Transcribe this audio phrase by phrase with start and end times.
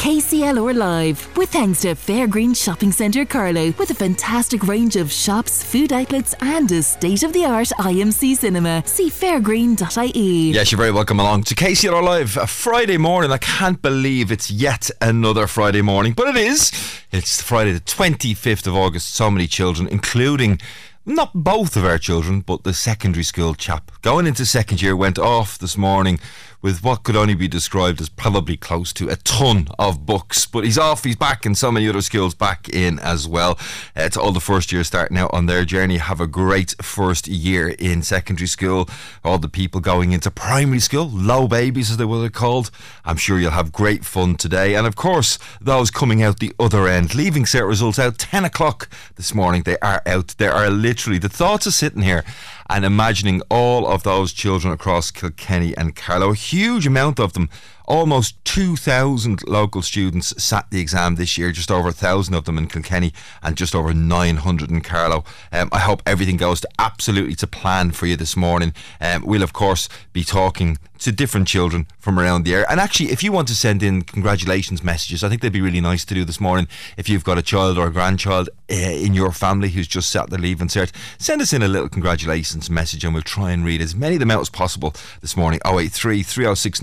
[0.00, 5.62] KCLR Live, with thanks to Fairgreen Shopping Centre Carlow, with a fantastic range of shops,
[5.62, 8.82] food outlets, and a state of the art IMC cinema.
[8.86, 10.52] See fairgreen.ie.
[10.52, 12.38] Yes, you're very welcome along to KCLR Live.
[12.38, 13.30] A Friday morning.
[13.30, 16.72] I can't believe it's yet another Friday morning, but it is.
[17.12, 19.14] It's Friday, the 25th of August.
[19.14, 20.62] So many children, including
[21.04, 25.18] not both of our children, but the secondary school chap going into second year went
[25.18, 26.20] off this morning
[26.62, 30.46] with what could only be described as probably close to a ton of books.
[30.46, 33.58] But he's off, he's back, and so many other skills back in as well.
[33.96, 37.68] Uh, all the first years starting out on their journey, have a great first year
[37.78, 38.88] in secondary school.
[39.24, 42.70] All the people going into primary school, low babies as they were called.
[43.04, 44.74] I'm sure you'll have great fun today.
[44.74, 48.88] And of course, those coming out the other end, leaving cert results out 10 o'clock
[49.16, 49.62] this morning.
[49.62, 50.34] They are out.
[50.38, 52.24] They are literally the thoughts of sitting here
[52.70, 57.50] and imagining all of those children across Kilkenny and Carlow, a huge amount of them
[57.90, 62.68] almost 2,000 local students sat the exam this year, just over 1,000 of them in
[62.68, 65.24] Kilkenny and just over 900 in Carlow.
[65.50, 68.72] Um, I hope everything goes to absolutely to plan for you this morning.
[69.00, 72.66] Um, we'll, of course, be talking to different children from around the area.
[72.68, 75.80] And actually, if you want to send in congratulations messages, I think they'd be really
[75.80, 76.68] nice to do this morning.
[76.96, 80.30] If you've got a child or a grandchild uh, in your family who's just sat
[80.30, 83.80] their leaving cert, send us in a little congratulations message and we'll try and read
[83.80, 85.60] as many of them out as possible this morning.
[85.64, 86.82] 083 306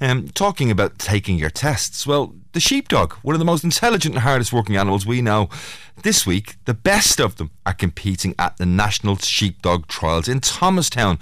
[0.00, 4.22] Um, talking about taking your tests, well, the sheepdog, one of the most intelligent and
[4.22, 5.48] hardest working animals we know.
[6.02, 11.18] This week, the best of them are competing at the National Sheepdog Trials in Thomastown.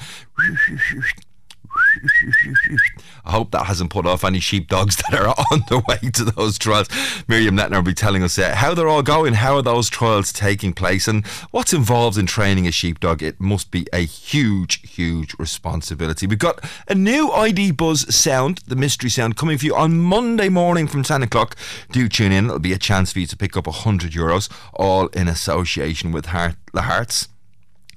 [3.24, 6.58] I hope that hasn't put off any sheepdogs that are on the way to those
[6.58, 6.88] trials.
[7.28, 10.32] Miriam Netner will be telling us uh, how they're all going, how are those trials
[10.32, 13.22] taking place, and what's involved in training a sheepdog.
[13.22, 16.26] It must be a huge, huge responsibility.
[16.26, 20.48] We've got a new ID Buzz sound, the mystery sound, coming for you on Monday
[20.48, 21.56] morning from 10 o'clock.
[21.90, 22.46] Do tune in.
[22.46, 26.26] It'll be a chance for you to pick up 100 euros, all in association with
[26.26, 27.28] Heart the Hearts.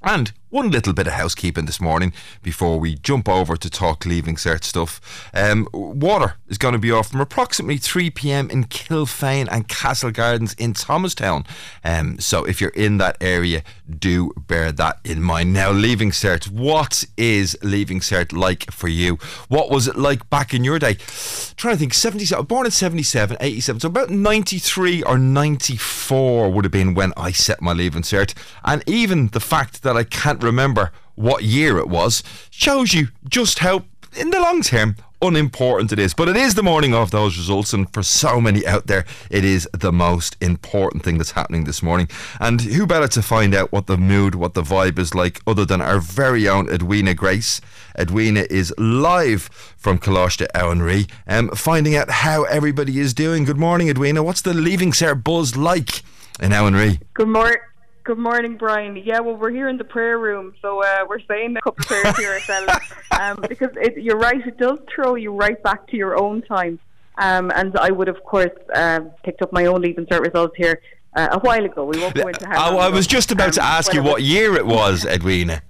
[0.04, 4.36] And one little bit of housekeeping this morning before we jump over to talk leaving
[4.36, 5.30] cert stuff.
[5.34, 10.12] Um, water is going to be off from approximately 3 pm in Kilfane and Castle
[10.12, 11.46] Gardens in Thomastown.
[11.84, 13.64] Um, so if you're in that area,
[14.00, 15.54] do bear that in mind.
[15.54, 19.18] Now, leaving cert, what is leaving cert like for you?
[19.48, 20.92] What was it like back in your day?
[20.92, 26.66] I'm trying to think, 77, born in 77, 87, so about 93 or 94 would
[26.66, 28.34] have been when I set my leaving cert.
[28.64, 33.60] And even the fact that I can't remember what year it was shows you just
[33.60, 33.86] how,
[34.18, 36.14] in the long term, unimportant it is.
[36.14, 39.44] But it is the morning of those results, and for so many out there, it
[39.44, 42.10] is the most important thing that's happening this morning.
[42.40, 45.66] And who better to find out what the mood, what the vibe is like, other
[45.66, 47.62] than our very own Edwina Grace?
[47.98, 49.44] Edwina is live
[49.78, 53.46] from Kalash Coláiste Abhainn Rí, um, finding out how everybody is doing.
[53.46, 54.24] Good morning, Edwina.
[54.24, 56.04] What's the leaving cert buzz like
[56.40, 57.00] in Abhainn Rí?
[57.14, 57.58] Good morning.
[58.06, 58.96] Good morning, Brian.
[58.96, 61.88] Yeah, well, we're here in the prayer room, so uh, we're saying a couple of
[61.88, 62.72] prayers here ourselves.
[63.20, 66.78] Um, because it, you're right, it does throw you right back to your own time.
[67.18, 70.82] Um, and I would, of course, uh, picked up my own leaving cert results here
[71.16, 71.86] uh, a while ago.
[71.86, 72.76] We won't go into how.
[72.76, 75.64] Oh, I was just about um, to ask you what year it was, Edwina.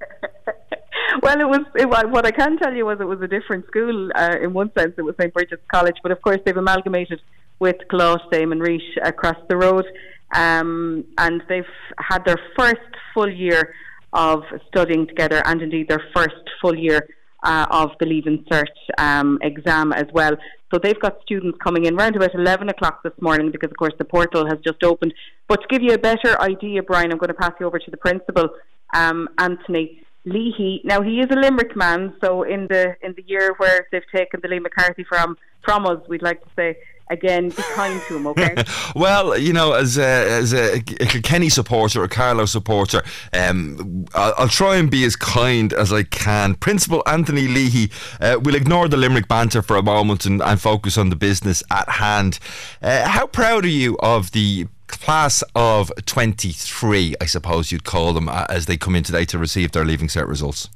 [1.22, 4.10] well, it was, it What I can tell you was it was a different school.
[4.16, 7.22] Uh, in one sense, it was St Brigid's College, but of course they've amalgamated
[7.60, 9.86] with Coláiste Éamann Rís across the road.
[10.34, 11.64] Um, and they've
[12.00, 12.82] had their first
[13.14, 13.74] full year
[14.14, 17.08] of studying together and indeed their first full year
[17.44, 18.66] uh, of the Leaving Cert
[18.98, 20.36] um, exam as well.
[20.74, 23.94] So they've got students coming in around about 11 o'clock this morning because, of course,
[23.98, 25.14] the portal has just opened.
[25.48, 27.92] But to give you a better idea, Brian, I'm going to pass you over to
[27.92, 28.50] the principal,
[28.94, 30.82] um, Anthony Leahy.
[30.84, 34.40] Now, he is a Limerick man, so in the in the year where they've taken
[34.42, 36.78] the Liam MacCarthy from from us, we'd like to say
[37.10, 38.56] again, be kind to him, okay?
[38.96, 43.04] well, you know, as a, as a, Kenny supporter, a Carlow supporter,
[43.34, 46.56] um, I'll, I'll, try and be as kind as I can.
[46.56, 50.98] Principal Anthony Leahy uh, will ignore the Limerick banter for a moment and, and focus
[50.98, 52.40] on the business at hand.
[52.82, 58.30] Uh, how proud are you of the class of 23, I suppose you'd call them,
[58.30, 60.70] uh, as they come in today to receive their Leaving Cert results?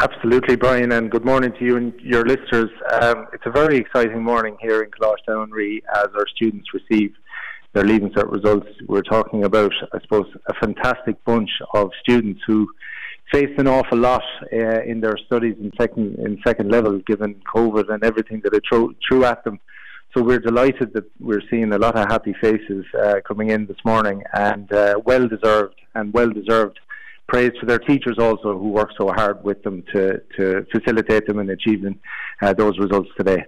[0.00, 2.68] Absolutely, Brian, and good morning to you and your listeners.
[3.00, 7.14] Um, it's a very exciting morning here in Coláiste as our students receive
[7.74, 8.66] their Leaving Cert results.
[8.88, 12.66] We're talking about, I suppose, a fantastic bunch of students who
[13.32, 17.88] faced an awful lot uh, in their studies in second in second level, given COVID
[17.88, 19.60] and everything that it threw, threw at them.
[20.12, 23.82] So we're delighted that we're seeing a lot of happy faces uh, coming in this
[23.84, 26.80] morning, and uh, well deserved and well deserved
[27.26, 31.38] praise to their teachers also who work so hard with them to, to facilitate them
[31.38, 31.98] in achieving
[32.42, 33.44] uh, those results today.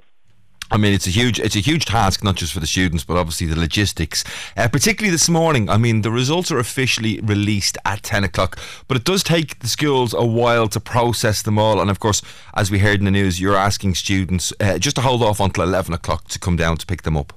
[0.68, 3.16] I mean, it's a huge, it's a huge task, not just for the students, but
[3.16, 4.24] obviously the logistics.
[4.56, 5.70] Uh, particularly this morning.
[5.70, 8.58] I mean, the results are officially released at ten o'clock,
[8.88, 11.80] but it does take the schools a while to process them all.
[11.80, 12.20] And of course,
[12.54, 15.62] as we heard in the news, you're asking students uh, just to hold off until
[15.62, 17.32] eleven o'clock to come down to pick them up.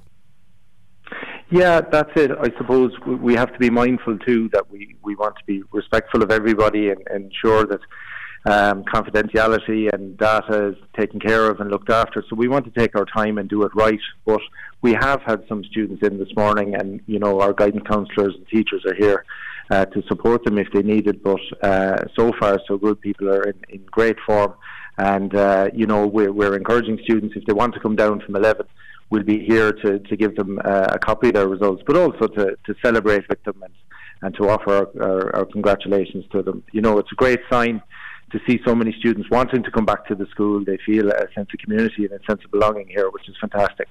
[1.50, 2.30] Yeah, that's it.
[2.30, 6.22] I suppose we have to be mindful too that we, we want to be respectful
[6.22, 7.80] of everybody and, and ensure that
[8.46, 12.24] um, confidentiality and data is taken care of and looked after.
[12.28, 13.98] So we want to take our time and do it right.
[14.24, 14.40] But
[14.80, 18.46] we have had some students in this morning, and you know our guidance counsellors and
[18.46, 19.24] teachers are here
[19.72, 21.20] uh, to support them if they need it.
[21.22, 23.00] But uh, so far, so good.
[23.00, 24.54] People are in, in great form,
[24.98, 28.36] and uh, you know we're, we're encouraging students if they want to come down from
[28.36, 28.66] eleven
[29.10, 32.26] we'll be here to, to give them uh, a copy of their results, but also
[32.28, 33.74] to, to celebrate with them and,
[34.22, 36.62] and to offer our, our, our congratulations to them.
[36.72, 37.82] You know, it's a great sign
[38.32, 40.64] to see so many students wanting to come back to the school.
[40.64, 43.88] They feel a sense of community and a sense of belonging here, which is fantastic.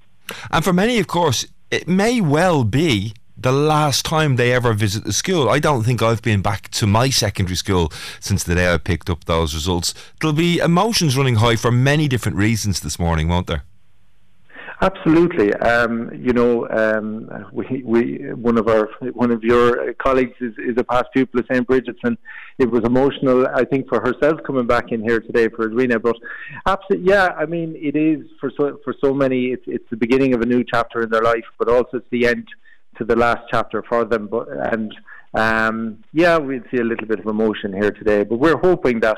[0.51, 5.05] And for many, of course, it may well be the last time they ever visit
[5.05, 5.49] the school.
[5.49, 9.09] I don't think I've been back to my secondary school since the day I picked
[9.09, 9.93] up those results.
[10.19, 13.63] There'll be emotions running high for many different reasons this morning, won't there?
[14.81, 15.53] Absolutely.
[15.55, 20.77] Um, you know, um, we, we, one of our, one of your colleagues is, is
[20.77, 21.67] a past pupil of St.
[21.67, 22.17] Brigid's, and
[22.57, 25.99] it was emotional, I think, for herself coming back in here today for Edwina.
[25.99, 26.15] But
[26.65, 30.33] absolutely, yeah, I mean, it is for so, for so many, it's, it's the beginning
[30.33, 32.47] of a new chapter in their life, but also it's the end
[32.97, 34.27] to the last chapter for them.
[34.27, 34.95] But, and,
[35.33, 39.17] um, yeah, we'd see a little bit of emotion here today, but we're hoping that,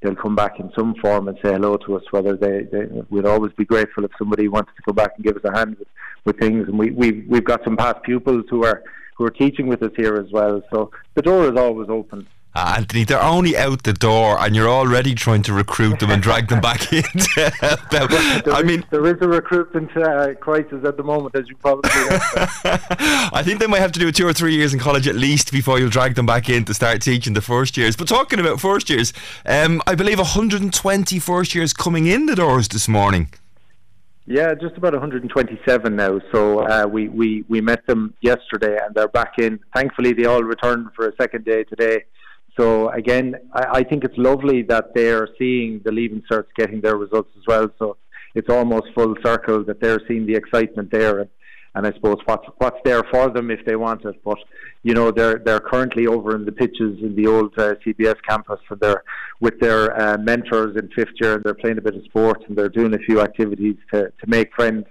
[0.00, 2.02] they'll come back in some form and say hello to us.
[2.10, 5.36] Whether they, they we'd always be grateful if somebody wanted to come back and give
[5.36, 5.88] us a hand with,
[6.24, 6.68] with things.
[6.68, 8.82] And we we've we've got some past pupils who are
[9.16, 10.62] who are teaching with us here as well.
[10.72, 12.26] So the door is always open.
[12.52, 16.20] Uh, Anthony, they're only out the door, and you're already trying to recruit them and
[16.20, 17.04] drag them back in.
[17.36, 22.08] I mean, there is a recruitment uh, crisis at the moment, as you probably know.
[22.64, 25.52] I think they might have to do two or three years in college at least
[25.52, 27.94] before you'll drag them back in to start teaching the first years.
[27.94, 29.12] But talking about first years,
[29.46, 33.30] um, I believe 120 first years coming in the doors this morning.
[34.26, 36.20] Yeah, just about 127 now.
[36.32, 39.60] So uh, we, we, we met them yesterday and they're back in.
[39.74, 42.04] Thankfully, they all returned for a second day today.
[42.60, 46.96] So again, I, I think it's lovely that they're seeing the leaving certs getting their
[46.96, 47.70] results as well.
[47.78, 47.96] So
[48.34, 51.30] it's almost full circle that they're seeing the excitement there, and,
[51.74, 54.22] and I suppose what's what's there for them if they want it.
[54.22, 54.36] But
[54.82, 58.60] you know, they're they're currently over in the pitches in the old uh, CBS campus,
[58.68, 59.04] and they're
[59.40, 62.58] with their uh, mentors in fifth year, and they're playing a bit of sport, and
[62.58, 64.84] they're doing a few activities to to make friends,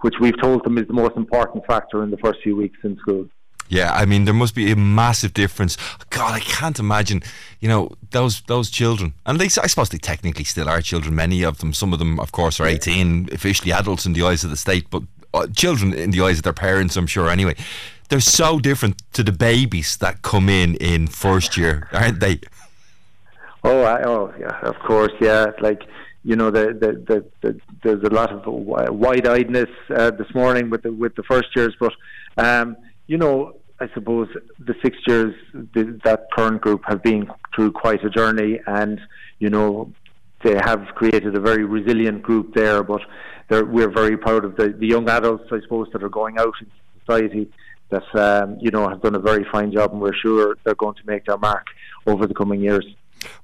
[0.00, 2.96] which we've told them is the most important factor in the first few weeks in
[2.96, 3.28] school.
[3.72, 5.78] Yeah, I mean there must be a massive difference.
[6.10, 7.22] God, I can't imagine.
[7.58, 11.14] You know those those children, and they I suppose they technically still are children.
[11.14, 14.44] Many of them, some of them, of course, are eighteen, officially adults in the eyes
[14.44, 15.02] of the state, but
[15.32, 16.96] uh, children in the eyes of their parents.
[16.96, 17.30] I'm sure.
[17.30, 17.54] Anyway,
[18.10, 22.40] they're so different to the babies that come in in first year, aren't they?
[23.64, 25.46] Oh, I, oh, yeah, of course, yeah.
[25.60, 25.82] Like
[26.24, 30.82] you know, the, the, the, the there's a lot of wide-eyedness uh, this morning with
[30.82, 31.94] the with the first years, but
[32.36, 32.76] um,
[33.06, 34.28] you know, I suppose
[34.60, 35.34] the six years
[36.04, 39.00] that current group have been through quite a journey, and
[39.40, 39.90] you know
[40.44, 42.84] they have created a very resilient group there.
[42.84, 43.02] But
[43.50, 46.68] we're very proud of the, the young adults, I suppose, that are going out in
[47.00, 47.50] society
[47.90, 50.94] that um, you know have done a very fine job, and we're sure they're going
[50.94, 51.66] to make their mark
[52.06, 52.86] over the coming years.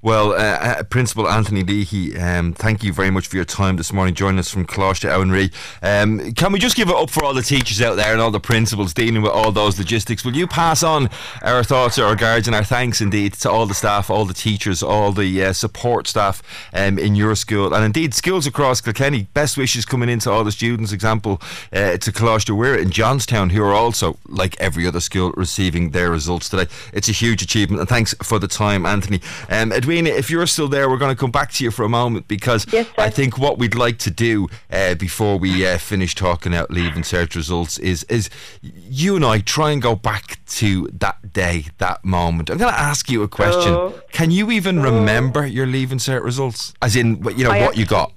[0.02, 3.92] Well, uh, uh, Principal Anthony Leahy, um, thank you very much for your time this
[3.92, 5.52] morning, joining us from Coláiste Abhainn Rí.
[5.82, 8.30] Um, can we just give it up for all the teachers out there and all
[8.30, 10.24] the principals dealing with all those logistics?
[10.24, 11.08] Will you pass on
[11.42, 14.82] our thoughts, our regards, and our thanks indeed to all the staff, all the teachers,
[14.82, 16.42] all the uh, support staff
[16.72, 19.26] um, in your school, and indeed schools across Kilkenny?
[19.34, 20.92] Best wishes coming into all the students.
[20.92, 21.40] Example
[21.72, 26.10] uh, to Coláiste Mhuire in Johnstown, who are also, like every other school, receiving their
[26.10, 26.70] results today.
[26.92, 29.20] It's a huge achievement, and thanks for the time, Anthony.
[29.48, 31.88] Um, Edwina, if you're still there, we're going to come back to you for a
[31.88, 32.86] moment because Yes.
[32.98, 37.02] I think what we'd like to do uh, before we uh, finish talking out leaving
[37.02, 38.30] cert results is is
[38.62, 42.50] you and I try and go back to that day, that moment.
[42.50, 43.72] I'm going to ask you a question.
[43.72, 44.00] Oh.
[44.12, 46.74] Can you even remember your leaving cert results?
[46.82, 48.12] As in, you know, I what you got?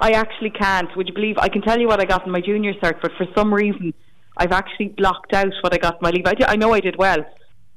[0.00, 0.94] I actually can't.
[0.96, 1.38] Would you believe?
[1.38, 3.94] I can tell you what I got in my junior cert, but for some reason,
[4.36, 6.26] I've actually blocked out what I got in my leave.
[6.26, 7.24] I, did, I know I did well,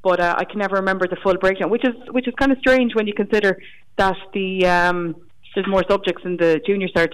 [0.02, 2.58] but uh, I can never remember the full breakdown, which is which is kind of
[2.60, 3.60] strange when you consider
[3.98, 5.16] that the um,
[5.56, 7.14] there's more subjects in the junior cert.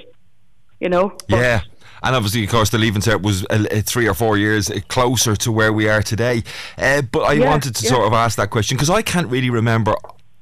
[0.80, 1.16] You know.
[1.30, 1.62] But Yeah.
[2.04, 5.52] And obviously, of course, the leaving cert was uh, three or four years closer to
[5.52, 6.44] where we are today.
[6.78, 7.90] Uh, but I Yeah, wanted to yeah.
[7.90, 9.96] sort of ask that question because I can't really remember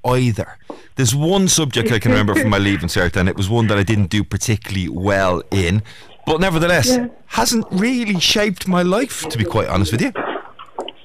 [0.06, 0.58] either.
[0.96, 3.78] There's one subject I can remember from my leaving cert, and it was one that
[3.78, 5.84] I didn't do particularly well in.
[6.26, 7.08] But nevertheless, Yeah.
[7.28, 10.12] hasn't really shaped my life, to be quite honest with you.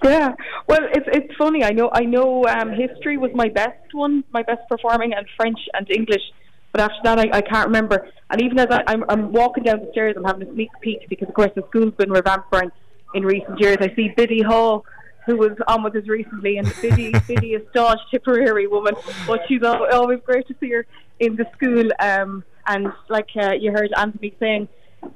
[0.04, 0.34] Yeah,
[0.68, 1.64] well, it's it's funny.
[1.64, 5.58] I know I know um, history was my best one, my best performing, and French
[5.74, 6.22] and English.
[6.72, 8.08] But after that, I, I can't remember.
[8.30, 11.08] And even as I, I'm, I'm walking down the stairs, I'm having a sneak peek
[11.08, 12.70] because, of course, the school's been revamped in,
[13.14, 13.78] in recent years.
[13.80, 14.84] I see Biddy Hall,
[15.24, 18.94] who was on with us recently, and Biddy Biddy is staunch Tipperary woman,
[19.26, 20.86] but she's always great to see her
[21.20, 21.90] in the school.
[22.00, 24.68] Um, and like uh, you heard Anthony saying,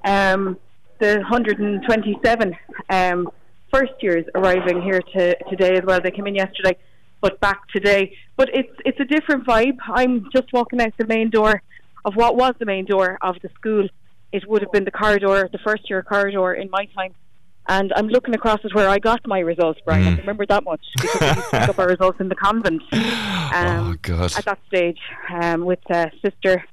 [0.05, 0.57] um,
[1.01, 2.57] the 127
[2.89, 3.29] um,
[3.73, 6.01] first years arriving here to, today as well.
[6.01, 6.77] They came in yesterday,
[7.21, 8.17] but back today.
[8.37, 9.79] But it's it's a different vibe.
[9.87, 11.63] I'm just walking out the main door
[12.05, 13.89] of what was the main door of the school.
[14.33, 17.15] It would have been the corridor, the first year corridor in my time.
[17.69, 20.03] And I'm looking across at where I got my results, Brian.
[20.03, 22.35] I can remember that much because we used to pick up our results in the
[22.35, 22.83] convent.
[23.55, 24.35] Um, oh, God.
[24.35, 24.99] at that stage
[25.31, 26.65] um, with uh, sister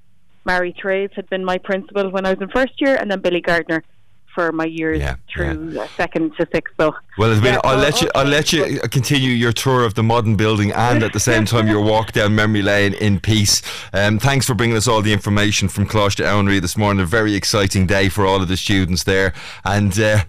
[0.46, 3.42] Mary Trades had been my principal when I was in first year, and then Billy
[3.42, 3.84] Gardner
[4.34, 6.74] for my years Yeah, through uh, second to sixth.
[6.80, 8.10] So Well, it's been, Yeah, I'll let you.
[8.16, 11.68] I'll let you continue your tour of the modern building, and at the same time,
[11.68, 13.62] your walk down memory lane in peace.
[13.94, 17.04] Um, thanks for bringing us all the information from Coláiste Abhainn Rí this morning.
[17.04, 19.34] A very exciting day for all of the students there,
[19.66, 20.24] and uh,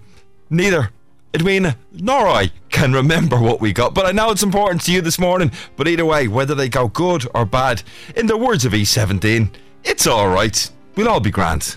[0.48, 0.90] neither
[1.34, 5.00] Edwina nor I can remember what we got, but I know it's important to you
[5.00, 5.52] this morning.
[5.76, 7.82] But either way, whether they go good or bad,
[8.16, 9.50] in the words of E17,
[9.84, 10.70] it's all right.
[10.96, 11.76] We'll all be grand.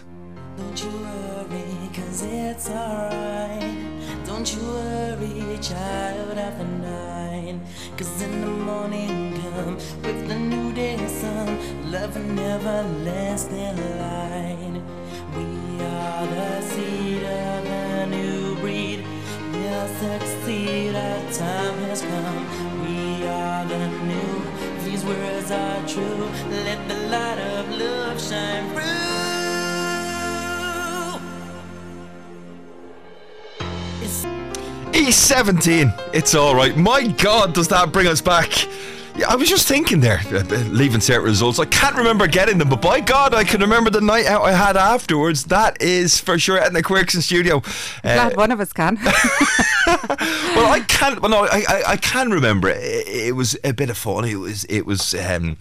[2.66, 4.26] It's alright.
[4.26, 7.62] Don't you worry, child after nine.
[7.98, 14.82] Cause in the morning come with the new day sun, love never and everlasting light.
[15.36, 19.06] We are the seed of a new breed.
[19.52, 22.46] We'll succeed, our time has come.
[22.86, 24.42] We are the new,
[24.86, 26.30] these words are true.
[26.50, 29.03] Let the light of love shine through.
[34.94, 36.78] E17, it's all right.
[36.78, 38.52] My God, does that bring us back?
[39.16, 41.60] Yeah, I was just thinking there, uh, uh, leaving cert results.
[41.60, 44.54] I can't remember getting them, but by God, I can remember the night out I
[44.54, 45.46] had afterwards.
[45.46, 46.58] That is for sure.
[46.58, 47.58] Etna Quirks in studio.
[47.58, 47.62] Uh,
[48.02, 48.96] Glad one of us can.
[49.04, 51.22] well, I can't.
[51.22, 52.70] Well, no, I, I, I can remember.
[52.70, 54.26] It, it was a bit of fun.
[54.26, 54.64] It was.
[54.66, 55.14] It was.
[55.14, 55.58] Um,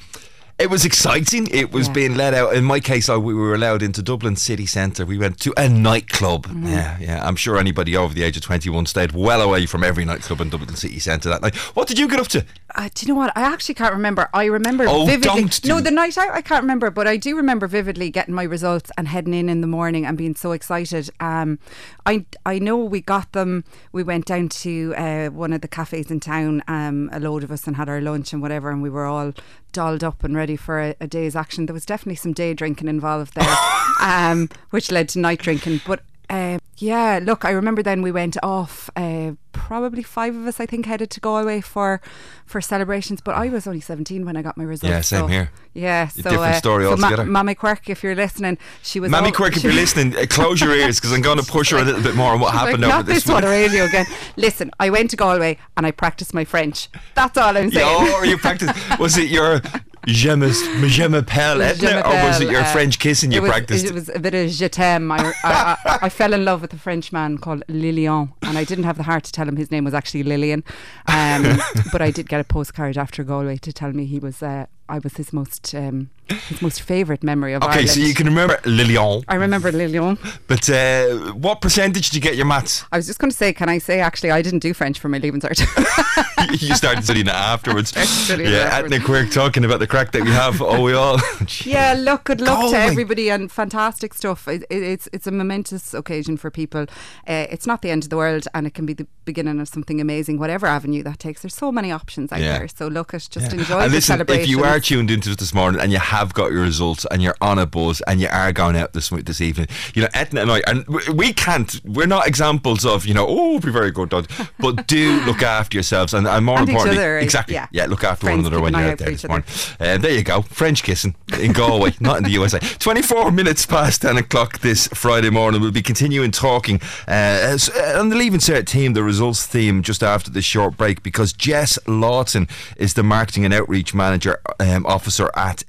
[0.59, 1.49] it was exciting.
[1.51, 1.93] It was Yeah.
[1.95, 2.55] being let out.
[2.55, 5.05] In my case, I, we were allowed into Dublin city centre.
[5.05, 6.47] We went to a nightclub.
[6.47, 6.67] Mm-hmm.
[6.69, 7.27] Yeah, yeah.
[7.27, 10.51] I'm sure anybody over the age of 21 stayed well away from every nightclub in
[10.51, 11.57] Dublin city centre that night.
[11.75, 12.45] What did you get up to?
[12.75, 13.33] Uh, do you know what?
[13.37, 14.29] I actually can't remember.
[14.33, 15.41] I remember Oh, vividly.
[15.43, 18.35] don't do- No, the night out, I can't remember, but I do remember vividly getting
[18.35, 21.11] my results and heading in in the morning and being so excited.
[21.21, 21.59] Um,
[22.07, 23.65] I I know we got them.
[23.93, 27.51] We went down to uh, one of the cafes in town, um, a load of
[27.51, 29.33] us, and had our lunch and whatever, and we were all
[29.73, 31.67] dolled up and ready for a, a day's action.
[31.67, 33.57] There was definitely some day drinking involved there,
[34.01, 36.03] um, which led to night drinking, but.
[36.31, 38.89] Uh, yeah, look, I remember then we went off.
[38.97, 42.01] Uh, probably five of us, I think, headed to Galway for
[42.47, 43.21] for celebrations.
[43.21, 44.91] But I was only seventeen when I got my results.
[44.91, 45.51] Yeah, same so- here.
[45.75, 47.25] Yeah, so different uh, story so altogether.
[47.25, 49.11] Mammy Quirk, if you're listening, she was.
[49.11, 51.71] Mammy all- Quirk, if you're listening, uh, close your ears because I'm going to push
[51.71, 53.45] her a little bit more on what like, happened Not over this this on week.
[53.45, 54.07] the radio again.
[54.37, 56.89] Listen, I went to Galway and I practiced my French.
[57.15, 58.07] That's all I'm saying.
[58.07, 58.71] Yeah, or you practice?
[58.99, 59.61] Was it your
[60.07, 60.51] Je me,
[60.89, 63.85] je m'appelle Je Etna, or was it your uh, French kissing you was, practiced?
[63.85, 65.13] It was a bit of je t'aime.
[65.13, 68.65] I, I, I, I fell in love with a French man called Lilian, and I
[68.65, 70.65] didn't have the heart to tell him his name was actually Lillian.
[71.07, 71.59] Um,
[71.93, 74.43] but I did get a postcard after Galway to tell me he was.
[74.43, 77.91] Uh, I was his most um, his most favourite memory of okay, Ireland.
[77.91, 80.19] so you can remember Lilian, I remember Lilian.
[80.47, 82.85] but uh, what percentage did you get your maths?
[82.93, 85.09] I was just going to say, can I say actually I didn't do French for
[85.09, 85.61] my leaving cert.
[86.63, 87.91] you started studying it afterwards.
[88.09, 88.95] studying yeah, afterwards.
[88.95, 90.61] Etna Quirk talking about the crack that we have.
[90.63, 91.19] Oh, we all.
[91.65, 94.47] Yeah, look, good luck to everybody and fantastic stuff.
[94.49, 96.83] It, it, it's it's a momentous occasion for people.
[97.29, 99.69] Uh, it's not the end of the world, and it can be the beginning of
[99.69, 101.43] something amazing, whatever avenue that takes.
[101.43, 102.59] There's so many options out Yeah.
[102.59, 102.69] there.
[102.69, 104.43] So look, at just enjoy and the listen, celebration.
[104.43, 107.23] if you are tuned into it this morning and you have got your results and
[107.23, 110.43] you're on a buzz and you are going out this this evening, you know, Etna
[110.43, 114.11] and I, and we can't, we're not examples of, you know, oh, be very good,
[114.11, 117.67] Dad, but do look after yourselves and, and more And importantly, other, exactly, yeah.
[117.73, 119.47] yeah, look after Friends, one another when you're out there this morning.
[119.81, 122.59] Uh, there you go, French kissing in Galway, not in the USA.
[122.59, 125.61] 24 minutes past 10 o'clock this Friday morning.
[125.61, 130.03] We'll be continuing talking uh, uh, on the Leave Cert team, the results theme, just
[130.03, 135.31] after this short break, because Jess Lawton is the marketing and outreach manager um, officer
[135.37, 135.63] at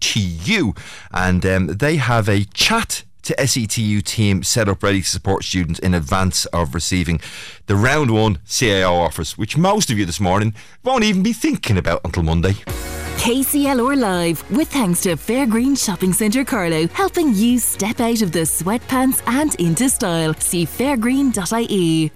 [0.00, 0.74] SETU,
[1.12, 5.78] and um, they have a chat to SETU team set up ready to support students
[5.78, 7.20] in advance of receiving
[7.66, 11.78] the round one CAO offers, which most of you this morning won't even be thinking
[11.78, 12.54] about until Monday.
[13.22, 18.40] KCLR Live, with thanks to Fairgreen Shopping Centre Carlow, helping you step out of the
[18.40, 20.34] sweatpants and into style.
[20.34, 22.10] See fairgreen.ie.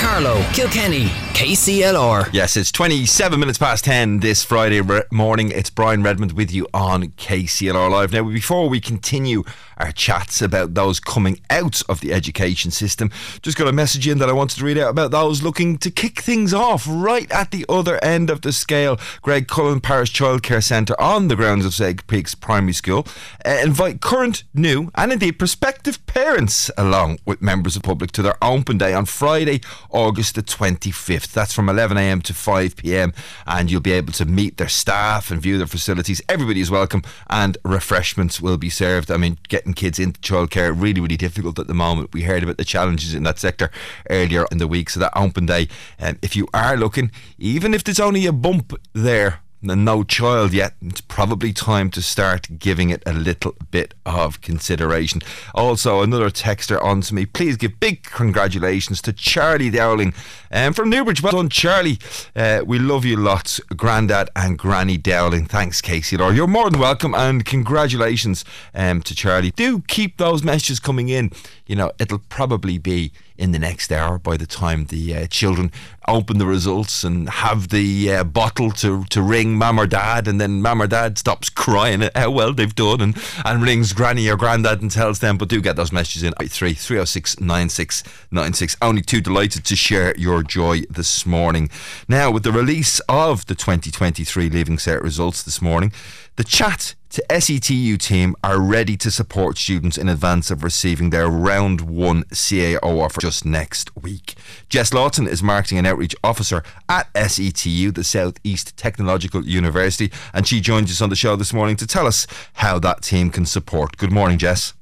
[0.00, 2.30] Carlow, Kilkenny, KCLR.
[2.32, 5.50] Yes, it's 27 minutes past 10 this Friday re- morning.
[5.50, 8.12] It's Brian Redmond with you on KCLR Live.
[8.12, 9.42] Now, before we continue
[9.78, 13.10] our chats about those coming out of the education system,
[13.42, 15.90] just got a message in that I wanted to read out about those looking to
[15.90, 18.96] kick things off right at the other end of the scale.
[19.22, 23.06] Graiguecullen Parish Childcare Centre on the grounds of Seg Peaks Primary School
[23.44, 28.36] uh, invite current, new, and indeed prospective parents along with members of public to their
[28.42, 31.32] open day on Friday, August the 25th.
[31.32, 33.14] That's from 11am to 5pm,
[33.46, 36.22] and you'll be able to meet their staff and view their facilities.
[36.28, 39.10] Everybody is welcome, and refreshments will be served.
[39.10, 42.12] I mean, getting kids into childcare really, really difficult at the moment.
[42.12, 43.70] We heard about the challenges in that sector
[44.10, 44.90] earlier in the week.
[44.90, 45.68] So that open day,
[46.00, 50.74] um, if you are looking, even if there's only a bump there no child yet,
[50.80, 55.20] it's probably time to start giving it a little bit of consideration.
[55.54, 57.26] Also, another texter on to me.
[57.26, 60.14] Please give big congratulations to Charlie Dowling
[60.52, 61.22] um, from Newbridge.
[61.22, 61.98] Well done, Charlie.
[62.36, 65.46] Uh, we love you lots, Grandad and Granny Dowling.
[65.46, 66.16] Thanks, Casey.
[66.16, 66.36] Lord.
[66.36, 69.50] You're more than welcome, and congratulations um, to Charlie.
[69.50, 71.32] Do keep those messages coming in.
[71.66, 75.70] You know, it'll probably be in the next hour by the time the uh, children
[76.08, 80.40] open the results and have the uh, bottle to, to ring mum or dad and
[80.40, 84.28] then mum or dad stops crying at how well they've done and, and rings granny
[84.28, 86.34] or granddad and tells them but do get those messages in.
[86.40, 91.70] 83 306 9696 only too delighted to share your joy this morning.
[92.08, 95.92] Now with the release of the 2023 Leaving Cert results this morning
[96.38, 101.26] the chat to SETU team are ready to support students in advance of receiving their
[101.26, 104.36] round one CAO offer just next week.
[104.68, 110.60] Jess Lawton is marketing and outreach officer at SETU, the Southeast Technological University, and she
[110.60, 113.96] joins us on the show this morning to tell us how that team can support.
[113.96, 114.74] Good morning, Jess.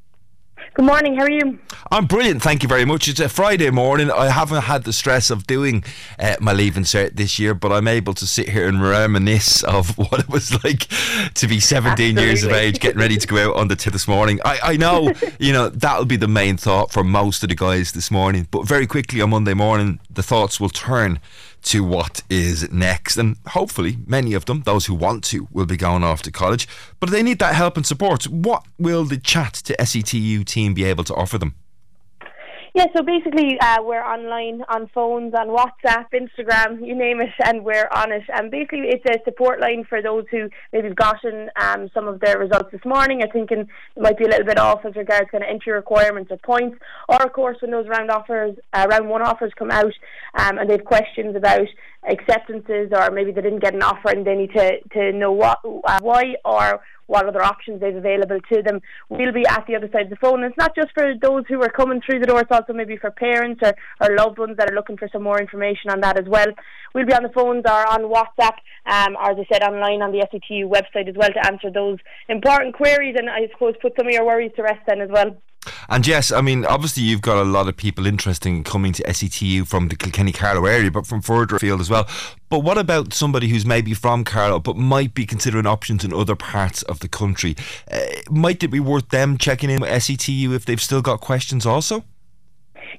[0.77, 1.17] Good morning.
[1.17, 1.59] How are you?
[1.91, 3.09] I'm brilliant, thank you very much.
[3.09, 4.11] It's a Friday morning.
[4.11, 5.83] I haven't had the stress of doing
[6.19, 9.97] uh, my leaving cert this year, but I'm able to sit here and reminisce of
[9.99, 10.87] what it was like
[11.33, 14.07] to be 17 years of age, getting ready to go out on the tip this
[14.07, 14.39] morning.
[14.45, 17.93] I, I know, you know, that'll be the main thought for most of the guys
[17.93, 21.21] this morning, but very quickly on Monday morning, the thoughts will turn
[21.67, 23.17] to what is next.
[23.17, 26.67] And hopefully, many of them, those who want to, will be going off to college.
[27.01, 28.25] But they need that help and support.
[28.29, 31.55] What will the chat to SETU team be able to offer them?
[32.77, 37.65] Yeah, so basically, uh, we're online on phones, on WhatsApp, Instagram, you name it, and
[37.65, 38.25] we're on it.
[38.29, 42.21] And basically, it's a support line for those who maybe have gotten um, some of
[42.21, 43.23] their results this morning.
[43.23, 46.31] are thinking it might be a little bit off as regards kind of entry requirements
[46.31, 46.77] or points,
[47.09, 49.95] or of course when those round offers, uh, round one offers come out,
[50.35, 51.67] um, and they have questions about
[52.07, 55.61] acceptances, or maybe they didn't get an offer and they need to to know what,
[55.65, 58.81] uh, why, or what other options they've available to them.
[59.09, 60.43] We'll be at the other side of the phone.
[60.43, 62.97] And it's not just for those who are coming through the door, it's also maybe
[62.97, 66.19] for parents or, or loved ones that are looking for some more information on that
[66.19, 66.49] as well.
[66.95, 70.13] We'll be on the phones or on WhatsApp, um, or as I said, online on
[70.13, 74.07] the SETU website as well to answer those important queries and I suppose put some
[74.07, 75.37] of your worries to rest then as well.
[75.89, 79.03] And yes, I mean, obviously you've got a lot of people interested in coming to
[79.05, 82.09] SETU from the Kilkenny Carlow area, but from further afield as well.
[82.49, 86.37] But what about somebody who's maybe from Carlow but might be considering options in other
[86.37, 87.57] parts of the country?
[87.91, 87.99] Uh,
[88.31, 92.05] might it be worth them checking in with SETU if they've still got questions also?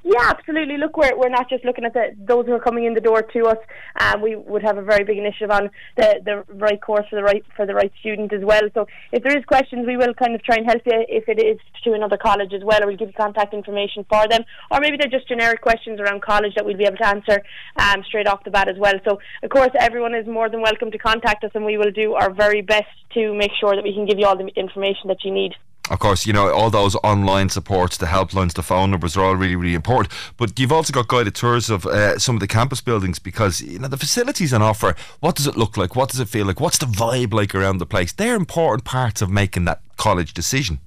[0.04, 0.78] Yeah, absolutely.
[0.78, 3.22] Look, we're, we're not just looking at the, those who are coming in the door
[3.22, 3.58] to us.
[4.00, 7.24] Um, we would have a very big initiative on the, the right course for the
[7.24, 8.62] right for the right student as well.
[8.74, 11.40] So if there is questions, we will kind of try and help you if it
[11.40, 14.80] is to another college as well, or we'll give you contact information for them, or
[14.80, 17.42] maybe they're just generic questions around college that we'll be able to answer
[17.78, 18.94] um, straight off the bat as well.
[19.06, 22.14] So of course, everyone is more than welcome to contact us, and we will do
[22.14, 25.24] our very best to make sure that we can give you all the information that
[25.24, 25.54] you need
[25.90, 29.36] of course, you know, all those online supports, the helplines, the phone numbers are all
[29.36, 30.14] really, really important.
[30.38, 33.80] But you've also got guided tours of uh, some of the campus buildings because, you
[33.80, 35.96] know, the facilities on offer, what does it look like?
[35.96, 36.60] What does it feel like?
[36.60, 38.12] What's the vibe like around the place?
[38.12, 40.80] They're important parts of making that college decision.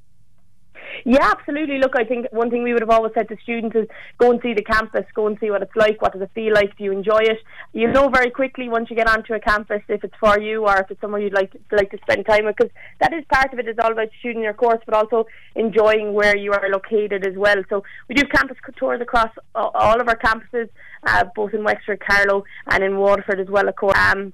[1.05, 1.79] Yeah, absolutely.
[1.79, 3.87] Look, I think one thing we would have always said to students is
[4.19, 6.53] go and see the campus, go and see what it's like, what does it feel
[6.53, 7.39] like, do you enjoy it?
[7.73, 10.77] You know very quickly once you get onto a campus if it's for you or
[10.79, 13.53] if it's somewhere you'd like to, like to spend time with, because that is part
[13.53, 13.69] of it.
[13.69, 17.63] It's all about choosing your course, but also enjoying where you are located as well.
[17.69, 20.69] So we do campus tours across all of our campuses,
[21.07, 23.99] uh, both in Wexford, Carlow, and in Waterford as well, of course.
[23.99, 24.33] Um,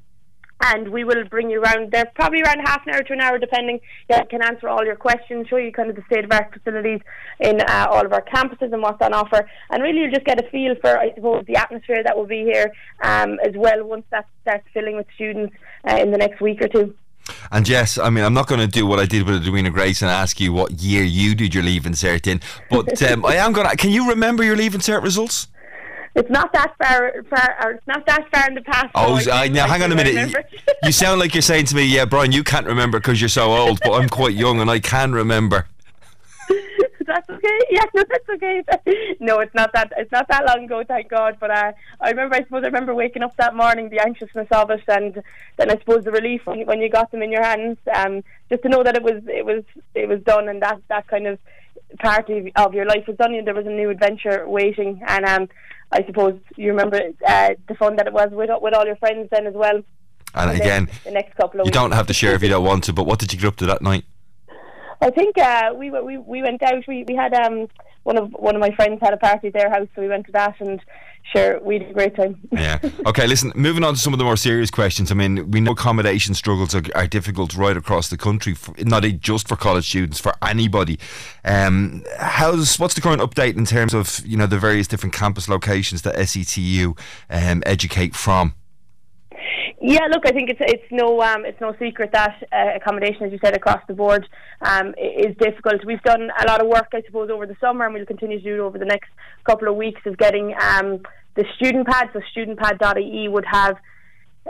[0.62, 3.38] and we will bring you around there probably around half an hour to an hour
[3.38, 6.48] depending yeah can answer all your questions show you kind of the state of our
[6.52, 7.00] facilities
[7.40, 10.42] in uh, all of our campuses and what's on offer and really you'll just get
[10.42, 14.04] a feel for I suppose the atmosphere that will be here um, as well once
[14.10, 15.54] that starts filling with students
[15.88, 16.94] uh, in the next week or two
[17.50, 20.02] and yes, I mean, I'm not going to do what I did with Edwina Grace
[20.02, 22.40] and ask you what year you did your Leaving Cert in,
[22.70, 23.76] but um, I am going to.
[23.76, 25.48] Can you remember your Leaving Cert results?
[26.16, 28.86] It's not that far, far it's not that far in the past.
[28.94, 30.34] Oh, so uh, now hang on a minute.
[30.82, 33.52] you sound like you're saying to me, "Yeah, Brian, you can't remember because you're so
[33.52, 35.66] old," but I'm quite young and I can remember.
[37.06, 37.60] that's okay.
[37.70, 38.62] Yeah, no, that's okay.
[39.20, 39.92] no, it's not that.
[39.98, 41.36] It's not that long ago, thank God.
[41.38, 42.36] But uh, I remember.
[42.36, 45.22] I suppose I remember waking up that morning, the anxiousness of it, and
[45.58, 47.76] then I suppose the relief when, when you got them in your hands.
[47.94, 51.06] Um, just to know that it was, it was, it was done, and that that
[51.08, 51.38] kind of
[51.98, 53.34] part of, of your life was done.
[53.34, 55.48] And there was a new adventure waiting, and um,
[55.92, 59.28] I suppose you remember uh, the fun that it was with with all your friends
[59.30, 59.82] then as well.
[60.34, 61.74] And, and again, the next couple of you weeks.
[61.74, 62.92] don't have to share if you don't want to.
[62.92, 64.04] But what did you get up to that night?
[65.00, 66.86] I think uh, we we we went out.
[66.88, 67.68] We we had um
[68.06, 70.26] one of one of my friends had a party at their house, so we went
[70.26, 70.80] to that and
[71.32, 72.40] sure we had a great time.
[72.52, 72.78] yeah.
[73.06, 73.26] Okay.
[73.26, 73.52] Listen.
[73.56, 75.10] Moving on to some of the more serious questions.
[75.10, 79.02] I mean, we know accommodation struggles are, are difficult right across the country, for, not
[79.20, 81.00] just for college students, for anybody.
[81.44, 85.48] Um, how's what's the current update in terms of you know the various different campus
[85.48, 86.96] locations that SETU
[87.28, 88.54] um, educate from?
[89.80, 93.32] Yeah, look, I think it's it's no um, it's no secret that uh, accommodation, as
[93.32, 94.26] you said, across the board
[94.62, 95.84] um, is difficult.
[95.84, 98.44] We've done a lot of work, I suppose, over the summer, and we'll continue to
[98.44, 99.10] do it over the next
[99.44, 100.00] couple of weeks.
[100.06, 101.02] Is getting um,
[101.34, 102.08] the student pad.
[102.14, 103.76] So studentpad.ie would have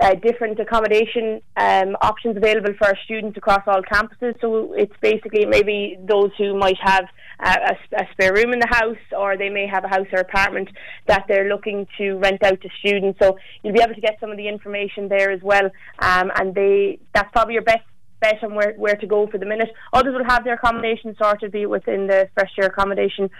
[0.00, 4.38] uh, different accommodation um, options available for our students across all campuses.
[4.40, 7.04] So it's basically maybe those who might have
[7.40, 10.68] a, a, spare room in the house, or they may have a house or apartment
[11.06, 13.18] that they're looking to rent out to students.
[13.20, 15.70] So you'll be able to get some of the information there as well.
[15.98, 17.84] Um, and they that's probably your best
[18.20, 19.68] bet on where, where to go for the minute.
[19.92, 23.30] Others will have their accommodation sorted, be within the first year accommodation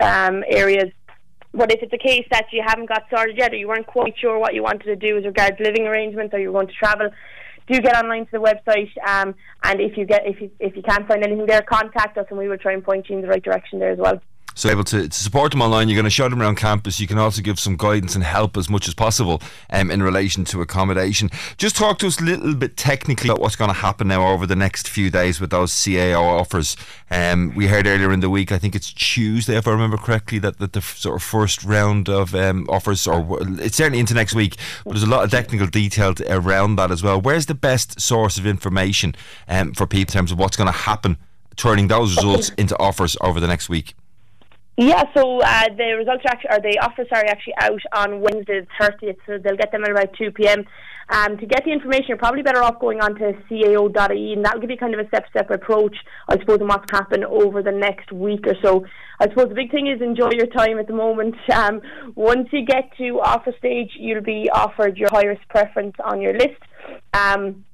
[0.00, 0.90] um, areas
[1.56, 4.14] but if it's a case that you haven't got sorted yet, or you weren't quite
[4.18, 7.10] sure what you wanted to do as regards living arrangements, or you're going to travel,
[7.66, 8.90] do get online to the website.
[9.06, 12.26] Um, and if you get if you if you can't find anything there, contact us,
[12.30, 14.20] and we will try and point you in the right direction there as well.
[14.56, 16.98] So able to, to, support them online, you're going to show them around campus.
[16.98, 20.46] You can also give some guidance and help as much as possible um, in relation
[20.46, 21.30] to accommodation.
[21.58, 24.46] Just talk to us a little bit technically about what's going to happen now over
[24.46, 26.74] the next few days with those CAO offers.
[27.10, 30.38] Um, we heard earlier in the week, I think it's Tuesday, if I remember correctly,
[30.38, 34.34] that, that the sort of first round of um, offers, or it's certainly into next
[34.34, 37.20] week, but there's a lot of technical detail around that as well.
[37.20, 39.14] Where's the best source of information
[39.48, 41.18] um, for people in terms of what's going to happen,
[41.56, 43.94] turning those results into offers over the next week?
[44.78, 48.60] Yeah, so uh, the results are actually, or the offers are actually out on Wednesday
[48.60, 50.66] the 30th, so they'll get them at about 2 pm.
[51.08, 54.60] Um, to get the information, you're probably better off going on to cao.ie, and that'll
[54.60, 55.96] give you kind of a step step approach,
[56.28, 58.84] I suppose, on what's happened over the next week or so.
[59.18, 61.36] I suppose the big thing is enjoy your time at the moment.
[61.56, 61.80] Um,
[62.16, 66.60] once you get to offer stage, you'll be offered your highest preference on your list.
[67.14, 67.64] Um,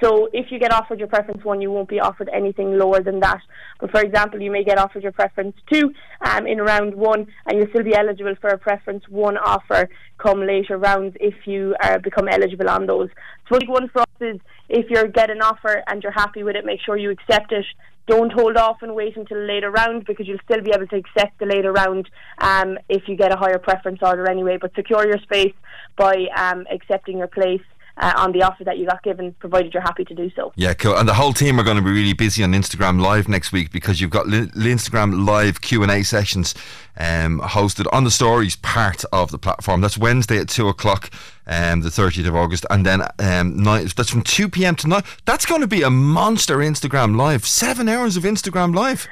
[0.00, 3.20] so if you get offered your preference one, you won't be offered anything lower than
[3.20, 3.40] that.
[3.80, 7.58] But for example, you may get offered your preference two um, in round one, and
[7.58, 9.88] you'll still be eligible for a preference one offer
[10.18, 13.08] come later rounds if you uh, become eligible on those.
[13.48, 16.56] So big one for us is if you get an offer and you're happy with
[16.56, 17.64] it, make sure you accept it
[18.08, 21.38] don't hold off and wait until later round because you'll still be able to accept
[21.38, 24.56] the later round um, if you get a higher preference order anyway.
[24.58, 25.52] But secure your space
[25.96, 27.60] by um, accepting your place
[27.98, 30.52] uh, on the offer that you got given, provided you're happy to do so.
[30.56, 30.96] Yeah, cool.
[30.96, 33.70] And the whole team are going to be really busy on Instagram Live next week
[33.70, 36.54] because you've got Instagram Live Q and A sessions
[36.96, 39.80] um, hosted on the stories part of the platform.
[39.80, 41.10] That's Wednesday at two o'clock,
[41.46, 44.74] um, the thirtieth of August, and then um, that's from two p.m.
[44.76, 45.02] to nine.
[45.24, 47.46] That's going to be a monster Instagram Live.
[47.46, 49.06] Seven hours of Instagram Live.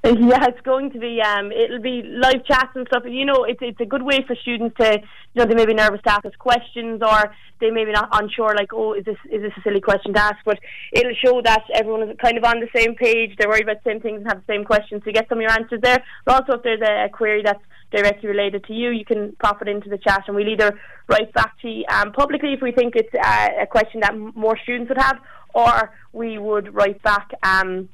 [0.04, 1.20] Yeah, it's going to be.
[1.20, 3.02] Um, it'll be live chats and stuff.
[3.04, 5.00] You know, it's it's a good way for students to,
[5.34, 8.08] you know, they may be nervous to ask us questions, or they may be not
[8.12, 10.36] unsure, like, oh, is this is this a silly question to ask?
[10.44, 10.60] But
[10.92, 13.34] it'll show that everyone is kind of on the same page.
[13.36, 15.02] They're worried about the same things and have the same questions.
[15.02, 16.02] So you get some of your answers there.
[16.24, 19.68] But also, if there's a, query that's directly related to you, you can pop it
[19.68, 22.94] into the chat, and we'll either write back to you um, publicly if we think
[22.94, 25.18] it's uh, a question that more students would have,
[25.54, 27.30] or we would write back.
[27.42, 27.88] Um,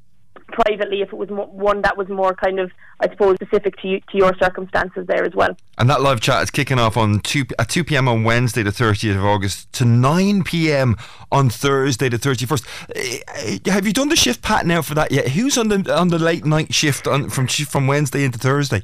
[0.54, 3.88] privately if it was mo- one that was more kind of I suppose specific to
[3.88, 5.56] you, to your circumstances there as well.
[5.78, 8.08] And that live chat is kicking off on two at two p.m.
[8.08, 10.96] on Wednesday, the thirtieth of August, to nine p.m.
[11.32, 12.64] on Thursday, the thirty-first.
[12.94, 15.28] Uh, have you done the shift pattern now for that yet?
[15.28, 18.82] Who's on the on the late night shift on, from from Wednesday into Thursday?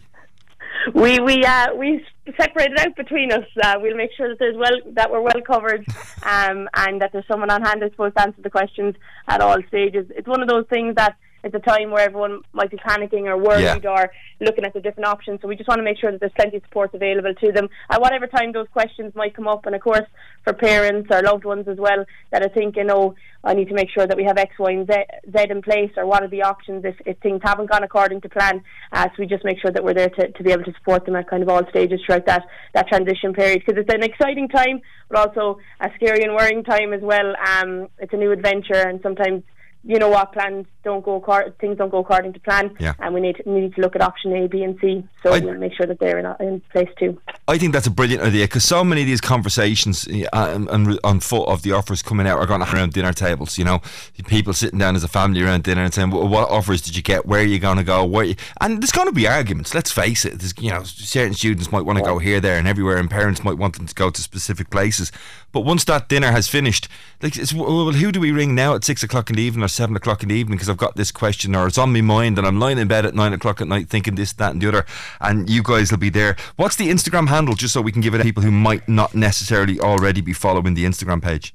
[0.92, 2.04] We we uh, we
[2.38, 3.46] separated out between us.
[3.62, 5.87] Uh, we'll make sure that there's well that we're well covered,
[6.24, 8.96] um, and that there's someone on hand, I suppose, to answer the questions
[9.28, 10.06] at all stages.
[10.16, 13.37] It's one of those things that it's a time where everyone might be panicking or
[13.37, 13.90] worried Yeah.
[13.90, 15.40] or looking at the different options.
[15.40, 17.68] So we just want to make sure that there's plenty of support available to them
[17.90, 19.66] at whatever time those questions might come up.
[19.66, 20.07] And of course,
[20.44, 23.90] for parents or loved ones as well that are thinking, oh, I need to make
[23.90, 24.92] sure that we have X, Y, and Z,
[25.37, 28.29] Z in place, or what are the options if, if things haven't gone according to
[28.29, 28.62] plan.
[28.92, 31.07] Uh, so we just make sure that we're there to, to be able to support
[31.07, 34.48] them at kind of all stages throughout that, that transition period because it's an exciting
[34.48, 37.35] time, but also a scary and worrying time as well.
[37.46, 39.42] Um, it's a new adventure, and sometimes
[39.83, 42.95] you know what plans don't go accord- things don't go according to plan, Yeah.
[43.01, 45.05] and we need we need to look at option A, B, and C.
[45.23, 47.21] So I- we'll make sure that they're in, in place too.
[47.49, 50.99] I think that's a brilliant idea because so many of these conversations uh, and, and
[51.05, 53.59] on foot of the offers coming out are going to around dinner tables.
[53.59, 53.81] You know,
[54.27, 57.03] people sitting down as a family around dinner and saying, "Well, "What offers did you
[57.03, 57.27] get?
[57.27, 59.75] Where are you going to go?" Where you-" and there's going to be arguments.
[59.75, 60.38] Let's face it.
[60.38, 63.43] There's, you know, certain students might want to go here, there, and everywhere, and parents
[63.45, 65.11] might want them to go to specific places.
[65.53, 66.87] But once that dinner has finished,
[67.23, 69.69] like, it's, well, who do we ring now at six o'clock in the evening or
[69.69, 70.57] seven o'clock in the evening?
[70.57, 73.04] Because I've got this question, or it's on my mind, and I'm lying in bed
[73.04, 74.87] at nine o'clock at night thinking this, that, and the other.
[75.20, 76.37] And you guys will be there.
[76.56, 79.14] What's the Instagram handle, just so we can give it to people who might not
[79.14, 81.54] necessarily already be following the Instagram page?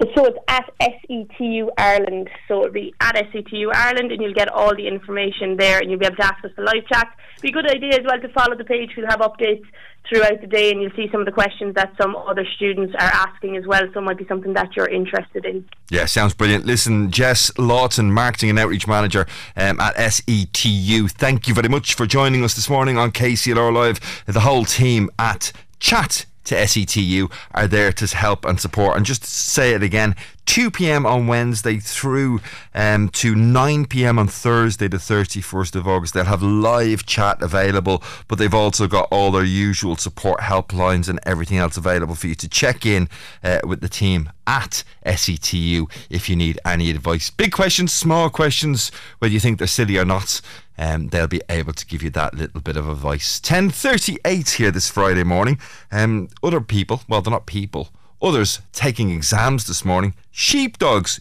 [0.00, 2.28] So it's at SETU Ireland.
[2.48, 6.00] So it'll be at SETU Ireland, and you'll get all the information there, and you'll
[6.00, 7.08] be able to access the live chat.
[7.34, 8.90] It'd Be a good idea as well to follow the page.
[8.96, 9.64] We'll have updates
[10.08, 13.10] throughout the day, and you'll see some of the questions that some other students are
[13.12, 13.82] asking as well.
[13.92, 15.64] So it might be something that you're interested in.
[15.90, 16.66] Yeah, sounds brilliant.
[16.66, 19.26] Listen, Jess Lawton, Marketing and Outreach Manager
[19.56, 24.24] um, at SETU, thank you very much for joining us this morning on KCLR Live.
[24.26, 28.96] The whole team at Chat to SETU are there to help and support.
[28.96, 30.14] And just say it again,
[30.46, 31.06] 2 p.m.
[31.06, 32.40] on Wednesday through
[32.74, 34.18] um, to 9 p.m.
[34.18, 36.14] on Thursday, the 31st of August.
[36.14, 41.18] They'll have live chat available, but they've also got all their usual support helplines and
[41.24, 43.08] everything else available for you to check in
[43.42, 47.30] uh, with the team at SETU if you need any advice.
[47.30, 50.40] Big questions, small questions, whether you think they're silly or not.
[50.76, 53.40] Um, they'll be able to give you that little bit of advice.
[53.40, 55.58] 10.38 here this Friday morning.
[55.92, 60.14] Um, other people, well, they're not people, others taking exams this morning.
[60.30, 61.20] Sheepdogs.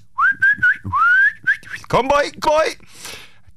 [1.88, 2.74] Come by, by.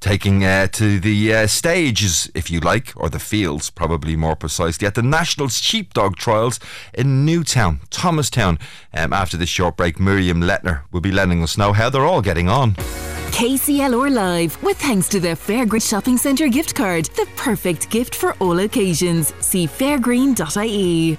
[0.00, 4.86] Taking uh, to the uh, stages, if you like, or the fields, probably more precisely,
[4.86, 6.60] at the National Sheepdog Trials
[6.94, 8.58] in Newtown, Thomastown.
[8.94, 12.22] Um, after this short break, Miriam Letner will be letting us know how they're all
[12.22, 12.74] getting on.
[13.32, 18.34] KCLR Live, with thanks to the Fairgreen Shopping Centre gift card, the perfect gift for
[18.34, 19.34] all occasions.
[19.40, 21.18] See fairgreen.ie.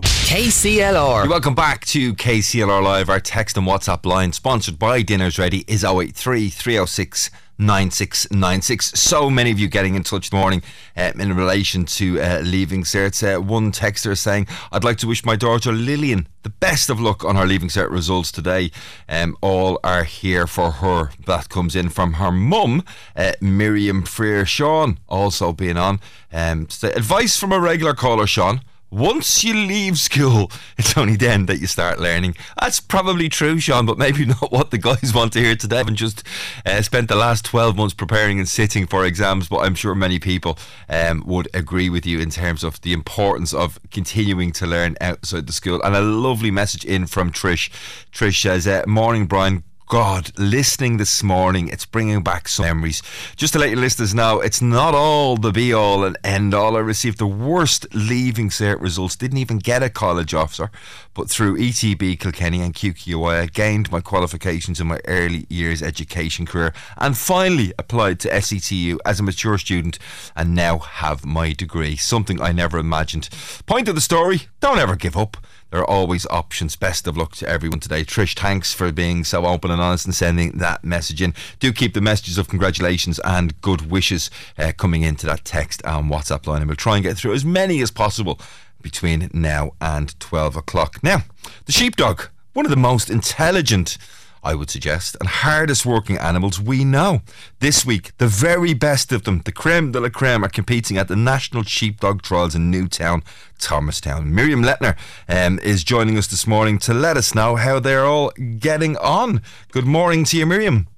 [0.00, 1.28] KCLR.
[1.28, 3.08] Welcome back to KCLR Live.
[3.08, 8.98] Our text and WhatsApp line, sponsored by Dinners Ready, is 083 306 9696.
[8.98, 10.62] So many of you getting in touch this morning
[10.96, 13.22] um, in relation to uh, leaving certs.
[13.22, 17.24] Uh, one texter saying, I'd like to wish my daughter Lillian the best of luck
[17.24, 18.70] on her leaving cert results today.
[19.08, 21.10] Um, all are here for her.
[21.26, 22.84] That comes in from her mum,
[23.16, 26.00] uh, Miriam Freer Sean, also being on.
[26.32, 28.60] Um, advice from a regular caller, Sean.
[28.94, 32.32] Once you leave school, it's only then that you start learning.
[32.60, 35.74] That's probably true, Sean, but maybe not what the guys want to hear today.
[35.74, 36.22] I haven't just
[36.64, 40.20] uh, spent the last 12 months preparing and sitting for exams, but I'm sure many
[40.20, 40.56] people
[40.88, 45.48] um, would agree with you in terms of the importance of continuing to learn outside
[45.48, 45.82] the school.
[45.82, 47.70] And a lovely message in from Trish.
[48.12, 53.02] Trish says, uh, Morning, Brian God, listening this morning, it's bringing back some memories.
[53.36, 56.74] Just to let your listeners know, it's not all the be all and end all.
[56.74, 60.70] I received the worst leaving cert results, didn't even get a college officer,
[61.12, 66.46] but through ETB, Kilkenny, and QQI, I gained my qualifications in my early years education
[66.46, 69.98] career and finally applied to SETU as a mature student
[70.34, 71.96] and now have my degree.
[71.96, 73.28] Something I never imagined.
[73.66, 75.36] Point of the story don't ever give up.
[75.74, 76.76] There are always options.
[76.76, 78.04] Best of luck to everyone today.
[78.04, 81.34] Trish, thanks for being so open and honest and sending that message in.
[81.58, 86.08] Do keep the messages of congratulations and good wishes uh, coming into that text and
[86.08, 88.38] WhatsApp line, and we'll try and get through as many as possible
[88.82, 91.02] between now and 12 o'clock.
[91.02, 91.24] Now,
[91.64, 93.98] the sheepdog, one of the most intelligent
[94.44, 97.22] I would suggest, and hardest working animals we know.
[97.60, 101.08] This week, the very best of them, the creme de la creme, are competing at
[101.08, 103.22] the National Sheepdog Trials in Newtown,
[103.58, 104.34] Thomastown.
[104.34, 104.96] Miriam Letner
[105.28, 109.40] um, is joining us this morning to let us know how they're all getting on.
[109.72, 110.88] Good morning to you, Miriam.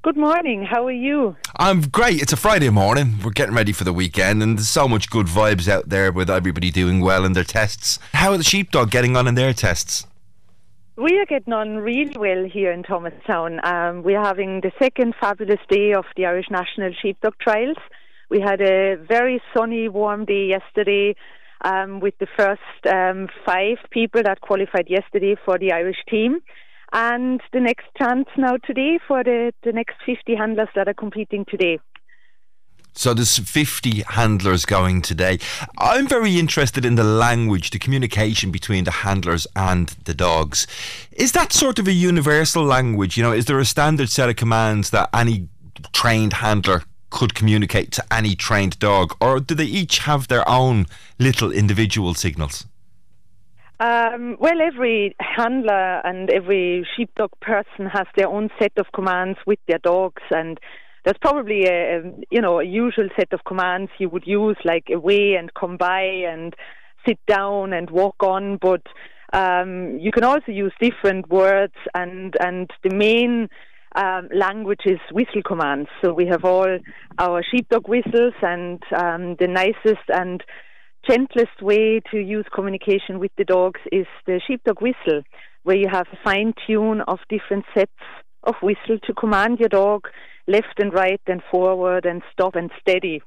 [0.00, 0.62] Good morning.
[0.62, 1.36] How are you?
[1.56, 2.22] I'm great.
[2.22, 3.16] It's a Friday morning.
[3.24, 6.30] We're getting ready for the weekend, and there's so much good vibes out there with
[6.30, 7.98] everybody doing well in their tests.
[8.14, 10.06] How are the sheepdog getting on in their tests?
[10.98, 13.60] We are getting on really well here in Thomastown.
[13.62, 17.76] Um, we are having the second fabulous day of the Irish National Sheepdog Trials.
[18.30, 21.14] We had a very sunny, warm day yesterday
[21.62, 26.38] um, with the first um, five people that qualified yesterday for the Irish team.
[26.94, 31.44] And the next chance now today for the, the next 50 handlers that are competing
[31.46, 31.78] today.
[32.96, 35.38] So there's 50 handlers going today.
[35.76, 40.66] I'm very interested in the language, the communication between the handlers and the dogs.
[41.12, 43.18] Is that sort of a universal language?
[43.18, 45.48] You know, is there a standard set of commands that any
[45.92, 50.86] trained handler could communicate to any trained dog, or do they each have their own
[51.18, 52.66] little individual signals?
[53.78, 59.58] Um, well, every handler and every sheepdog person has their own set of commands with
[59.68, 60.58] their dogs, and
[61.06, 65.36] there's probably a, you know a usual set of commands you would use like away
[65.38, 66.54] and come by and
[67.06, 68.82] sit down and walk on, but
[69.32, 73.48] um, you can also use different words and and the main
[73.94, 75.88] um, language is whistle commands.
[76.02, 76.78] So we have all
[77.18, 80.42] our sheepdog whistles and um, the nicest and
[81.08, 85.22] gentlest way to use communication with the dogs is the sheepdog whistle,
[85.62, 87.92] where you have a fine tune of different sets
[88.42, 90.08] of whistle to command your dog
[90.46, 93.22] left and right and forward and stop and steady.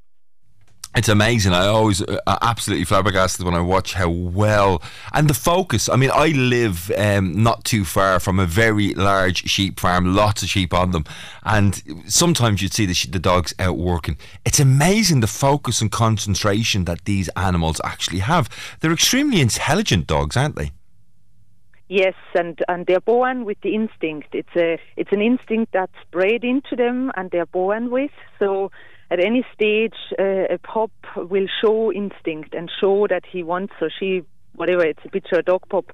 [0.96, 1.54] It's amazing.
[1.54, 4.82] I always uh, absolutely flabbergasted when I watch how well
[5.14, 5.88] and the focus.
[5.88, 10.42] I mean, I live um, not too far from a very large sheep farm, lots
[10.42, 11.06] of sheep on them,
[11.44, 14.18] and sometimes you'd see the, the dogs out working.
[14.46, 18.50] It's amazing the focus and concentration that these animals actually have.
[18.80, 20.72] They're extremely intelligent dogs, aren't they?
[21.90, 24.28] Yes, and, and they're born with the instinct.
[24.34, 28.12] It's a it's an instinct that's bred into them, and they're born with.
[28.38, 28.72] So
[29.10, 33.90] at any stage, uh, a pup will show instinct and show that he wants or
[34.00, 34.22] she,
[34.54, 35.86] whatever it's a bitch or a dog pup,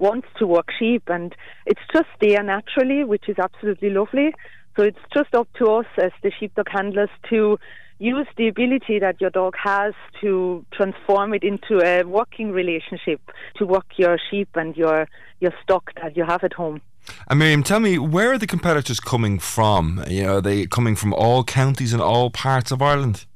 [0.00, 1.36] wants to work sheep, and
[1.66, 4.34] it's just there naturally, which is absolutely lovely.
[4.76, 7.58] So it's just up to us as the sheepdog handlers to
[7.98, 13.20] use the ability that your dog has to transform it into a working relationship
[13.56, 15.06] to work your sheep and your
[15.40, 16.80] your stock that you have at home.
[17.28, 20.02] And Miriam, tell me, where are the competitors coming from?
[20.08, 23.26] You know, are they coming from all counties and all parts of Ireland?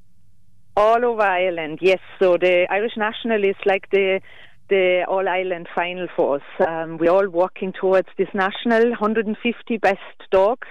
[0.77, 1.99] All over Ireland, yes.
[2.19, 4.21] So the Irish National is like the
[4.69, 6.67] the All Ireland final for us.
[6.67, 9.99] Um, we're all working towards this national 150 best
[10.31, 10.69] dogs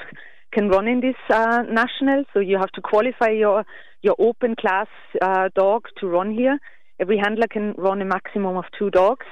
[0.58, 2.24] can run in this uh, national.
[2.34, 3.64] So you have to qualify your
[4.02, 4.88] your open class
[5.22, 6.58] uh, dog to run here.
[7.00, 9.26] Every handler can run a maximum of two dogs.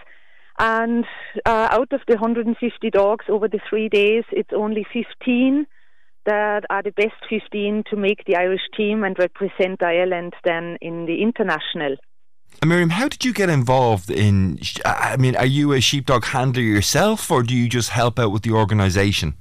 [0.60, 1.06] And
[1.46, 5.66] uh, out of the 150 dogs over the three days, it's only 15
[6.26, 11.06] that are the best 15 to make the Irish team and represent Ireland then in
[11.06, 11.98] the international.
[12.66, 14.60] Miriam, how did you get involved in?
[14.86, 18.44] I mean, are you a sheepdog handler yourself, or do you just help out with
[18.44, 19.36] the organisation?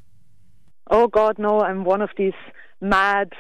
[0.91, 1.61] Oh God, no!
[1.61, 2.33] I'm one of these
[2.81, 3.31] mad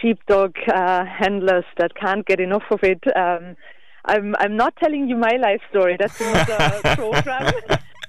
[0.00, 3.02] sheepdog uh, handlers that can't get enough of it.
[3.16, 3.56] Um,
[4.04, 5.96] I'm I'm not telling you my life story.
[5.98, 7.52] That's another program.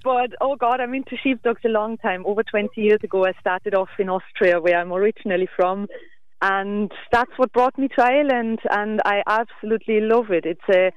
[0.04, 2.26] But oh God, I'm into sheepdogs a long time.
[2.26, 5.88] Over 20 years ago, I started off in Austria, where I'm originally from,
[6.42, 8.60] and that's what brought me to Ireland.
[8.70, 10.46] And I absolutely love it.
[10.46, 10.92] It's a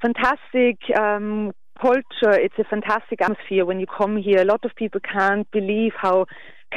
[0.00, 2.32] fantastic um, culture.
[2.32, 4.40] It's a fantastic atmosphere when you come here.
[4.40, 6.26] A lot of people can't believe how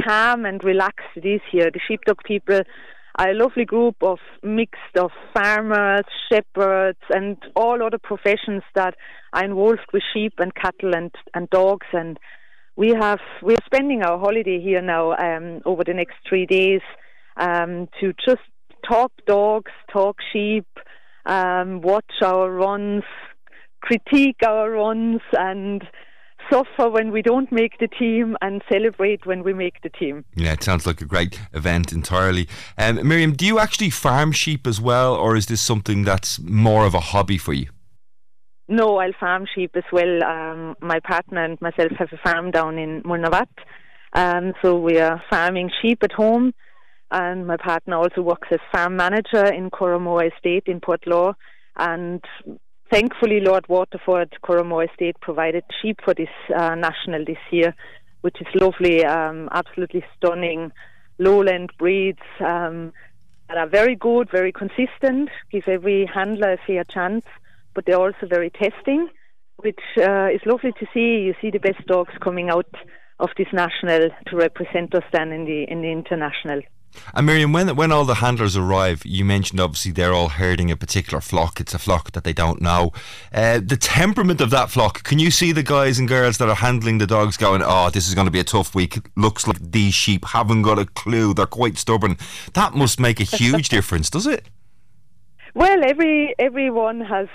[0.02, 1.70] calm and relaxed it is here.
[1.72, 2.62] The sheepdog people
[3.16, 8.96] are a lovely group of mixed of farmers, shepherds, and all other professions that
[9.34, 11.86] are involved with sheep and cattle and, and dogs.
[11.94, 12.20] And
[12.76, 16.82] we have we're spending our holiday here now um, over the next three days
[17.38, 18.42] um, to just
[18.88, 20.68] talk dogs, talk sheep,
[21.26, 23.04] um, watch our runs,
[23.82, 25.84] critique our runs, and
[26.52, 30.26] suffer when we don't make the team and celebrate when we make the team.
[30.36, 32.48] Yeah, it sounds like a great event entirely.
[32.78, 36.86] Um, Miriam, do you actually farm sheep as well, or is this something that's more
[36.86, 37.68] of a hobby for you?
[38.68, 40.24] No, I'll farm sheep as well.
[40.24, 43.48] Um, my partner and myself have a farm down in Mullinavat.
[44.14, 46.54] Um, so we are farming sheep at home.
[47.12, 51.36] And my partner also works as farm manager in Curraghmore Estate in Portlaw.
[51.78, 52.24] And
[52.94, 57.76] thankfully, Lord Waterford, Curraghmore Estate provided sheep for this uh, national this year,
[58.22, 60.72] which is lovely, um, absolutely stunning
[61.20, 62.94] lowland breeds um,
[63.48, 67.26] that are very good, very consistent, give every handler a fair chance
[67.74, 69.10] but they're also very testing,
[69.58, 71.22] which uh, is lovely to see.
[71.22, 72.70] You see the best dogs coming out
[73.20, 76.62] of this national to represent us then in the in the international.
[77.14, 80.76] And Miriam, when when all the handlers arrive, you mentioned obviously they're all herding a
[80.76, 81.60] particular flock.
[81.60, 82.92] It's a flock that they don't know.
[83.34, 85.04] Uh, the temperament of that flock.
[85.04, 88.08] Can you see the guys and girls that are handling the dogs going, "Oh, this
[88.08, 88.98] is going to be a tough week.
[89.16, 91.34] Looks like these sheep haven't got a clue.
[91.34, 92.18] They're quite stubborn."
[92.54, 94.46] That must make a huge difference, does it?
[95.56, 97.28] Well, every everyone has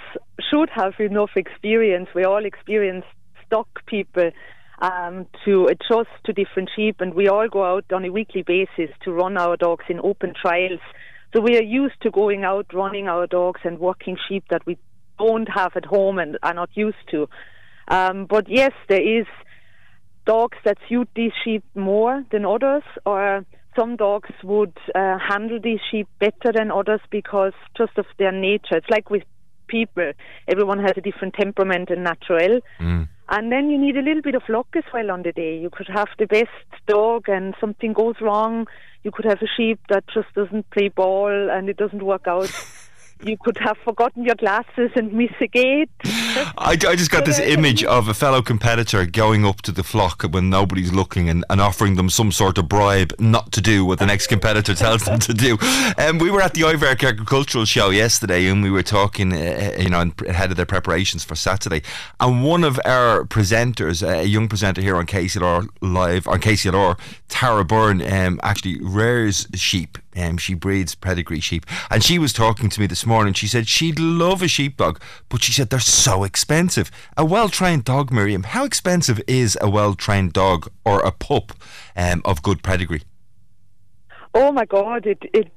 [0.51, 2.09] should have enough experience.
[2.15, 3.05] We all experience
[3.47, 4.31] stock people
[4.81, 8.95] um, to adjust to different sheep, and we all go out on a weekly basis
[9.03, 10.81] to run our dogs in open trials.
[11.35, 14.79] So we are used to going out, running our dogs, and working sheep that we
[15.19, 17.29] don't have at home and are not used to.
[17.89, 19.27] Um, but yes, there is
[20.27, 23.45] dogs that suit these sheep more than others, or
[23.79, 28.77] some dogs would uh, handle these sheep better than others because just of their nature.
[28.77, 29.23] It's like with
[29.67, 30.13] people,
[30.47, 32.61] everyone has a different temperament and natural.
[32.81, 33.09] Mm.
[33.31, 35.59] And then you need a little bit of luck as well on the day.
[35.59, 36.49] You could have the best
[36.87, 38.67] dog and something goes wrong.
[39.03, 42.51] You could have a sheep that just doesn't play ball and it doesn't work out.
[43.23, 45.91] you could have forgotten your glasses and miss a gate.
[46.05, 50.23] I, I just got this image of a fellow competitor going up to the flock
[50.23, 53.99] when nobody's looking and, and offering them some sort of bribe not to do what
[53.99, 55.59] the next competitor tells them to do.
[55.99, 59.83] Um, we were at the Iverk Agricultural Show yesterday and we were talking, uh, uh
[59.83, 61.83] you know, ahead of their preparations for Saturday.
[62.21, 66.99] And one of our presenters, a young presenter here on KCLR Live, on KCLR,
[67.29, 71.65] Tara Byrne, um, actually rears sheep um, she breeds pedigree sheep.
[71.91, 73.35] And she was talking to me this morning.
[73.35, 76.91] She said she'd love a sheepdog, but she said they're so expensive.
[77.17, 81.53] A well trained dog, Miriam, how expensive is a well trained dog or a pup
[81.97, 83.03] um, of good pedigree?
[84.35, 85.51] Oh my God, it it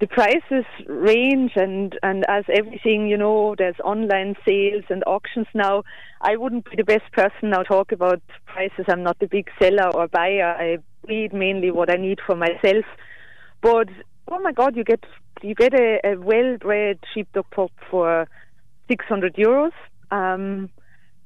[0.00, 5.82] the prices range and and as everything you know, there's online sales and auctions now.
[6.22, 8.86] I wouldn't be the best person now talk about prices.
[8.88, 10.56] I'm not the big seller or buyer.
[10.58, 12.84] I breed mainly what I need for myself.
[13.60, 13.88] But
[14.28, 15.04] oh my God, you get
[15.42, 18.26] you get a, a well-bred sheepdog pup for
[18.88, 19.72] 600 euros.
[20.10, 20.70] Um,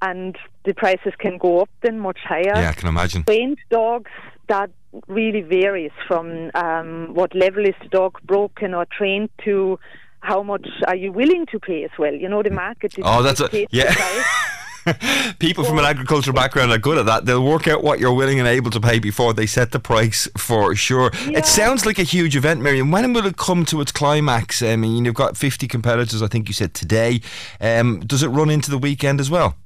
[0.03, 2.53] and the prices can go up then much higher.
[2.55, 3.25] Yeah, I can imagine.
[3.25, 4.11] Trained dogs,
[4.49, 4.71] that
[5.07, 9.79] really varies from um, what level is the dog broken or trained to
[10.21, 12.15] how much are you willing to pay as well.
[12.15, 13.05] You know, the market is.
[13.07, 13.67] Oh, that's a.
[13.71, 13.95] Yeah.
[15.39, 17.27] People from an agricultural background are good at that.
[17.27, 20.29] They'll work out what you're willing and able to pay before they set the price
[20.37, 21.11] for sure.
[21.27, 21.39] Yeah.
[21.39, 22.91] It sounds like a huge event, Miriam.
[22.91, 24.63] When will it come to its climax?
[24.63, 27.21] I mean, you've got 50 competitors, I think you said today.
[27.61, 29.57] Um, does it run into the weekend as well?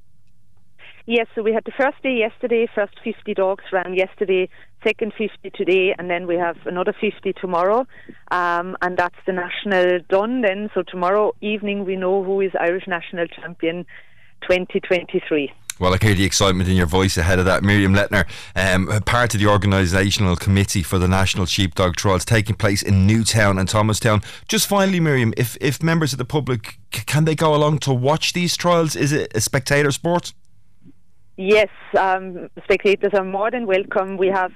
[1.07, 4.49] Yes, so we had the first day yesterday, first 50 dogs ran yesterday,
[4.83, 7.85] second 50 today, and then we have another 50 tomorrow.
[8.31, 10.71] Um, and that's the national done then.
[10.73, 13.85] So tomorrow evening we know who is Irish national champion
[14.41, 15.51] 2023.
[15.77, 17.61] Well, I hear the excitement in your voice ahead of that.
[17.61, 18.25] Miriam Letner,
[18.55, 23.57] um, part of the organisational committee for the National Sheepdog Trials taking place in Newtown
[23.59, 24.21] and Thomastown.
[24.47, 28.31] Just finally, Miriam, if, if members of the public, can they go along to watch
[28.31, 28.95] these trials?
[28.95, 30.31] Is it a spectator sport?
[31.35, 31.67] Yes,
[31.99, 34.15] um, spectators are more than welcome.
[34.15, 34.53] We have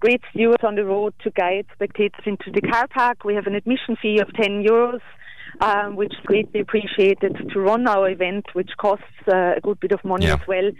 [0.00, 3.24] great stewards on the road to guide spectators into the car park.
[3.24, 5.00] We have an admission fee of 10 euros
[5.60, 9.92] um, which is greatly appreciated to run our event, which costs uh, a good bit
[9.92, 10.34] of money yeah.
[10.34, 10.70] as well.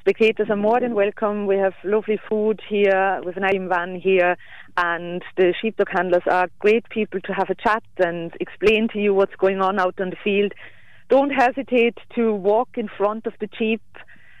[0.00, 1.46] Spectators are more than welcome.
[1.46, 4.36] We have lovely food here with an item van here,
[4.76, 9.14] and the sheepdog handlers are great people to have a chat and explain to you
[9.14, 10.52] what's going on out on the field.
[11.08, 13.82] Don't hesitate to walk in front of the sheep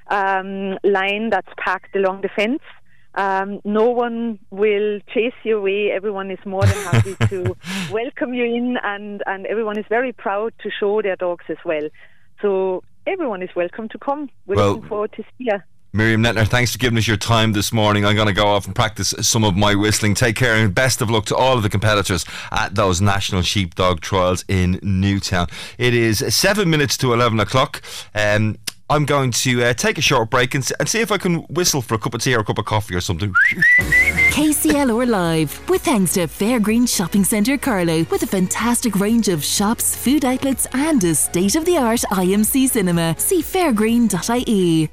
[0.08, 2.62] um, line that's packed along the fence.
[3.14, 5.90] Um, no one will chase you away.
[5.92, 7.56] Everyone is more than happy to
[7.90, 11.88] welcome you in, and, and everyone is very proud to show their dogs as well.
[12.42, 14.30] So everyone is welcome to come.
[14.46, 15.60] We're well, looking forward to see you.
[15.92, 18.04] Miriam Netner, thanks for giving us your time this morning.
[18.04, 20.14] I'm going to go off and practice some of my whistling.
[20.14, 24.00] Take care and best of luck to all of the competitors at those national sheepdog
[24.00, 25.46] trials in Newtown.
[25.78, 27.80] It is seven minutes to 11 o'clock.
[28.12, 28.56] Um,
[28.90, 31.80] I'm going to uh, take a short break and, and see if I can whistle
[31.80, 33.32] for a cup of tea or a cup of coffee or something.
[34.30, 39.96] KCLR Live, with thanks to Fairgreen Shopping Centre Carlow, with a fantastic range of shops,
[39.96, 43.14] food outlets, and a state of the art IMC cinema.
[43.18, 44.90] See fairgreen.ie.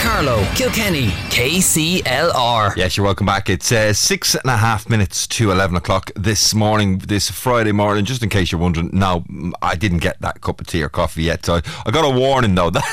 [0.00, 2.74] Carlow, Kilkenny, KCLR.
[2.74, 3.50] Yes, you're welcome back.
[3.50, 8.06] It's uh, six and a half minutes to 11 o'clock this morning, this Friday morning.
[8.06, 9.24] Just in case you're wondering, no,
[9.60, 11.44] I didn't get that cup of tea or coffee yet.
[11.44, 12.70] So I got a warning though.
[12.80, 12.84] That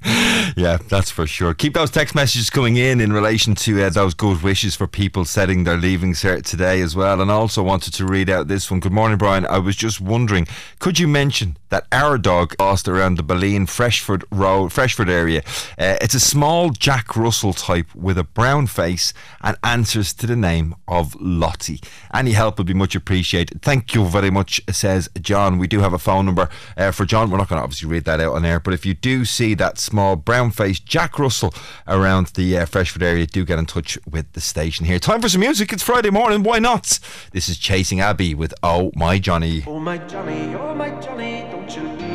[0.56, 1.54] yeah, that's for sure.
[1.54, 5.24] Keep those text messages coming in in relation to uh, those good wishes for people
[5.24, 7.20] setting their leaving cert today as well.
[7.20, 8.78] And I also wanted to read out this one.
[8.80, 9.44] Good morning, Brian.
[9.46, 10.46] I was just wondering,
[10.78, 15.42] could you mention that our dog lost around the Baleen Freshford Road, Freshford area?
[15.76, 20.36] Uh, it's a small Jack Russell type with a brown face and answers to the
[20.36, 21.80] name of Lottie.
[22.14, 23.62] Any help would be much appreciated.
[23.62, 25.58] Thank you very much, says John.
[25.58, 27.30] We do have a phone number uh, for John.
[27.30, 29.54] We're not going to obviously read that out on air, but if you do see
[29.54, 31.54] that small brown faced Jack Russell
[31.86, 34.98] around the uh, Freshford area, do get in touch with the station here.
[34.98, 35.72] Time for some music.
[35.72, 36.42] It's Friday morning.
[36.42, 36.98] Why not?
[37.32, 39.64] This is Chasing Abbey with Oh My Johnny.
[39.66, 42.07] Oh my Johnny, oh my Johnny, don't you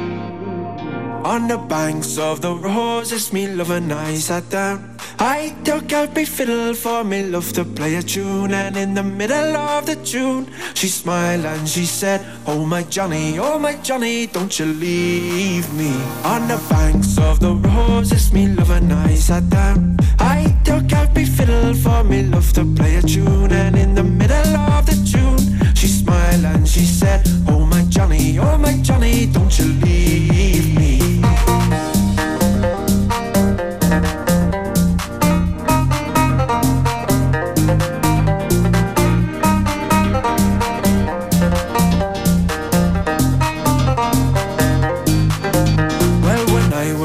[1.24, 4.98] On the banks of the roses, me love and I sat down.
[5.20, 9.04] I took out my fiddle for me love to play a tune, and in the
[9.04, 14.28] middle of the tune, she smiled and she said, Oh my Johnny, oh my Johnny,
[14.28, 15.94] don't you leave me.
[16.26, 19.98] On the banks of the roses, me love and I sat down.
[20.20, 24.04] I took out my fiddle for me love to play a tune, and in the
[24.04, 29.28] middle of the tune, she smiled and she said, Oh my Johnny, oh my Johnny,
[29.28, 31.03] don't you leave me.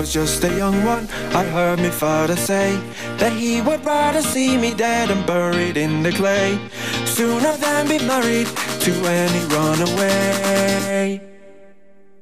[0.09, 2.77] Was just a young one, I heard me father say
[3.19, 6.59] that he would rather see me dead and buried in the clay
[7.05, 8.47] sooner than be married
[8.85, 11.21] to any runaway.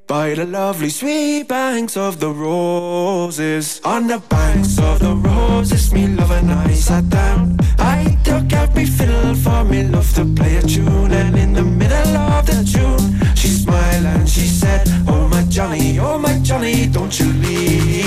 [0.06, 6.08] By the lovely sweet banks of the roses, on the banks of the roses, me
[6.08, 7.58] love and I sat down.
[7.78, 11.64] I took out me fiddle for me love to play a tune, and in the
[11.64, 15.25] middle of the tune, she smiled and she said, Oh
[15.56, 18.05] Johnny, oh my Johnny, don't you leave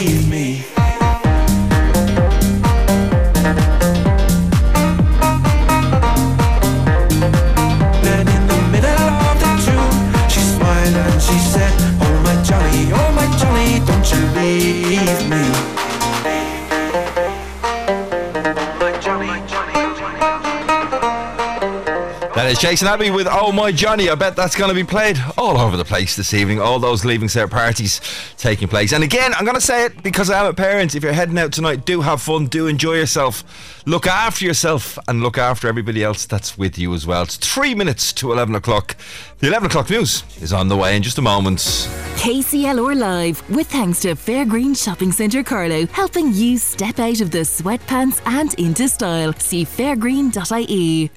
[22.60, 24.10] Chasing Abbey with Oh My Johnny.
[24.10, 26.60] I bet that's going to be played all over the place this evening.
[26.60, 28.01] All those leaving cert parties
[28.36, 28.91] taking place.
[28.91, 30.93] And again, I'm going to say it because I'm a parent.
[30.93, 33.45] If you're heading out tonight, do have fun, do enjoy yourself,
[33.86, 37.24] look after yourself, and look after everybody else that's with you as well.
[37.24, 38.97] It's three minutes to 11 o'clock.
[39.38, 41.60] The 11 o'clock news is on the way in just a moment.
[41.60, 47.39] KCLR Live, with thanks to Fairgreen Shopping Centre Carlow, helping you step out of the
[47.39, 49.32] sweatpants and into style.
[49.32, 51.10] See fairgreen.ie.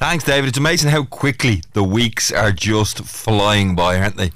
[0.00, 0.48] Thanks, David.
[0.48, 4.32] It's amazing how quickly the weeks are just flying by, aren't they?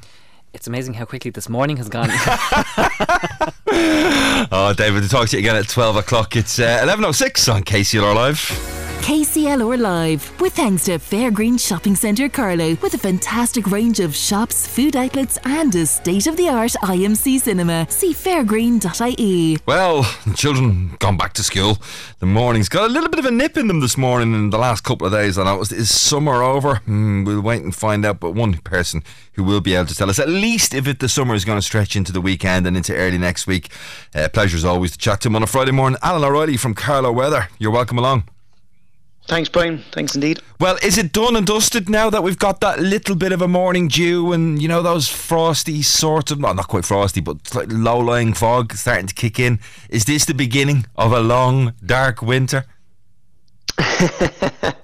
[0.53, 2.11] It's amazing how quickly this morning has gone.
[4.53, 6.37] Oh, David, to talk to you again at 12 o'clock.
[6.37, 8.84] It's uh, 11.06 on KCLR Live.
[9.05, 14.67] KCLR Live, with thanks to Fairgreen Shopping Centre Carlow, with a fantastic range of shops,
[14.67, 17.87] food outlets, and a state of the art IMC cinema.
[17.91, 19.59] See fairgreen.ie.
[19.67, 21.77] Well, the children gone back to school.
[22.21, 24.57] The morning's got a little bit of a nip in them this morning in the
[24.57, 25.37] last couple of days.
[25.37, 26.77] I know is summer over?
[26.77, 28.21] Hmm, we'll wait and find out.
[28.21, 29.03] But one person
[29.35, 31.59] who will be able to tell us, at least if it, the summer is going
[31.59, 33.69] to stretch into the weekend and into early next week.
[34.15, 35.99] Uh, pleasure as always to chat to him on a Friday morning.
[36.03, 37.51] Alan O'Reilly from Carlow Weather.
[37.59, 38.31] You're welcome along.
[39.27, 39.83] Thanks, Brian.
[39.93, 40.41] Thanks indeed.
[40.61, 43.49] Well, is it done and dusted now that we've got that little bit of a
[43.49, 47.39] morning dew and, you know, those frosty sorts of, well, not quite frosty, but
[47.73, 49.61] low lying fog starting to kick in?
[49.89, 52.67] Is this the beginning of a long, dark winter?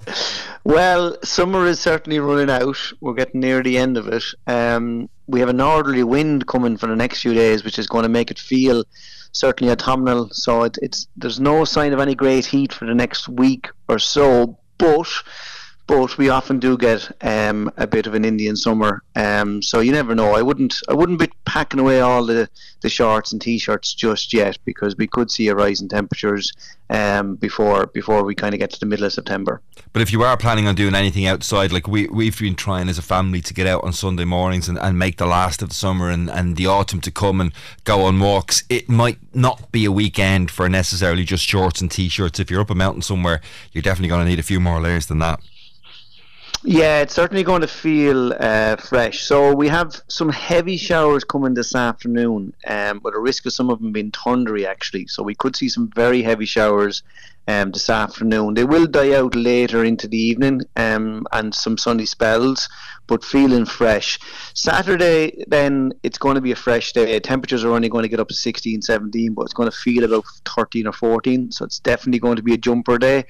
[0.63, 2.77] Well, summer is certainly running out.
[2.99, 4.23] We're getting near the end of it.
[4.45, 8.03] Um, we have a northerly wind coming for the next few days, which is going
[8.03, 8.83] to make it feel
[9.31, 10.29] certainly autumnal.
[10.31, 13.99] So it, it's there's no sign of any great heat for the next week or
[13.99, 14.57] so.
[14.77, 15.07] But
[15.91, 19.03] but we often do get um, a bit of an Indian summer.
[19.17, 20.35] Um, so you never know.
[20.35, 22.47] I wouldn't I wouldn't be packing away all the,
[22.79, 26.53] the shorts and t-shirts just yet because we could see a rise in temperatures
[26.89, 29.59] um, before before we kind of get to the middle of September.
[29.91, 32.97] But if you are planning on doing anything outside, like we we've been trying as
[32.97, 35.75] a family to get out on Sunday mornings and, and make the last of the
[35.75, 37.51] summer and, and the autumn to come and
[37.83, 42.39] go on walks, it might not be a weekend for necessarily just shorts and t-shirts.
[42.39, 43.41] If you're up a mountain somewhere,
[43.73, 45.41] you're definitely going to need a few more layers than that.
[46.63, 49.23] Yeah, it's certainly going to feel uh, fresh.
[49.23, 53.71] So we have some heavy showers coming this afternoon, um, but a risk of some
[53.71, 55.07] of them being thundery actually.
[55.07, 57.01] So we could see some very heavy showers
[57.47, 58.53] um, this afternoon.
[58.53, 62.69] They will die out later into the evening um, and some sunny spells,
[63.07, 64.19] but feeling fresh.
[64.53, 67.19] Saturday, then it's going to be a fresh day.
[67.19, 70.03] Temperatures are only going to get up to 16, 17, but it's going to feel
[70.03, 73.25] about 13 or 14, so it's definitely going to be a jumper day.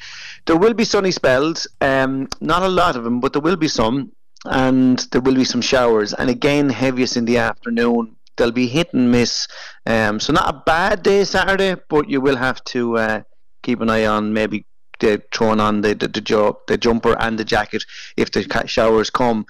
[0.45, 3.67] There will be sunny spells, um, not a lot of them, but there will be
[3.67, 4.11] some.
[4.43, 8.93] And there will be some showers, and again, heaviest in the afternoon they'll be hit
[8.93, 9.47] and miss.
[9.85, 13.21] Um, so not a bad day Saturday, but you will have to uh,
[13.61, 14.65] keep an eye on maybe
[14.99, 17.83] the, throwing on the the, the, jo- the jumper and the jacket
[18.17, 19.45] if the showers come.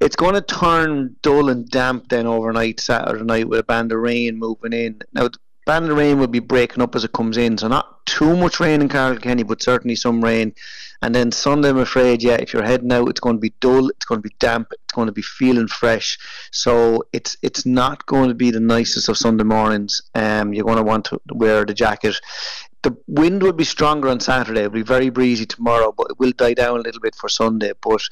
[0.00, 3.98] It's going to turn dull and damp then overnight Saturday night with a band of
[3.98, 5.02] rain moving in.
[5.12, 8.06] Now, the band of rain will be breaking up as it comes in, so not
[8.06, 10.54] too much rain in Carlow-Kilkenny, but certainly some rain.
[11.02, 13.88] And then Sunday, I'm afraid, yeah, if you're heading out, it's going to be dull,
[13.88, 16.18] it's going to be damp, it's going to be feeling fresh.
[16.50, 20.02] So it's it's not going to be the nicest of Sunday mornings.
[20.14, 22.16] Um, you're going to want to wear the jacket
[22.82, 24.60] the wind will be stronger on Saturday.
[24.60, 27.72] It'll be very breezy tomorrow, but it will die down a little bit for Sunday.
[27.80, 28.02] But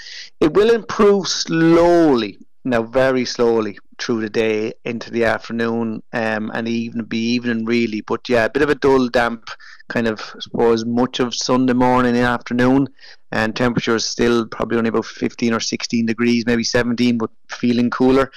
[0.40, 6.68] it will improve slowly, now very slowly through the day into the afternoon, um, and
[6.68, 8.02] even be evening really.
[8.02, 9.50] But yeah, a bit of a dull, damp
[9.88, 12.88] kind of, I suppose, much of Sunday morning and afternoon,
[13.32, 18.30] and temperatures still probably only about 15 or 16 degrees, maybe 17, but feeling cooler.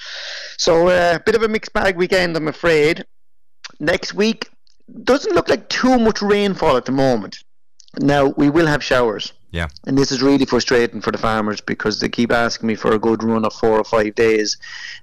[0.56, 3.04] So a uh, bit of a mixed bag weekend, I'm afraid.
[3.80, 4.48] Next week,
[5.04, 7.44] doesn't look like too much rainfall at the moment.
[8.00, 9.32] Now we will have showers.
[9.50, 9.68] Yeah.
[9.86, 12.98] And this is really frustrating for the farmers because they keep asking me for a
[12.98, 14.56] good run of four or five days.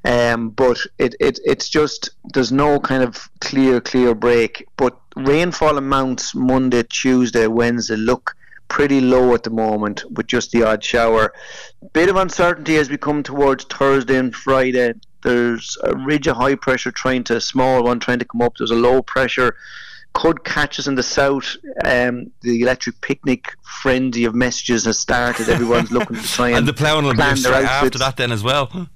[0.04, 4.66] Um, but it, it it's just there's no kind of clear, clear break.
[4.76, 8.36] But rainfall amounts Monday, Tuesday, Wednesday look
[8.70, 11.32] pretty low at the moment with just the odd shower.
[11.94, 14.94] Bit of uncertainty as we come towards Thursday and Friday.
[15.22, 18.58] There's a ridge of high pressure trying to, a small one trying to come up.
[18.58, 19.56] There's a low pressure
[20.14, 21.56] could catch us in the south.
[21.86, 25.50] Um, the electric picnic frenzy of messages has started.
[25.50, 28.90] Everyone's looking to try and, and the ploughing will be after that then as well.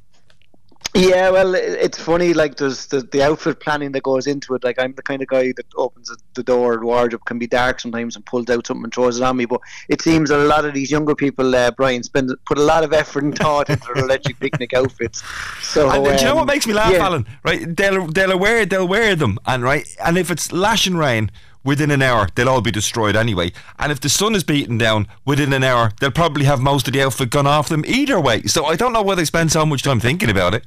[0.96, 2.34] Yeah, well, it's funny.
[2.34, 4.64] Like there's the, the outfit planning that goes into it.
[4.64, 7.80] Like I'm the kind of guy that opens the- door, the wardrobe can be dark
[7.80, 9.46] sometimes, and pulls out something and throws it on me.
[9.46, 12.64] But it seems that a lot of these younger people, uh, Brian, spend put a
[12.64, 15.24] lot of effort and thought into their electric picnic outfits.
[15.62, 17.06] So and, do you know um, what makes me laugh, yeah.
[17.06, 17.26] Alan?
[17.44, 21.32] Right, they'll they'll wear they'll wear them, and right, and if it's lashing rain.
[21.64, 23.52] Within an hour, they'll all be destroyed anyway.
[23.80, 26.94] And if the sun is beaten down within an hour, they'll probably have most of
[26.94, 28.44] the outfit gone off them either way.
[28.44, 30.66] So I don't know why they spend so much time thinking about it.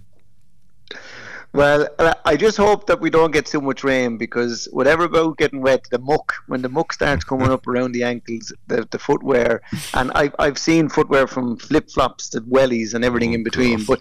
[1.52, 5.38] Well, uh, I just hope that we don't get too much rain because whatever about
[5.38, 8.98] getting wet, the muck when the muck starts coming up around the ankles, the, the
[8.98, 9.62] footwear,
[9.94, 13.84] and I've I've seen footwear from flip flops to wellies and everything in between.
[13.84, 14.00] But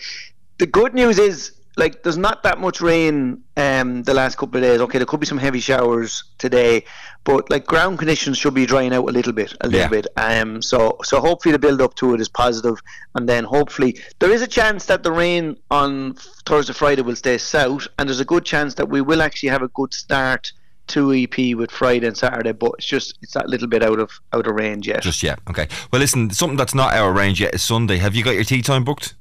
[0.58, 4.64] the good news is like there's not that much rain um the last couple of
[4.64, 4.80] days.
[4.82, 6.86] Okay, there could be some heavy showers today,
[7.24, 9.88] but like ground conditions should be drying out a little bit, a little Yeah.
[9.90, 10.08] bit.
[10.18, 12.78] Um, so so hopefully the build up to it is positive,
[13.16, 16.16] and then hopefully there is a chance that the rain on
[16.46, 19.62] Thursday Friday will stay south, and there's a good chance that we will actually have
[19.62, 20.52] a good start
[20.88, 24.12] to EP with Friday and Saturday, but it's just it's that little bit out of
[24.34, 25.02] out of range yet.
[25.02, 25.40] Just yet.
[25.50, 25.68] Okay.
[25.92, 27.98] Well, listen, something that's not out of range yet is Sunday.
[27.98, 29.16] Have you got your tea time booked?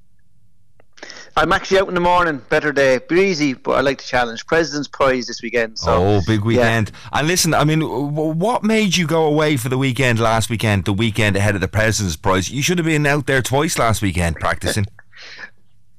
[1.37, 4.47] I'm actually out in the morning, better day, breezy, but I like the challenge.
[4.47, 5.79] President's Prize this weekend.
[5.79, 6.93] So oh, big weekend.
[7.13, 10.93] And listen, I mean, what made you go away for the weekend last weekend, the
[10.93, 12.51] weekend ahead of the President's Prize?
[12.51, 14.87] You should have been out there twice last weekend practicing.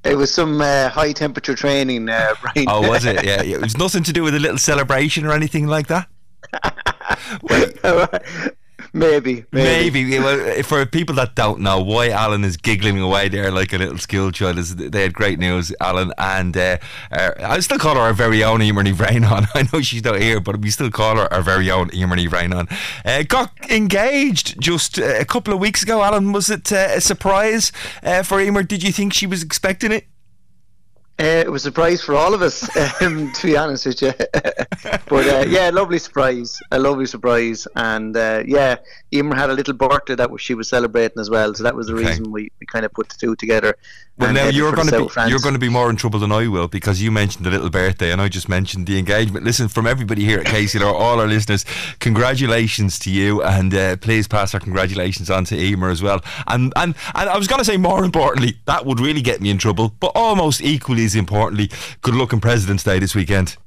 [0.05, 2.67] It was some uh, high temperature training, uh, Brian.
[2.69, 3.15] oh, was it?
[3.25, 3.55] Yeah, yeah.
[3.55, 6.07] It was nothing to do with a little celebration or anything like that?
[8.95, 10.19] Maybe, maybe.
[10.19, 13.97] Well, for people that don't know why Alan is giggling away there like a little
[13.97, 16.77] school child, is they had great news, Alan, and uh,
[17.11, 19.47] uh, I still call her our very own Emerny Rainon.
[19.55, 22.71] I know she's not here, but we still call her our very own Emerny Rainon.
[23.03, 26.31] Uh, got engaged just uh, a couple of weeks ago, Alan.
[26.31, 27.71] Was it uh, a surprise
[28.03, 28.63] uh, for Emer?
[28.63, 30.07] Did you think she was expecting it?
[31.18, 32.68] Uh, it was a surprise for all of us,
[33.01, 34.11] um, to be honest with you.
[35.07, 38.76] but uh, yeah, lovely surprise, a lovely surprise, and uh, yeah,
[39.13, 41.93] Emer had a little birthday that she was celebrating as well, so that was the
[41.95, 42.07] Okay.
[42.07, 43.78] reason we, we kind of put the two together.
[44.18, 45.30] Well, now you're going to be France.
[45.30, 47.70] you're going to be more in trouble than I will because you mentioned the little
[47.70, 49.43] birthday and I just mentioned the engagement.
[49.43, 51.66] Listen, from everybody here at Casey, KCLR, all our listeners,
[51.99, 56.22] congratulations to you, and uh, please pass our congratulations on to Emer as well.
[56.47, 59.49] And and and I was going to say more importantly, that would really get me
[59.49, 61.70] in trouble, but almost equally importantly,
[62.01, 63.58] good luck on President's Day this weekend.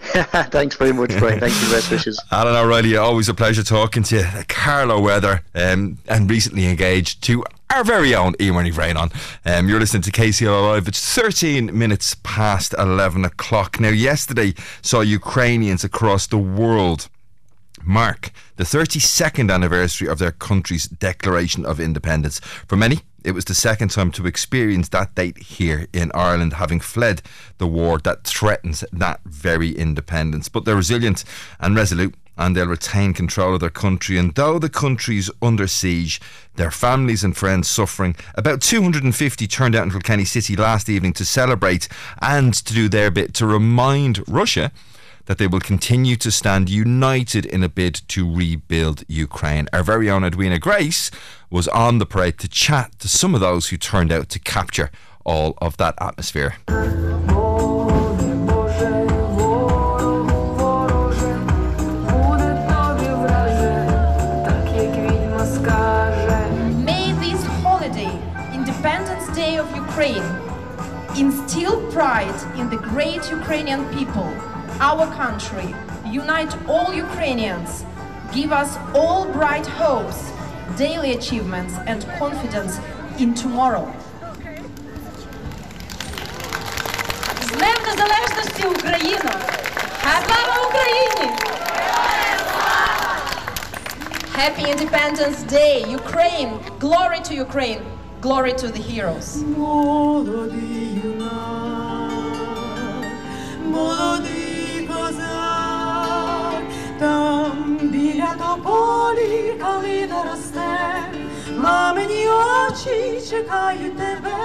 [0.02, 1.38] Thanks very much, Brian.
[1.40, 2.20] Thank you, best wishes.
[2.32, 4.24] Alan O'Reilly, always a pleasure talking to you.
[4.48, 9.12] Carlow Weather, um, and recently engaged to our very own Emer Vrainon.
[9.44, 10.88] Um, you're listening to KCL Live.
[10.88, 13.78] It's 13 minutes past 11 o'clock.
[13.78, 17.08] Now, yesterday saw Ukrainians across the world
[17.84, 22.40] mark the 32nd anniversary of their country's declaration of independence.
[22.66, 26.80] For many, it was the second time to experience that date here in Ireland, having
[26.80, 27.22] fled
[27.58, 30.48] the war that threatens that very independence.
[30.48, 31.24] But they're resilient
[31.58, 32.14] and resolute.
[32.38, 34.16] And they'll retain control of their country.
[34.16, 36.22] And though the country's under siege,
[36.54, 41.26] their families and friends suffering, about 250 turned out in Kilkenny City last evening to
[41.26, 41.86] celebrate
[42.22, 44.72] and to do their bit to remind Russia
[45.30, 49.68] that they will continue to stand united in a bid to rebuild Ukraine.
[49.72, 51.08] Our very own Edwina Grace
[51.48, 54.90] was on the parade to chat to some of those who turned out to capture
[55.24, 56.56] all of that atmosphere.
[56.66, 56.74] May
[67.20, 68.10] this holiday,
[68.52, 70.24] Independence Day of Ukraine,
[71.16, 74.28] instill pride in the great Ukrainian people,
[74.79, 75.73] our country,
[76.05, 77.83] unite all Ukrainians,
[78.33, 80.31] give us all bright hopes,
[80.77, 82.79] daily achievements, and confidence
[83.19, 83.87] in tomorrow.
[87.41, 89.31] З Днем Незалежності Україна!
[90.25, 91.31] Слава Україні!
[94.37, 96.51] Happy Independence Day, Ukraine!
[96.79, 97.81] Glory to Ukraine!
[98.21, 99.27] Glory to the heroes!
[99.57, 100.95] Молодий
[103.75, 104.38] козак,
[106.99, 111.03] там біля тополі калина росте,
[111.57, 114.37] мамині очі чекають тебе,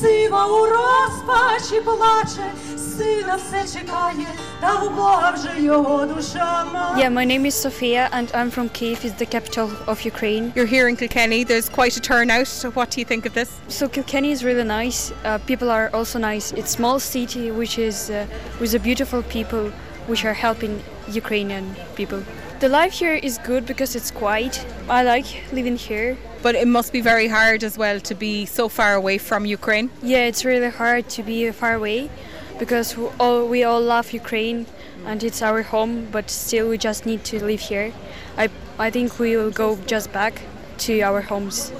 [0.00, 4.26] сива у розпачі плаче, сина все чекає,
[4.60, 7.04] та у Бога вже його душа має.
[7.04, 10.52] Yeah, my name is Sofia and I'm from Kiev, it's the capital of Ukraine.
[10.56, 12.46] You're here in Kilkenny, there's quite a turnout.
[12.46, 13.50] So what do you think of this?
[13.68, 15.00] So Kilkenny is really nice.
[15.24, 16.46] Uh, people are also nice.
[16.58, 18.26] It's small city which is uh,
[18.60, 19.64] with a beautiful people
[20.10, 20.74] which are helping
[21.09, 22.23] Ukrainian people.
[22.59, 24.65] The life here is good because it's quiet.
[24.89, 26.17] I like living here.
[26.41, 29.89] But it must be very hard as well to be so far away from Ukraine.
[30.01, 32.09] Yeah, it's really hard to be far away
[32.57, 34.65] because we all, we all love Ukraine
[35.05, 37.93] and it's our home, but still we just need to live here.
[38.37, 38.49] I,
[38.79, 40.41] I think we will go just back
[40.79, 41.71] to our homes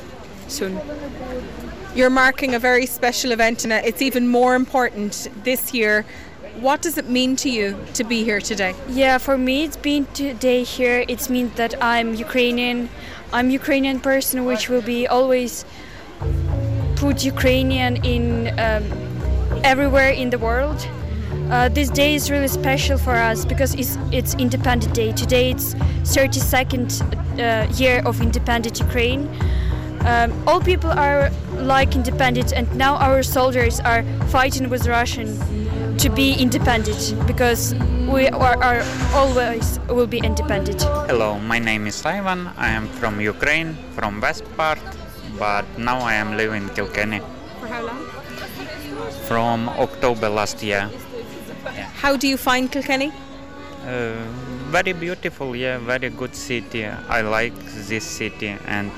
[0.47, 0.79] soon.
[1.95, 6.05] You're marking a very special event and uh, it's even more important this year.
[6.59, 8.73] What does it mean to you to be here today?
[8.89, 11.05] Yeah, for me, it's been today here.
[11.07, 12.89] It means that I'm Ukrainian.
[13.31, 15.65] I'm Ukrainian person, which will be always
[16.95, 18.23] put Ukrainian in
[18.57, 18.83] um,
[19.63, 20.79] everywhere in the world.
[21.51, 25.11] Uh, this day is really special for us because it's it's Independent Day.
[25.11, 25.75] Today it's
[26.15, 29.29] 32nd uh, year of independent Ukraine.
[30.11, 31.29] Um, all people are
[31.73, 34.01] like independent, and now our soldiers are
[34.35, 35.29] fighting with Russian
[35.97, 37.73] to be independent because
[38.07, 38.83] we are, are
[39.13, 40.81] always will be independent.
[41.09, 42.47] Hello, my name is Ivan.
[42.55, 44.79] I am from Ukraine, from west part,
[45.39, 47.19] but now I am living in Kilkenny
[47.59, 48.05] For how long?
[49.27, 50.89] from October last year.
[51.95, 53.11] How do you find Kilkenny?
[53.85, 54.13] Uh,
[54.69, 56.85] very beautiful, yeah, very good city.
[56.85, 57.55] I like
[57.89, 58.91] this city and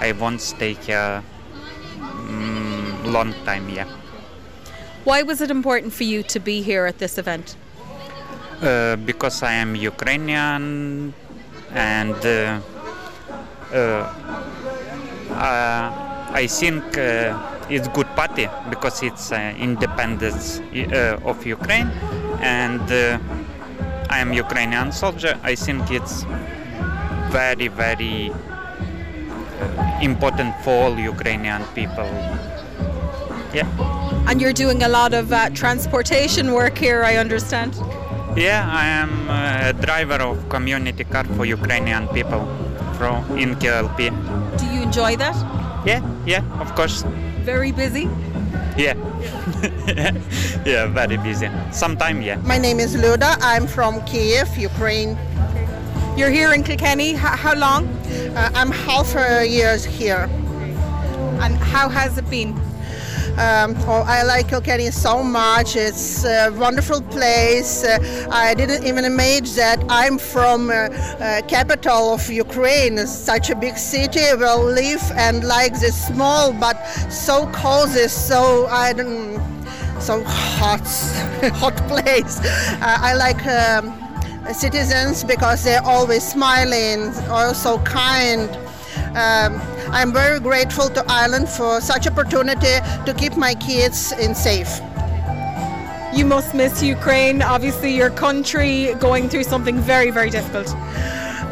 [0.00, 1.22] I won't stay here
[2.00, 3.86] mm, long time, yeah.
[5.04, 7.56] Why was it important for you to be here at this event?
[8.62, 11.12] Uh, because I am Ukrainian
[11.74, 12.60] and uh,
[13.70, 13.76] uh,
[15.28, 17.36] uh, I think uh,
[17.68, 20.62] it's good party because it's uh, independence
[21.24, 21.88] of Ukraine
[22.40, 22.80] and
[24.08, 25.38] I am Ukrainian soldier.
[25.42, 26.24] I think it's
[27.28, 28.32] very very
[30.00, 32.08] important for all Ukrainian people.
[33.52, 33.68] Yeah.
[34.26, 37.74] And you're doing a lot of uh, transportation work here, I understand.
[38.36, 42.42] Yeah, I am uh, a driver of community car for Ukrainian people
[42.96, 44.10] from in KLP.
[44.58, 45.36] Do you enjoy that?
[45.86, 47.04] Yeah, yeah, of course.
[47.44, 48.08] Very busy?
[48.76, 48.94] Yeah.
[50.66, 51.50] yeah, very busy.
[51.70, 52.36] Sometime, yeah.
[52.36, 53.36] My name is Luda.
[53.40, 55.18] I'm from Kiev, Ukraine.
[56.16, 57.12] You're here in Kilkenny.
[57.12, 57.86] How long?
[58.34, 60.30] Uh, I'm half a year here.
[61.44, 62.63] And how has it been?
[63.36, 65.74] Um, oh, I like Kilkenny so much.
[65.74, 67.82] It's a wonderful place.
[67.82, 73.56] Uh, I didn't even imagine that I'm from uh, uh, capital of Ukraine, such a
[73.56, 74.20] big city.
[74.38, 76.76] Will live and like this small but
[77.10, 79.40] so cozy, so I don't,
[80.00, 80.86] so hot,
[81.54, 82.38] hot place.
[82.38, 83.44] Uh, I like.
[83.46, 84.00] Um,
[84.52, 88.50] citizens because they're always smiling, also kind.
[89.16, 89.58] Um,
[89.94, 94.80] I'm very grateful to Ireland for such opportunity to keep my kids in safe.
[96.12, 100.68] You must miss Ukraine, obviously your country going through something very, very difficult.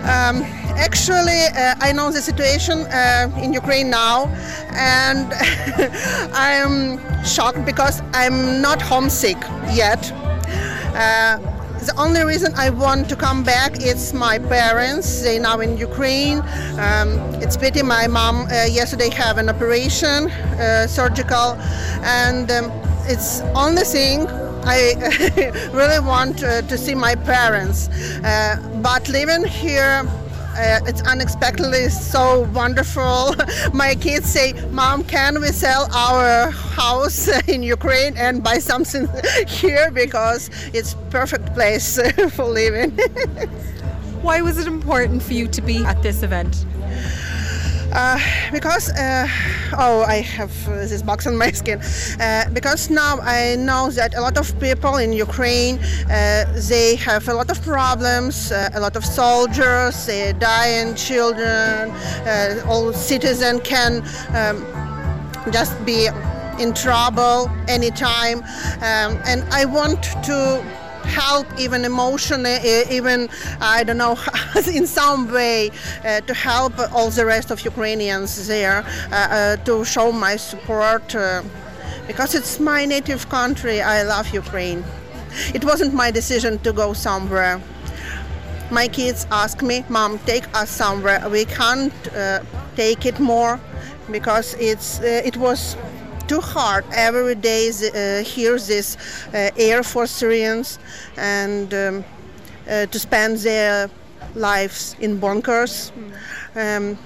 [0.02, 0.42] Um,
[0.74, 4.26] actually, uh, I know the situation uh, in Ukraine now,
[4.72, 5.32] and
[6.34, 9.38] I'm shocked because I'm not homesick
[9.72, 10.10] yet.
[10.96, 11.38] Uh,
[11.86, 15.22] the only reason I want to come back is my parents.
[15.22, 16.38] They now in Ukraine.
[16.78, 21.56] Um, it's pity my mom uh, yesterday have an operation, uh, surgical,
[22.04, 22.70] and um,
[23.08, 24.28] it's only thing
[24.64, 24.94] I
[25.72, 27.88] really want uh, to see my parents.
[28.22, 30.06] Uh, but living here.
[30.54, 33.34] Uh, it's unexpectedly so wonderful.
[33.72, 39.08] My kids say, "Mom, can we sell our house in Ukraine and buy something
[39.48, 41.98] here because it's perfect place
[42.36, 42.90] for living."
[44.20, 46.66] Why was it important for you to be at this event?
[47.92, 48.18] Uh,
[48.50, 49.28] because uh,
[49.78, 51.80] oh I have uh, this box on my skin.
[52.18, 55.78] Uh, because now I know that a lot of people in Ukraine
[56.10, 61.92] uh, they have a lot of problems uh, a lot of soldiers they dying children
[62.66, 64.02] all citizens can
[64.34, 64.56] um,
[65.50, 66.08] just be
[66.58, 68.38] in trouble anytime.
[68.80, 70.64] Um, and I want to
[71.04, 72.56] help even emotionally
[72.90, 73.28] even
[73.60, 74.16] i don't know
[74.72, 75.70] in some way
[76.04, 81.14] uh, to help all the rest of ukrainians there uh, uh, to show my support
[81.14, 81.42] uh,
[82.06, 84.84] because it's my native country i love ukraine.
[85.54, 87.60] It wasn't my decision to go somewhere.
[88.70, 91.26] My kids ask me mom take us somewhere.
[91.28, 92.40] We can't uh,
[92.76, 93.60] take it more
[94.10, 95.76] because it's uh, it was
[96.22, 98.96] too hard every day uh, hear this
[99.34, 100.78] uh, Air Force Syrians
[101.16, 102.04] and um,
[102.68, 103.90] uh, to spend their
[104.34, 105.92] lives in bunkers.
[106.54, 106.98] Um,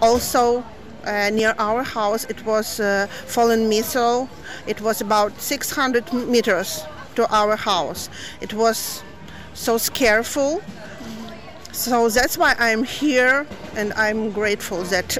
[0.00, 0.64] also,
[1.04, 4.28] uh, near our house, it was a fallen missile.
[4.66, 6.84] It was about 600 meters
[7.16, 8.08] to our house.
[8.40, 9.02] It was
[9.54, 10.62] so scareful.
[11.78, 15.16] So that's why I'm here and I'm grateful that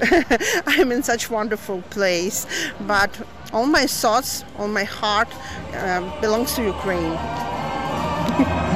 [0.67, 2.49] I'm in such wonderful place.
[2.81, 3.17] But
[3.53, 5.29] all my thoughts, all my heart
[5.75, 7.17] um, belongs to Ukraine.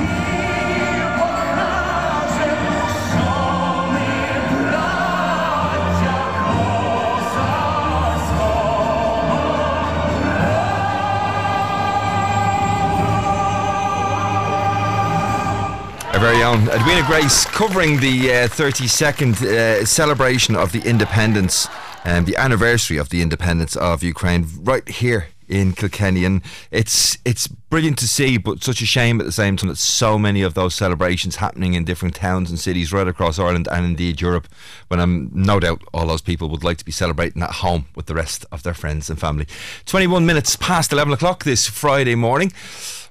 [16.52, 21.66] Our very own Edwina Grace covering the uh, 32nd uh, celebration of the independence
[22.04, 26.26] and the anniversary of the independence of Ukraine right here in Kilkenny.
[26.26, 29.78] And it's it's brilliant to see but such a shame at the same time that
[29.78, 33.86] so many of those celebrations happening in different towns and cities right across Ireland and
[33.86, 34.46] indeed Europe
[34.88, 38.06] when I'm no doubt all those people would like to be celebrating at home with
[38.06, 39.46] the rest of their friends and family.
[39.86, 42.52] 21 minutes past 11 o'clock this Friday morning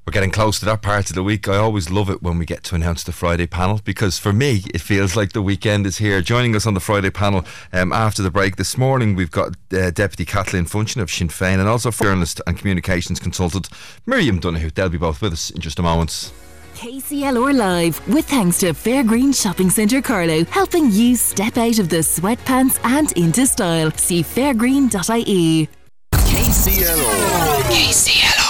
[0.06, 1.48] we're getting close to that part of the week.
[1.48, 4.64] I always love it when we get to announce the Friday panel because for me,
[4.74, 6.22] it feels like the weekend is here.
[6.22, 9.92] Joining us on the Friday panel um, after the break this morning, we've got uh,
[9.92, 13.70] Deputy Kathleen Funchion of Sinn Féin and also journalist and communications consultant
[14.06, 14.72] Miriam Donoghue.
[14.72, 16.34] They'll be both with us in just a moment.
[16.76, 21.98] KCLR Live, with thanks to Fairgreen Shopping Centre Carlow, helping you step out of the
[21.98, 23.92] sweatpants and into style.
[23.92, 25.70] See fairgreen.ie.
[26.16, 27.62] KCLR.
[27.70, 28.41] KCLR.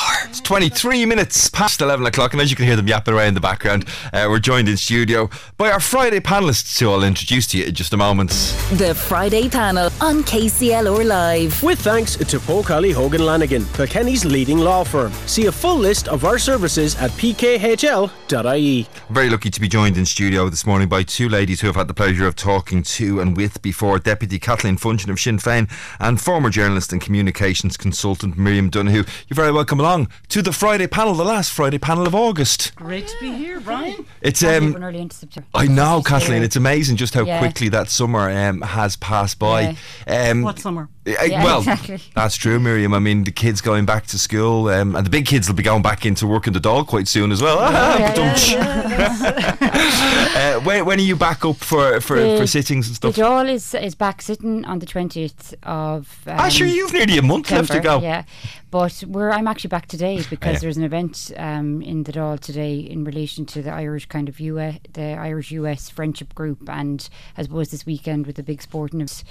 [0.41, 3.35] It's 23 minutes past 11 o'clock, and as you can hear them yapping away in
[3.35, 7.59] the background, uh, we're joined in studio by our Friday panellists, who I'll introduce to
[7.59, 8.31] you in just a moment.
[8.73, 11.61] The Friday panel on KCLR Live.
[11.61, 15.13] With thanks to Poe Kiely Hogan Lanigan, Kilkenny's leading law firm.
[15.27, 18.87] See a full list of our services at pkhl.ie.
[19.11, 21.87] Very lucky to be joined in studio this morning by two ladies who I've had
[21.87, 26.19] the pleasure of talking to and with before Deputy Kathleen Funchion of Sinn Féin and
[26.19, 29.03] former journalist and communications consultant Miriam Donoghue.
[29.27, 32.73] You're very welcome along to to the Friday panel, the last Friday panel of August.
[32.75, 34.05] Great to be here, Brian.
[34.21, 35.47] It's um, early into September.
[35.53, 36.27] I know, It's Kathleen.
[36.29, 36.45] scary.
[36.45, 37.39] It's amazing just how Yeah.
[37.39, 39.75] quickly that summer um, has passed by.
[40.07, 40.87] Um, What summer?
[41.05, 41.99] uh, Yeah, well, exactly.
[42.15, 42.93] that's true, Miriam.
[42.93, 45.63] I mean, the kids going back to school, um, and the big kids will be
[45.63, 47.59] going back into working the dog quite soon as well.
[47.59, 47.97] uh,
[50.65, 53.15] when, when are you back up for, for, The- for sittings and stuff?
[53.15, 56.19] The Dáil is is back sitting on the twentieth of.
[56.27, 57.99] Um, Ah, sure, you've nearly a month left to go.
[58.01, 58.23] Yeah,
[58.69, 60.59] but we're I'm actually back today because Yeah.
[60.59, 64.39] there's an event um, in the Dáil today in relation to the Irish kind of
[64.39, 67.07] US, the Irish US friendship group, and
[67.37, 69.23] I suppose this weekend with the big sporting event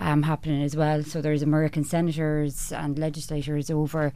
[0.00, 1.02] um, happening as well.
[1.02, 4.12] So there's American senators and legislators over.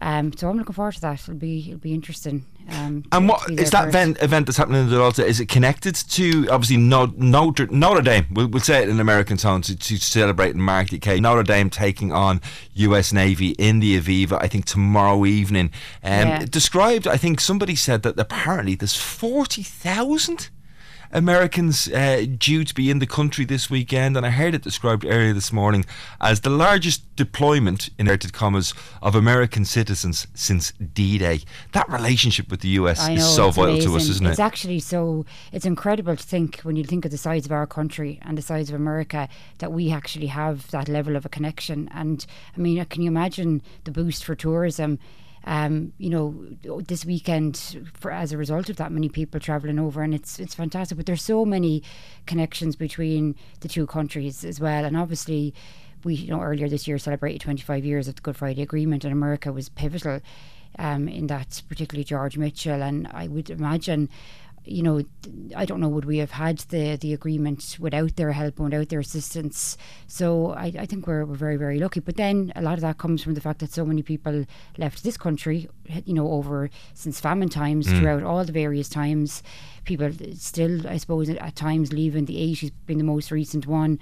[0.00, 1.20] Um, so I'm looking forward to that.
[1.20, 2.44] It'll be it'll be interesting.
[2.70, 5.24] Um, And what is that event, event that's happening in the Alta?
[5.26, 8.26] Is it connected to obviously no, Notre, Notre Dame?
[8.30, 11.22] We'll, we'll say it in American tone to, to celebrate and mark the occasion.
[11.24, 12.40] Notre Dame taking on
[12.74, 13.12] U.S.
[13.12, 14.38] Navy in the Aviva.
[14.40, 15.70] I think tomorrow evening.
[16.04, 16.44] Um, Yeah.
[16.48, 17.06] Described.
[17.08, 20.48] I think somebody said that apparently there's forty thousand.
[21.12, 25.04] Americans uh, due to be in the country this weekend, and I heard it described
[25.04, 25.84] earlier this morning
[26.20, 31.42] as the largest deployment, in inverted commas, of American citizens since D-Day.
[31.72, 34.30] That relationship with the US know, is so vital to us, isn't it?
[34.30, 35.26] It's actually so.
[35.52, 38.42] It's incredible to think when you think of the size of our country and the
[38.42, 41.90] size of America that we actually have that level of a connection.
[41.94, 42.24] And
[42.56, 44.98] I mean, can you imagine the boost for tourism?
[45.44, 50.02] Um, you know, this weekend, for, as a result of that many people travelling over,
[50.02, 50.96] and it's it's fantastic.
[50.96, 51.82] But there's so many
[52.26, 55.52] connections between the two countries as well, and obviously,
[56.04, 59.12] we you know earlier this year celebrated 25 years of the Good Friday Agreement, and
[59.12, 60.20] America was pivotal
[60.78, 62.82] um, in that, particularly George Mitchell.
[62.82, 64.08] And I would imagine,
[64.64, 65.02] you know,
[65.56, 68.88] I don't know, would we have had the, the agreement without their help and without
[68.90, 69.76] their assistance?
[70.06, 72.00] So I, I think we're, we're very, very lucky.
[72.00, 74.44] But then a lot of that comes from the fact that so many people
[74.78, 75.68] left this country,
[76.04, 77.98] you know, over since famine times, Mm.
[77.98, 79.42] throughout all the various times.
[79.84, 82.26] People still, I suppose, at times leaving.
[82.26, 83.98] The 80s being the most recent one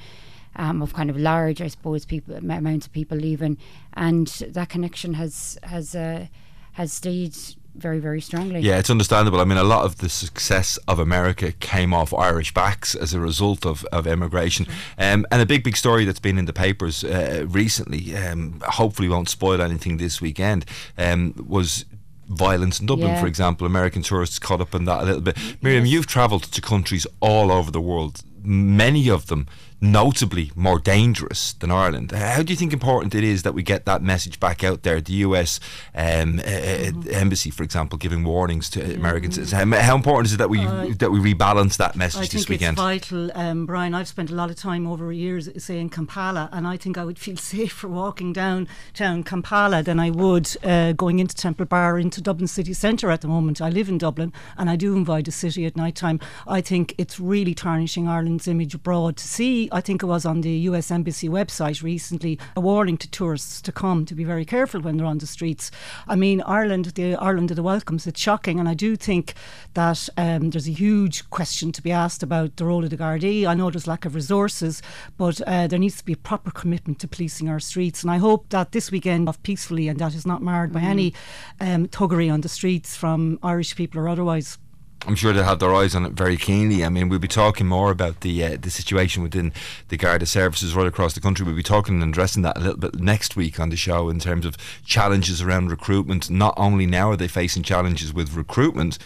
[0.56, 3.56] um, of kind of large, I suppose, people amounts of people leaving,
[3.94, 6.26] and that connection has has uh,
[6.72, 7.34] has stayed
[7.80, 8.60] very very strongly.
[8.60, 9.40] Yeah, it's understandable.
[9.40, 13.20] I mean, a lot of the success of America came off Irish backs as a
[13.20, 14.66] result of, of immigration.
[14.98, 19.08] Um, and a big, big story that's been in the papers uh, recently, um, hopefully
[19.08, 20.64] won't spoil anything this weekend,
[20.98, 21.84] um, was
[22.28, 23.20] violence in Dublin, Yeah.
[23.20, 23.66] for example.
[23.66, 25.36] American tourists caught up in that a little bit.
[25.62, 29.46] Miriam, you've travelled to countries all over the world, many of them
[29.80, 32.12] notably more dangerous than Ireland.
[32.12, 35.00] How do you think important it is that we get that message back out there?
[35.00, 35.60] The US
[35.94, 39.52] um, uh, uh, embassy, for example, giving warnings to American citizens.
[39.52, 42.30] How, how important is it that we Uh, that we rebalance that message I this
[42.32, 42.74] think weekend?
[42.74, 43.94] it's vital, um, Brian.
[43.94, 47.04] I've spent a lot of time over years, say, in Kampala, and I think I
[47.04, 51.98] would feel safer walking down down Kampala than I would uh, going into Temple Bar
[51.98, 53.60] into Dublin city centre at the moment.
[53.60, 56.20] I live in Dublin, and I do invite a city at night time.
[56.46, 59.16] I think it's really tarnishing Ireland's image abroad.
[59.16, 63.10] To see, I think it was on the US Embassy website recently, a warning to
[63.10, 65.70] tourists to come to be very careful when they're on the streets.
[66.08, 69.34] I mean, Ireland, the Ireland of the welcomes, it's shocking, and I do think
[69.74, 73.46] that um, there's a huge question to be asked about the role of the Gardaí.
[73.46, 74.82] I know there's lack of resources,
[75.16, 78.18] but uh, there needs to be a proper commitment to policing our streets, and I
[78.18, 80.84] hope that this weekend off peacefully and that is not marred by Mhm.
[80.84, 81.14] any
[81.60, 84.58] um, thuggery on the streets from Irish people or otherwise.
[85.07, 86.84] I'm sure they'll have their eyes on it very keenly.
[86.84, 89.53] I mean, we'll be talking more about the uh, the situation within
[89.88, 91.46] the Garda services right across the country.
[91.46, 94.18] We'll be talking and addressing that a little bit next week on the show in
[94.18, 96.28] terms of challenges around recruitment.
[96.28, 98.98] Not only now are they facing challenges with recruitment,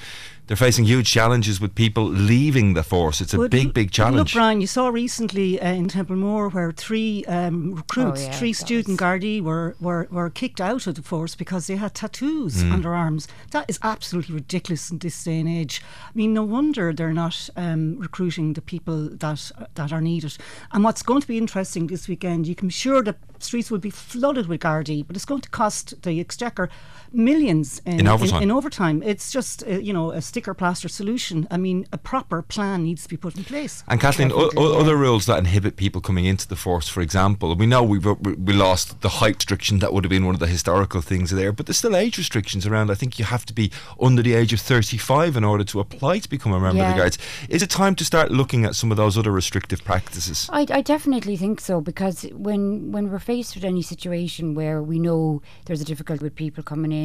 [0.47, 3.20] they're facing huge challenges with people leaving the force.
[3.22, 4.16] It's a But big, big challenge.
[4.16, 8.53] Look, Brian, you saw recently uh, in Templemore where three um, recruits, Oh, yeah, three
[8.53, 12.72] student Gardaí were, were, were kicked out of the force because they had tattoos Mm.
[12.72, 13.26] on their arms.
[13.53, 15.82] That is absolutely ridiculous in this day and age.
[16.07, 20.36] I mean, no wonder they're not um, recruiting the people that that are needed.
[20.72, 23.78] And what's going to be interesting this weekend, you can be sure the streets will
[23.78, 26.68] be flooded with Gardaí, but it's going to cost the Exchequer
[27.14, 28.42] millions in, In overtime.
[28.42, 29.02] in overtime.
[29.02, 31.46] It's just uh, you know a sticker plaster solution.
[31.50, 33.82] I mean, a proper plan needs to be put in place.
[33.88, 37.54] And Kathleen, o- o- other rules that inhibit people coming into the force, for example,
[37.56, 39.78] we know we we we lost the height restriction.
[39.78, 42.66] That would have been one of the historical things there, but there's still age restrictions
[42.66, 42.90] around.
[42.90, 46.18] I think you have to be under the age of 35 in order to apply
[46.20, 47.18] to become a member of the Guards.
[47.48, 50.48] Is it time to start looking at some of those other restrictive practices?
[50.52, 54.98] I, I definitely think so because when when we're faced with any situation where we
[54.98, 57.03] know there's a difficulty with people coming in,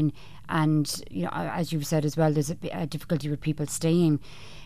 [0.50, 4.20] and you know, as you've said as well, there's a, a difficulty with people staying.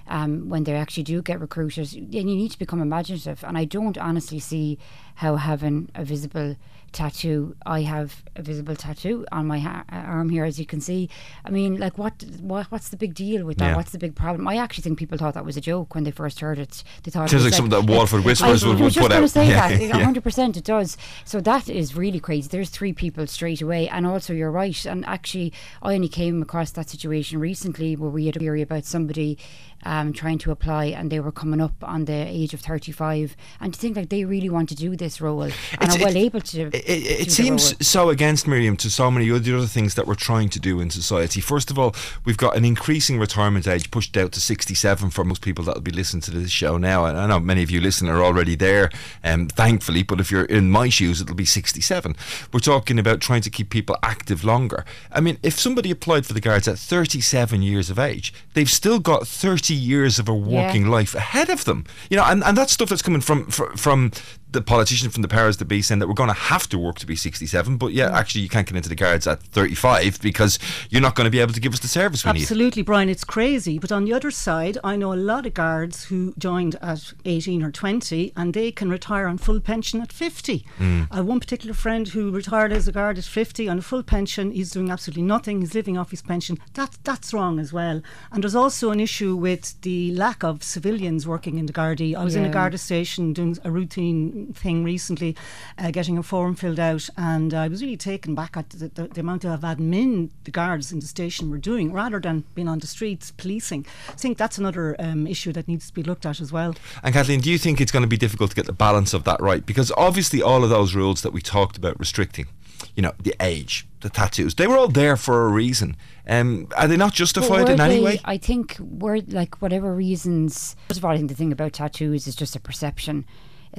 [0.06, 3.42] Um, when they actually do get recruited, then you need to become imaginative.
[3.48, 4.78] And I don't honestly see
[5.16, 6.58] how having a visible
[6.94, 7.56] tattoo.
[7.66, 11.10] I have a visible tattoo on my ha- uh, arm here, as you can see.
[11.44, 13.70] I mean, like, what, what what's the big deal with that?
[13.72, 13.76] Yeah.
[13.76, 14.48] What's the big problem?
[14.48, 16.84] I actually think people thought that was a joke when they first heard it.
[17.04, 19.24] They thought it was like something that Waterford Whisperers I would- was just put gonna
[19.24, 19.30] out.
[19.30, 19.82] say Yeah, that.
[19.82, 20.12] yeah.
[20.14, 20.96] 100% it does.
[21.26, 22.48] So that is really crazy.
[22.48, 24.86] There's three people straight away, and also you're right.
[24.86, 28.86] And actually, I only came across that situation recently where we had a theory about
[28.86, 29.38] somebody
[29.86, 33.74] um, trying to apply, and they were coming up on the age of 35, and
[33.74, 36.20] to think like they really want to do this role and It's- are well it-
[36.20, 36.62] able to.
[36.74, 40.16] It, it seems so against Miriam to so many of the other things that we're
[40.16, 41.42] trying to do in society.
[41.42, 45.42] First of all, we've got an increasing retirement age pushed out to 67 for most
[45.42, 47.06] people that will be listening to this show now.
[47.06, 48.90] And I know many of you listening are already there,
[49.24, 52.16] um, thankfully, but if you're in my shoes, it'll be 67.
[52.52, 54.86] We're talking about trying to keep people active longer.
[55.12, 59.00] I mean, if somebody applied for the Guards at 37 years of age, they've still
[59.00, 60.38] got 30 years of a Yeah.
[60.66, 61.86] working life ahead of them.
[62.10, 64.12] You know, and, and that's stuff that's coming from, from, from
[64.54, 66.98] the politician from the powers that be saying that we're going to have to work
[67.00, 70.58] to be 67, but yeah, actually you can't get into the guards at 35 because
[70.90, 72.42] you're not going to be able to give us the service we need.
[72.42, 73.10] Absolutely, Brian.
[73.10, 73.80] It's crazy.
[73.80, 77.62] But on the other side, I know a lot of guards who joined at 18
[77.64, 80.66] or 20 and they can retire on full pension at 50.
[80.80, 81.08] Mm.
[81.12, 84.04] I have one particular friend who retired as a guard at 50 on a full
[84.04, 84.52] pension.
[84.52, 85.62] He's doing absolutely nothing.
[85.62, 86.58] He's living off his pension.
[86.74, 88.02] That, that's wrong as well.
[88.32, 92.16] And there's also an issue with the lack of civilians working in the Gardaí.
[92.16, 92.54] I was in a Yeah.
[92.54, 95.36] Garda station doing a routine thing recently,
[95.78, 99.08] uh, getting a form filled out, and I was really taken back at the, the,
[99.08, 102.80] the amount of admin the guards in the station were doing rather than being on
[102.80, 103.86] the streets policing.
[104.10, 106.76] I think that's another um, issue that needs to be looked at as well.
[107.04, 109.24] And Kathleen, do you think it's going to be difficult to get the balance of
[109.24, 109.66] that right?
[109.66, 112.48] Because obviously, all of those rules that we talked about restricting,
[112.96, 115.96] you know, the age, the tattoos, they were all there for a reason.
[116.28, 118.20] Um, are they not justified were in any they- way?
[118.24, 120.76] I think were like whatever reasons.
[120.88, 123.26] First of all, I think the thing about tattoos is just a perception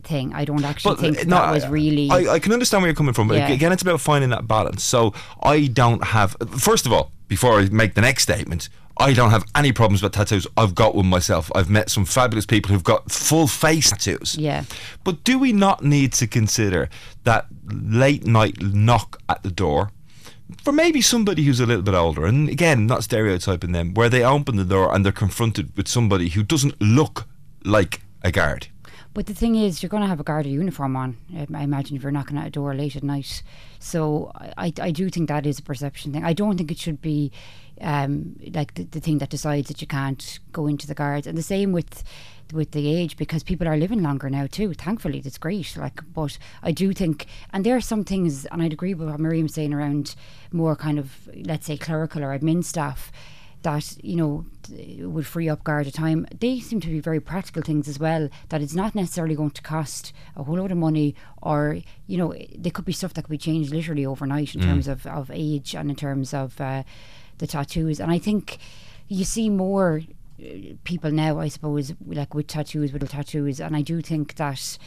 [0.03, 0.33] thing.
[0.35, 2.11] I don't actually think uh, that was really.
[2.11, 3.49] I, I can understand where you're coming from, but Yeah.
[3.49, 4.83] again, it's about finding that balance.
[4.83, 6.37] So I don't have.
[6.59, 8.69] First of all, before I make the next statement.
[8.97, 10.47] I don't have any problems with tattoos.
[10.57, 11.51] I've got one myself.
[11.53, 14.37] I've met some fabulous people who've got full face tattoos.
[14.39, 14.63] Yeah.
[15.03, 16.89] But do we not need to consider
[17.25, 19.91] that late night knock at the door
[20.63, 24.23] for maybe somebody who's a little bit older, and again, not stereotyping them, where they
[24.23, 27.27] open the door and they're confronted with somebody who doesn't look
[27.65, 28.69] like a guard?
[29.15, 31.17] But the thing is, you're going to have a Garda uniform on.
[31.55, 33.45] I imagine if you're knocking at a door late at night.
[33.79, 36.25] So I, I do think that is a perception thing.
[36.25, 37.31] I don't think it should be
[37.81, 41.29] um, like the, the thing that decides that you can't go into the guards.
[41.29, 42.03] And the same with
[42.53, 44.75] with the age because people are living longer now too.
[44.75, 45.77] Thankfully, that's great.
[45.77, 49.19] Like, but I do think, and there are some things, and I'd agree with what
[49.19, 50.15] Miriam's saying around
[50.53, 53.11] more kind of let's say clerical or admin staff
[53.65, 54.45] that you know
[55.09, 56.27] would free up Garda time.
[56.39, 58.29] They seem to be very practical things as well.
[58.51, 62.33] That it's not necessarily going to cost a whole lot of money, or you know,
[62.57, 64.67] they could be stuff that could be changed literally overnight in Mm.
[64.67, 66.83] terms of, of age and in terms of uh,
[67.39, 68.01] the tattoos.
[68.01, 68.59] And I think
[69.09, 70.03] you see more
[70.41, 70.45] uh,
[70.85, 74.79] people now, I suppose, like with tattoos, with tattoos, and I do think that.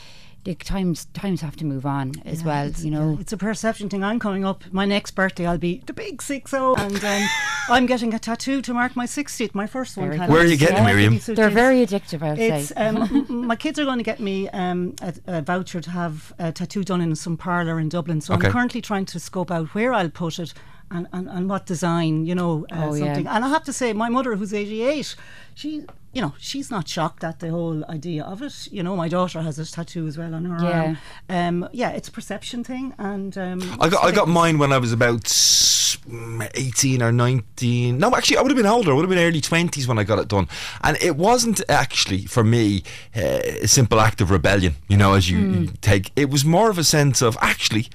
[0.48, 3.12] The times times have to move on as Yeah, well, you know.
[3.16, 4.02] yeah, it's a perception thing.
[4.02, 4.64] I'm coming up.
[4.72, 7.28] My next birthday, I'll be the big six zero, and um,
[7.70, 9.54] I'm getting a tattoo to mark my 60th.
[9.54, 10.06] My first one.
[10.08, 11.20] Very kind Where are you getting it, Miriam?
[11.20, 12.76] They're very addictive, I'll it's, say.
[12.76, 16.54] Um, my kids are going to get me um, a, a voucher to have a
[16.54, 18.22] tattoo done in some parlour in Dublin.
[18.22, 18.48] So Okay.
[18.48, 20.54] I'm currently trying to scope out where I'll put it.
[20.90, 23.08] And, and, and what design, you know, uh, Oh, yeah.
[23.08, 23.28] something.
[23.28, 25.16] And I have to say, my mother, who's 88,
[25.54, 25.84] she,
[26.14, 28.68] you know, she's not shocked at the whole idea of it.
[28.72, 30.82] You know, my daughter has a tattoo as well on her Yeah.
[30.84, 30.98] arm.
[31.30, 32.94] Um, yeah, it's a perception thing.
[32.98, 37.98] And um, I got I got mine when I was about mm, 18 or 19.
[37.98, 38.92] No, actually, I would have been older.
[38.92, 40.48] I would have been early 20s when I got it done.
[40.82, 42.84] And it wasn't actually, for me,
[43.16, 45.54] uh, a simple act of rebellion, you know, as you, Hmm.
[45.54, 46.12] you take.
[46.16, 47.88] It was more of a sense of, actually,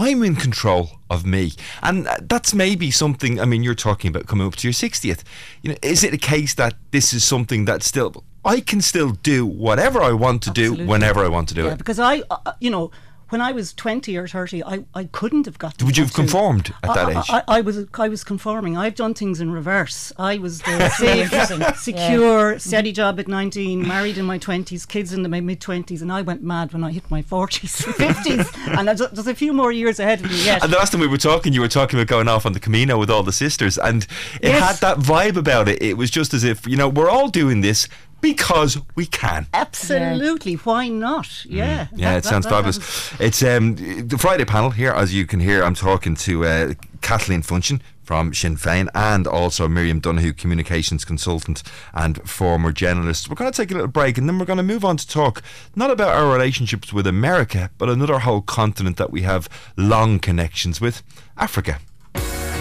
[0.00, 1.52] I'm in control of me.
[1.82, 5.22] And that's maybe something, I mean, you're talking about coming up to your 60th.
[5.60, 9.10] You know, is it a case that this is something that still, I can still
[9.10, 11.78] do whatever I want to do whenever I want to do yeah, it?
[11.78, 12.90] because I, uh, you know,
[13.30, 15.82] when I was 20 or 30, I, I couldn't have got.
[15.82, 17.26] Would you have conformed at that I, age?
[17.30, 18.76] I, I was I was conforming.
[18.76, 20.12] I've done things in reverse.
[20.18, 21.62] I was the safe, interesting.
[21.76, 26.02] secure, steady job at 19, married in my 20s, kids in the, my mid 20s,
[26.02, 29.52] and I went mad when I hit my 40s, 50s, and there's, there's a few
[29.52, 30.62] more years ahead of me yet.
[30.62, 32.60] And the last time we were talking, you were talking about going off on the
[32.60, 34.04] Camino with all the sisters, and
[34.42, 34.60] it Yes.
[34.60, 35.80] had that vibe about it.
[35.80, 37.88] It was just as if you know we're all doing this
[38.20, 39.46] because we can.
[39.54, 41.44] Absolutely, why not?
[41.44, 43.12] Yeah, Yeah, That- it that- sounds that- fabulous.
[43.20, 43.76] It's um,
[44.08, 45.62] the Friday panel here, as you can hear.
[45.62, 51.62] I'm talking to uh, Kathleen Funchion from Sinn Féin and also Miriam Donohoe, communications consultant
[51.94, 53.28] and former journalist.
[53.28, 55.06] We're going to take a little break and then we're going to move on to
[55.06, 55.42] talk
[55.76, 60.80] not about our relationships with America, but another whole continent that we have long connections
[60.80, 61.04] with
[61.36, 61.78] Africa.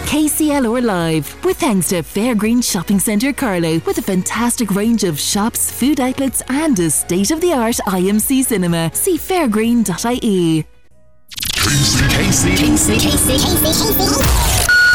[0.06, 5.72] KCLR Live, with thanks to Fairgreen Shopping Centre Carlow, with a fantastic range of shops,
[5.72, 8.92] food outlets, and a state of the art IMC cinema.
[8.94, 10.66] See fairgreen.ie.
[12.10, 12.56] KC.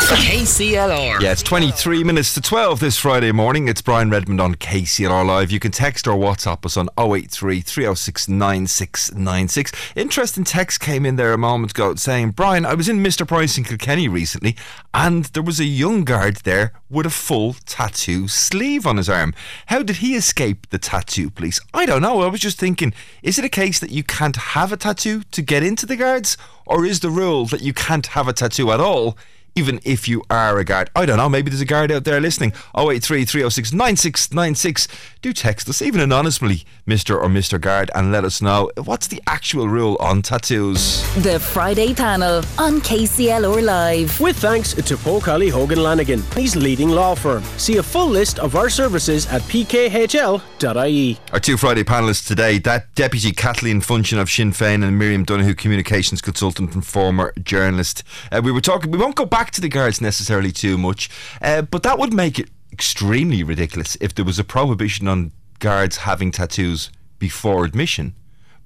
[0.04, 1.18] KCLR.
[1.22, 3.68] Yeah, it's 23 minutes to 12 this Friday morning.
[3.68, 5.50] It's Brian Redmond on KCLR Live.
[5.50, 9.72] You can text or WhatsApp us on 083 306 9696.
[9.96, 13.26] Interesting text came in there a moment ago saying, Brian, I was in Mr.
[13.26, 14.56] Price in Kilkenny recently
[14.92, 19.34] and there was a young guard there with a full tattoo sleeve on his arm.
[19.66, 21.60] How did he escape the tattoo police?
[21.72, 22.20] I don't know.
[22.20, 25.40] I was just thinking, is it a case that you can't have a tattoo to
[25.40, 26.36] get into the guards?
[26.66, 29.16] Or is the rule that you can't have a tattoo at all?
[29.56, 30.90] Even if you are a guard.
[30.96, 32.52] I don't know, maybe there's a guard out there listening.
[32.76, 34.88] 083 306 9696.
[35.22, 37.14] Do text us, even anonymously, Mr.
[37.14, 37.60] or Mr.
[37.60, 41.02] Guard, and let us know what's the actual rule on tattoos.
[41.22, 44.20] The Friday panel on KCLR Live.
[44.20, 47.42] With thanks to Poe Kiely Hogan Lanigan, his leading law firm.
[47.56, 51.18] See a full list of our services at pkhl.ie.
[51.32, 55.54] Our two Friday panelists today, that Deputy Kathleen Funchion of Sinn Féin and Miriam Donohoe,
[55.54, 58.02] communications consultant and former journalist.
[58.30, 61.10] Uh, we were talking, we won't go back to the guards necessarily too much,
[61.40, 65.98] uh, but that would make it extremely ridiculous if there was a prohibition on guards
[65.98, 68.14] having tattoos before admission.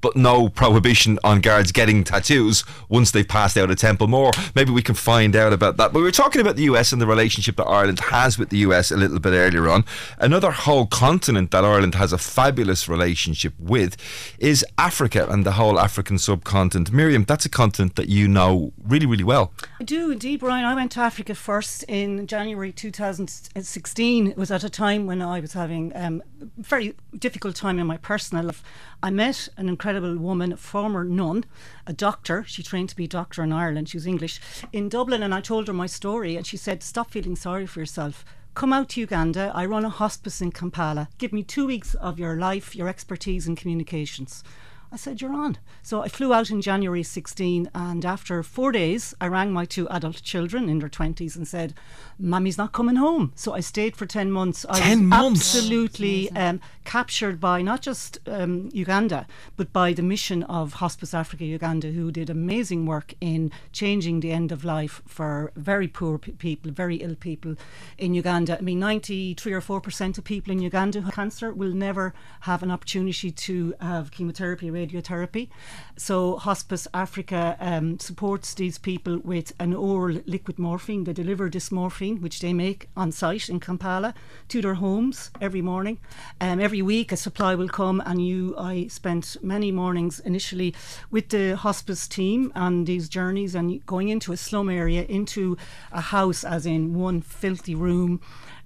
[0.00, 4.30] But no prohibition on guards getting tattoos once they've passed out of Templemore.
[4.54, 5.92] Maybe we can find out about that.
[5.92, 8.58] But we were talking about the US and the relationship that Ireland has with the
[8.58, 9.84] US a little bit earlier on.
[10.18, 13.96] Another whole continent that Ireland has a fabulous relationship with
[14.38, 16.92] is Africa and the whole African subcontinent.
[16.92, 19.52] Miriam, that's a continent that you know really, really well.
[19.80, 20.64] I do indeed, Brian.
[20.64, 24.26] I went to Africa first in January 2016.
[24.26, 26.22] It was at a time when I was having um,
[26.56, 28.62] very difficult time in my personal life.
[29.02, 31.44] I met an incredible woman, a former nun,
[31.86, 32.44] a doctor.
[32.46, 33.88] She trained to be a doctor in Ireland.
[33.88, 34.40] She was English
[34.72, 37.80] in Dublin, and I told her my story, and she said, "Stop feeling sorry for
[37.80, 38.24] yourself."
[38.54, 39.52] Come out to Uganda.
[39.54, 41.08] I run a hospice in Kampala.
[41.18, 44.42] Give me two weeks of your life, your expertise in communications.
[44.90, 45.58] I said, You're on.
[45.82, 49.88] So I flew out in January 16, and after four days, I rang my two
[49.90, 51.74] adult children in their 20s and said,
[52.18, 53.32] Mummy's not coming home.
[53.34, 54.64] So I stayed for 10 months.
[54.68, 55.54] I 10 was months?
[55.56, 59.26] absolutely um, captured by not just um, Uganda,
[59.58, 64.32] but by the mission of Hospice Africa Uganda, who did amazing work in changing the
[64.32, 67.56] end of life for very poor p- people, very ill people
[67.98, 68.56] in Uganda.
[68.56, 72.62] I mean, 93 or 4% of people in Uganda who have cancer will never have
[72.62, 75.50] an opportunity to have chemotherapy, radiotherapy.
[75.98, 81.04] So, Hospice Africa um, supports these people with an oral liquid morphine.
[81.04, 84.14] They deliver this morphine, which they make on site in Kampala,
[84.48, 85.98] to their homes every morning.
[86.40, 88.54] Um, every week, a supply will come, and you.
[88.58, 90.74] I spent many mornings initially
[91.10, 95.56] with the hospice team on these journeys and going into a slum area, into
[95.92, 98.20] a house, as in one filthy room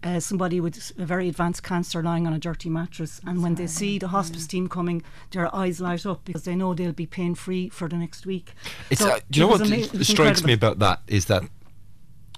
[0.05, 3.21] uh, somebody with a very advanced cancer lying on a dirty mattress.
[3.27, 6.75] And when they see the hospice team coming, their eyes light up because they know
[6.75, 8.55] they'll be pain free for the next week.
[8.91, 10.79] It's, So uh, do you it know what ama- th- it was strikes me about
[10.81, 11.45] that is that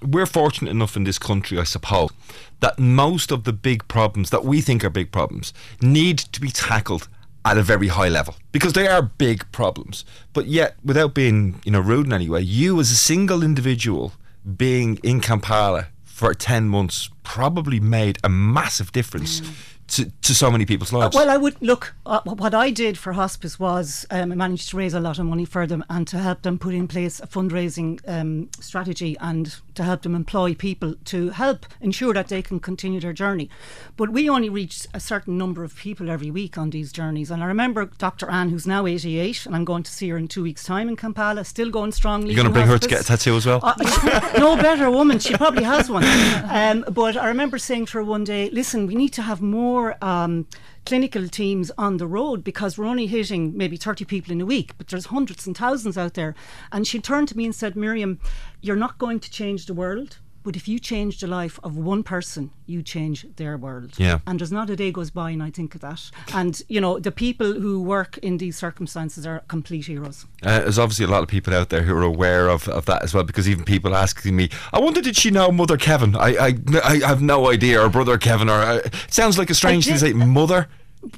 [0.03, 2.11] we're fortunate enough in this country, I suppose,
[2.59, 6.49] that most of the big problems that we think are big problems need to be
[6.49, 7.07] tackled
[7.43, 10.03] at a very high level because they are big problems.
[10.33, 14.13] But yet, without being you know rude in any way, you as a single individual
[14.57, 19.41] being in Kampala for ten months probably made a massive difference
[19.87, 21.15] to, to so many people's lives.
[21.15, 21.93] Well, I would look.
[22.05, 25.25] Uh, what I did for hospice was um, I managed to raise a lot of
[25.25, 29.55] money for them and to help them put in place a fundraising um, strategy and
[29.75, 33.49] to help them employ people to help ensure that they can continue their journey.
[33.97, 37.31] But we only reach a certain number of people every week on these journeys.
[37.31, 38.29] And I remember Dr.
[38.29, 40.95] Anne, who's now 88, and I'm going to see her in two weeks' time in
[40.95, 42.33] Kampala, still going strongly.
[42.33, 43.59] You're going to in bring her to get a tattoo as well.
[43.63, 45.19] Uh, no better woman.
[45.19, 46.05] She probably has one.
[46.55, 49.97] Um, but I remember saying to her one day, listen, we need to have more
[50.03, 50.47] um,
[50.85, 54.73] clinical teams on the road because we're only hitting maybe 30 people in a week,
[54.77, 56.35] but there's hundreds and thousands out there.
[56.71, 58.19] And she turned to me and said, Miriam,
[58.61, 60.19] you're not going to change the world.
[60.45, 63.93] But if you change the life of one person, you change their world.
[63.97, 64.19] Yeah.
[64.27, 66.11] And there's not a day goes by and I think of that.
[66.33, 70.25] And, you know, the people who work in these circumstances are complete heroes.
[70.43, 73.01] Uh, there's obviously a lot of people out there who are aware of, of that
[73.01, 76.15] as well because even people asking me, I wonder did she know Mother Kevin?
[76.15, 76.53] I I,
[76.83, 79.95] I have no idea, or Brother Kevin, or uh, it sounds like a strange thing
[79.95, 80.67] to say, Mother.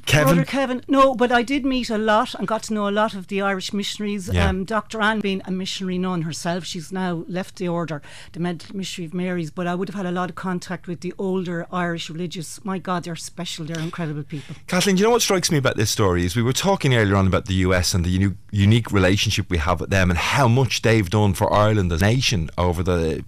[0.06, 0.34] Kevin?
[0.34, 0.82] Brother Kevin.
[0.88, 3.40] No, but I did meet a lot and got to know a lot of the
[3.40, 4.28] Irish missionaries.
[4.28, 4.48] Yeah.
[4.48, 5.00] Um, Dr.
[5.00, 8.02] Anne being a missionary nun herself, she's now left the order,
[8.32, 9.50] the Medical Missionary of Mary's.
[9.50, 12.64] But I would have had a lot of contact with the older Irish religious.
[12.64, 13.64] My God, they're special.
[13.64, 14.54] They're incredible people.
[14.66, 17.16] Kathleen, do you know what strikes me about this story is we were talking earlier
[17.16, 20.48] on about the US and the uni- unique relationship we have with them and how
[20.48, 23.24] much they've done for Ireland as a nation over the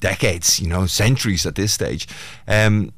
[0.00, 2.06] decades, you know, centuries at this stage.
[2.46, 2.92] Um,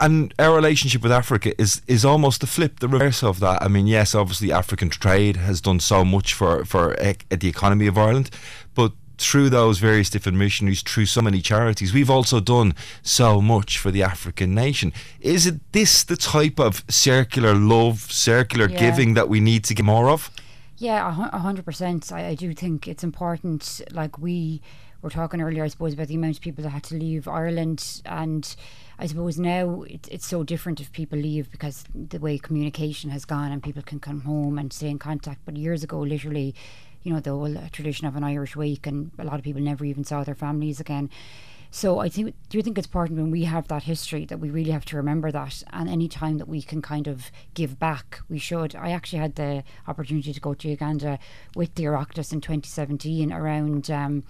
[0.00, 3.62] and our relationship with Africa is is almost the flip, the reverse of that.
[3.62, 7.86] I mean, yes, obviously African trade has done so much for for ec- the economy
[7.86, 8.30] of Ireland,
[8.74, 12.72] but through those various different missionaries, through so many charities, we've also done
[13.02, 14.92] so much for the African nation.
[15.20, 18.78] Is it this the type of circular love, circular Yeah.
[18.78, 20.30] giving that we need to get more of?
[20.76, 22.12] Yeah, a hundred percent.
[22.12, 23.80] I, I do think it's important.
[23.90, 24.60] Like we
[25.02, 28.02] were talking earlier, I suppose, about the amount of people that had to leave Ireland,
[28.04, 28.54] and
[28.98, 33.24] I suppose now it, it's so different if people leave because the way communication has
[33.24, 35.40] gone and people can come home and stay in contact.
[35.44, 36.54] But years ago, literally,
[37.04, 39.84] you know, the whole tradition of an Irish week, and a lot of people never
[39.84, 41.10] even saw their families again.
[41.70, 44.48] So I think, do you think it's important when we have that history that we
[44.48, 48.20] really have to remember that, and any time that we can kind of give back,
[48.28, 48.74] we should.
[48.74, 51.18] I actually had the opportunity to go to Uganda
[51.54, 53.90] with the Oireachtas in 2017 around.
[53.90, 54.24] Um,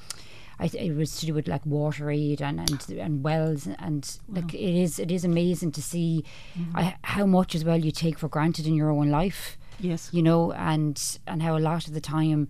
[0.61, 4.53] I it was to do with like water aid and and, and wells and like
[4.55, 6.25] it is it is amazing to see
[6.59, 6.75] Mhm.
[6.75, 9.57] I, how much as well you take for granted in your own life.
[9.81, 10.09] Yes.
[10.13, 12.49] you know, and and how a lot of the time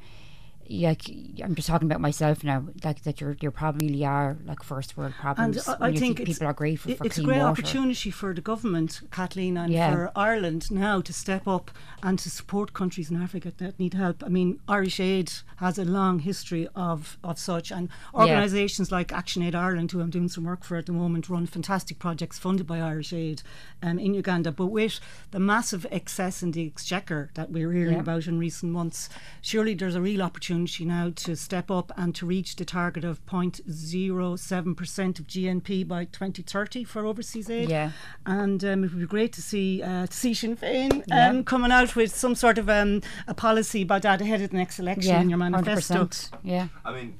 [0.70, 1.02] like
[1.42, 4.96] I'm just talking about myself now, like that you're you probably really are like first
[4.96, 5.68] world And problems.
[5.68, 7.48] I, I think people are grateful for it- for it's a great water.
[7.50, 9.90] opportunity for the government, Kathleen, and Yeah.
[9.92, 11.70] for Ireland now to step up
[12.02, 14.22] and to support countries in Africa that need help.
[14.24, 18.20] I mean, Irish Aid has a long history of, of such, and Yeah.
[18.20, 21.46] organisations like Action Aid Ireland, who I'm doing some work for at the moment, run
[21.46, 23.42] fantastic projects funded by Irish Aid
[23.82, 24.50] um, in Uganda.
[24.52, 25.00] But with
[25.30, 28.00] the massive excess in the exchequer that we're hearing Yeah.
[28.00, 29.08] about in recent months,
[29.40, 33.24] surely there's a real opportunity now to step up and to reach the target of
[33.26, 37.68] 0.07% of GNP by 2030 for overseas aid.
[37.70, 37.90] Yeah.
[38.26, 41.28] And um, it would be great to see uh, to see Sinn Féin Yeah.
[41.30, 44.56] um, coming out with some sort of um, a policy about that ahead of the
[44.56, 46.06] next election yeah, in your manifesto.
[46.06, 46.68] 100%, Yeah.
[46.84, 47.14] I mean,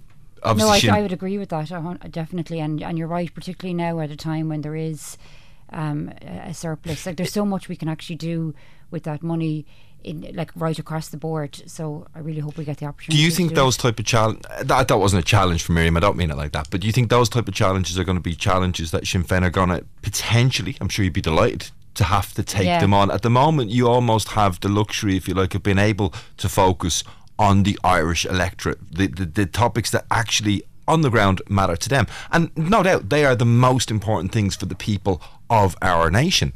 [0.44, 3.74] no, obviously I, I would agree with that a definitely, and and you're right, particularly
[3.74, 5.18] now at a time when there is
[5.72, 7.06] um, a surplus.
[7.06, 8.54] Like there's so much we can actually do
[8.90, 9.66] with that money,
[10.04, 11.62] in like right across the board.
[11.66, 13.18] So I really hope we get the opportunity.
[13.18, 13.80] Do you think do those it.
[13.80, 15.96] type of challenge that that wasn't a challenge for Miriam?
[15.96, 18.04] I don't mean it like that, but do you think those type of challenges are
[18.04, 20.76] going to be challenges that Sinn Féin are going to potentially?
[20.80, 22.80] I'm sure you'd be delighted to have to take Yeah.
[22.80, 23.10] them on.
[23.10, 26.48] At the moment, you almost have the luxury, if you like, of being able to
[26.48, 27.02] focus
[27.38, 31.88] on the Irish electorate, the the, the topics that actually on the ground matter to
[31.88, 35.20] them, and no doubt they are the most important things for the people
[35.50, 36.52] of our nation.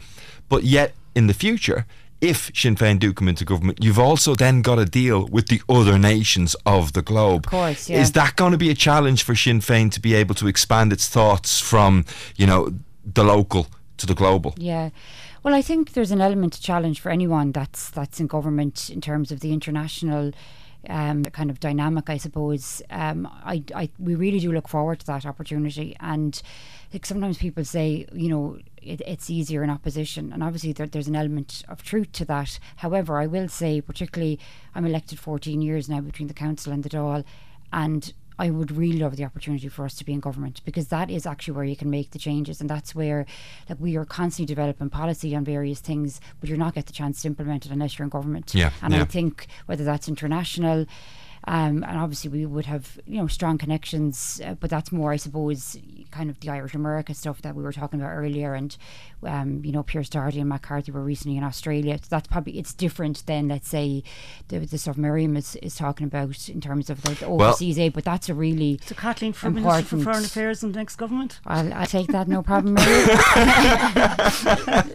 [0.48, 1.86] But yet, in the future,
[2.20, 5.60] if Sinn Féin do come into government, you've also then got to deal with the
[5.68, 7.46] other nations of the globe.
[7.46, 8.00] Of course, yeah.
[8.00, 10.92] Is that going to be a challenge for Sinn Féin to be able to expand
[10.92, 12.04] its thoughts from,
[12.36, 12.72] you know,
[13.04, 13.66] the local
[13.96, 14.54] to the global?
[14.56, 14.90] Yeah.
[15.42, 19.00] Well, I think there's an element of challenge for anyone that's that's in government in
[19.00, 20.32] terms of the international
[20.88, 22.82] um, kind of dynamic, I suppose.
[22.90, 25.96] Um, I, I, we really do look forward to that opportunity.
[25.98, 26.40] And
[26.92, 30.32] like sometimes people say, you know, it, it's easier in opposition.
[30.32, 32.58] And obviously there, there's an element of truth to that.
[32.76, 34.38] However, I will say, particularly,
[34.74, 37.24] I'm elected 14 years now between the council and the Dáil.
[37.72, 41.10] And I would really love the opportunity for us to be in government because that
[41.10, 43.26] is actually where you can make the changes, and that's where
[43.68, 47.22] like we are constantly developing policy on various things, but you're not get the chance
[47.22, 48.54] to implement it unless you're in government.
[48.54, 49.02] Yeah, and yeah.
[49.02, 50.86] I think whether that's international.
[51.44, 55.16] Um, and obviously, we would have you know strong connections, uh, but that's more, I
[55.16, 55.76] suppose,
[56.10, 58.54] kind of the Irish America stuff that we were talking about earlier.
[58.54, 58.76] And
[59.24, 61.98] um, you know, Pearse Doherty and McCarthy were recently in Australia.
[61.98, 64.02] So that's probably it's different than let's say
[64.48, 67.78] the, the stuff Miriam is, is talking about in terms of the, the Well- overseas
[67.78, 67.92] aid.
[67.92, 69.98] But that's a really So Kathleen for Minister for.
[70.02, 71.40] Foreign Affairs in the next government?
[71.46, 72.74] I'll, I'll take that, no problem.
[72.74, 73.08] Miriam.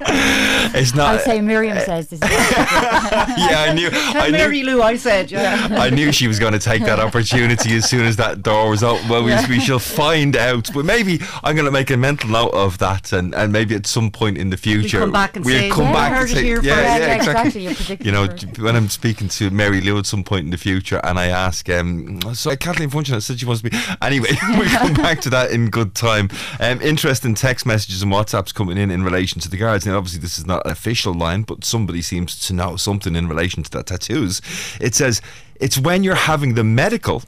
[0.73, 1.13] It's not.
[1.13, 2.19] I'll say Miriam says this.
[2.21, 3.89] yeah, I knew.
[3.93, 4.31] I knew.
[4.31, 5.67] Mary Lou, I said, yeah.
[5.71, 8.83] I knew she was going to take that opportunity as soon as that door was
[8.83, 9.07] open.
[9.09, 10.69] Well, we, we shall find out.
[10.73, 13.85] But maybe I'm going to make a mental note of that, and, and maybe at
[13.87, 16.47] some point in the future come back and we'll say, come "Yeah, back and say,
[16.47, 17.67] yeah, first." yeah, Yeah, exactly.
[17.67, 18.27] exactly, You know,
[18.59, 21.69] when I'm speaking to Mary Lou at some point in the future, and I ask,
[21.69, 23.77] um, so Kathleen Funchion said she wants to be.
[24.01, 26.29] Anyway, we'll come back to that in good time.
[26.59, 29.85] Um, interesting text messages and WhatsApps coming in in relation to the guards.
[29.85, 33.27] Now, obviously, this is not an official line, but somebody seems to know something in
[33.27, 34.41] relation to that tattoos.
[34.79, 35.21] It says
[35.59, 37.23] it's when you're having the medical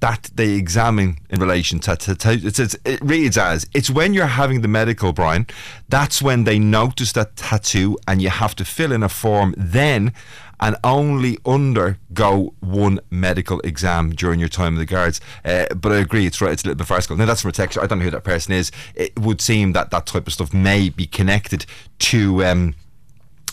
[0.00, 4.12] that they examine in relation to, to, to it, says, it reads as it's when
[4.12, 5.46] you're having the medical, Brian,
[5.88, 10.12] that's when they notice that tattoo and you have to fill in a form then
[10.60, 15.20] and only undergo one medical exam during your time in the guards.
[15.44, 17.16] Uh, but I agree, it's right, it's a little bit farcical.
[17.16, 17.78] Now, that's from a text.
[17.78, 18.70] I don't know who that person is.
[18.94, 21.66] It would seem that that type of stuff may be connected
[22.00, 22.44] to.
[22.44, 22.74] Um,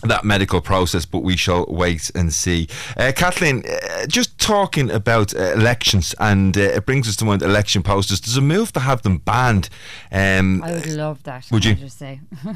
[0.01, 2.67] that medical process, but we shall wait and see.
[2.97, 7.41] Uh, Kathleen, uh, just talking about uh, elections, and uh, it brings us to mind
[7.41, 8.21] election posters.
[8.21, 9.69] There's a move to have them banned.
[10.11, 11.47] Um, I would love that.
[11.51, 11.75] Would you?
[11.75, 12.19] just say?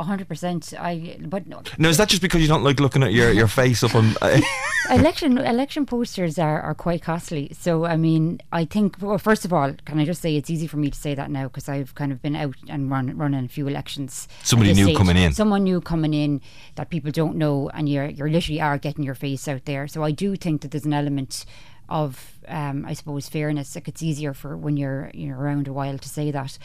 [0.00, 0.72] A hundred percent.
[0.78, 3.48] I but no, now, is that just because you don't like looking at your, your
[3.48, 4.16] face up on?
[4.22, 4.40] Uh,
[4.94, 7.52] election election posters are, are quite costly.
[7.52, 10.66] So I mean, I think well, first of all, can I just say it's easy
[10.66, 13.44] for me to say that now because I've kind of been out and run running
[13.44, 14.26] a few elections.
[14.42, 14.96] Somebody new stage.
[14.96, 15.34] coming in.
[15.34, 16.40] Someone new coming in
[16.76, 19.86] that people don't know, and you're you're literally are getting your face out there.
[19.86, 21.44] So I do think that there's an element
[21.90, 23.74] of um, I suppose fairness.
[23.74, 26.58] Like it's easier for when you're you're around a while to say that.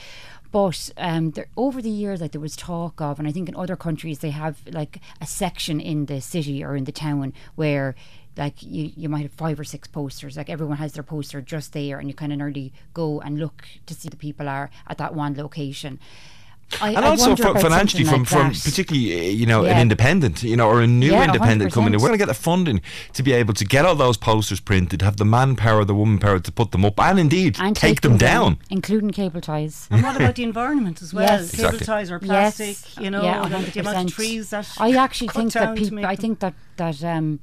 [0.56, 3.57] But um, there, over the years, like there was talk of, and I think in
[3.57, 7.94] other countries they have like a section in the city or in the town where
[8.38, 11.73] like you, you might have five or six posters like everyone has their poster just
[11.73, 14.98] there and you kind of nearly go and look to see the people are at
[14.98, 15.99] that one location
[16.81, 19.79] I, and I also for, financially something from, like from particularly uh, you know an
[19.79, 22.01] independent you know or a new Yeah, independent coming in 100%.
[22.01, 22.81] we're going to get the funding
[23.13, 26.39] to be able to get all those posters printed have the manpower the woman power
[26.39, 29.87] to put them up and indeed and take, them down, including cable ties.
[29.91, 31.23] And what about the environment as well?
[31.23, 31.51] Yes.
[31.51, 31.85] Cable Exactly.
[31.85, 32.57] ties or Yes.
[32.57, 34.15] plastic, you know, yeah, the, the amount of 100%.
[34.15, 36.05] trees that I actually cut think that down to people.
[36.05, 37.39] I think that that um,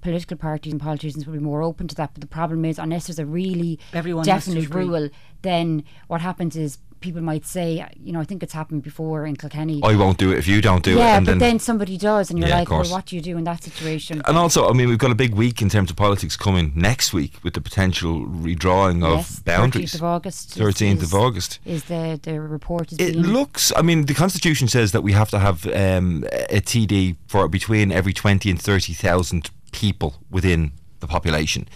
[0.00, 2.14] political parties and politicians will be more open to that.
[2.14, 5.10] But the problem is, unless there's a really Everyone has definite rule,
[5.42, 9.36] then what happens is people might say, you know, I think it's happened before in
[9.36, 9.80] Kilkenny.
[9.82, 11.96] I won't do it if you don't do yeah, it Yeah, but then, then, somebody
[11.96, 14.22] does, and you're Yeah, like, well, what do you do in that situation?
[14.26, 17.12] and also I mean we've got a big week in terms of politics coming next
[17.12, 20.56] week with the potential redrawing of yes, boundaries 13th of August.
[20.56, 23.72] is- 13th is- of August is the the report is It looks.
[23.76, 27.90] I mean, the constitution says that we have to have um, a TD for between
[27.92, 31.66] every twenty and thirty thousand people within the population.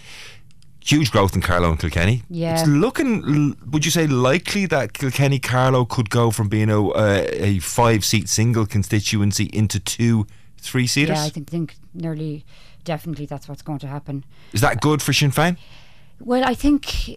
[0.85, 2.21] Huge growth in Carlow and Kilkenny.
[2.29, 2.59] Yeah.
[2.59, 3.57] It's looking.
[3.71, 8.29] Would you say likely that Kilkenny Carlow could go from being a, a, a five-seat
[8.29, 10.27] single constituency into two
[10.59, 11.17] three-seaters?
[11.17, 12.45] Yeah, I think think nearly
[12.83, 14.23] definitely that's what's going to happen.
[14.53, 15.57] Is that good for Sinn Féin?
[16.19, 17.09] Well, I think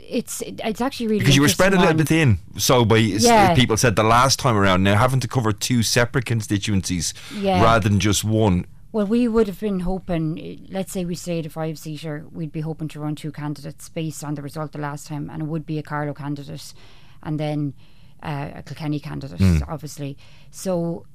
[0.00, 2.38] it's it's actually really Because you were spread a little bit thin.
[2.58, 3.54] So by Yeah.
[3.54, 7.62] people said the last time around, now having to cover two separate constituencies Yeah.
[7.62, 8.66] rather than just one.
[8.94, 12.60] Well, we would have been hoping, let's say we stayed a five seater, we'd be
[12.60, 15.66] hoping to run two candidates based on the result the last time, and it would
[15.66, 16.72] be a Carlow candidate
[17.20, 17.74] and then
[18.22, 19.64] uh, a Kilkenny candidate, Mm.
[19.66, 20.16] obviously.
[20.52, 21.06] So,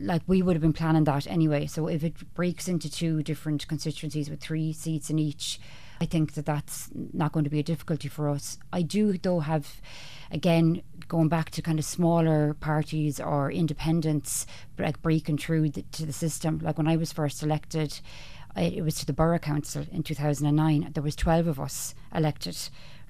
[0.00, 1.66] like, we would have been planning that anyway.
[1.66, 5.60] So, if it breaks into two different constituencies with three seats in each,
[6.00, 8.58] I think that that's not going to be a difficulty for us.
[8.72, 9.80] I do, though, have,
[10.32, 14.46] again, going back to kind of smaller parties or independents,
[14.78, 16.60] like breaking through the, to the system.
[16.62, 18.00] Like when I was first elected,
[18.56, 20.90] it was to the borough council in 2009.
[20.92, 22.56] There was 12 of us elected.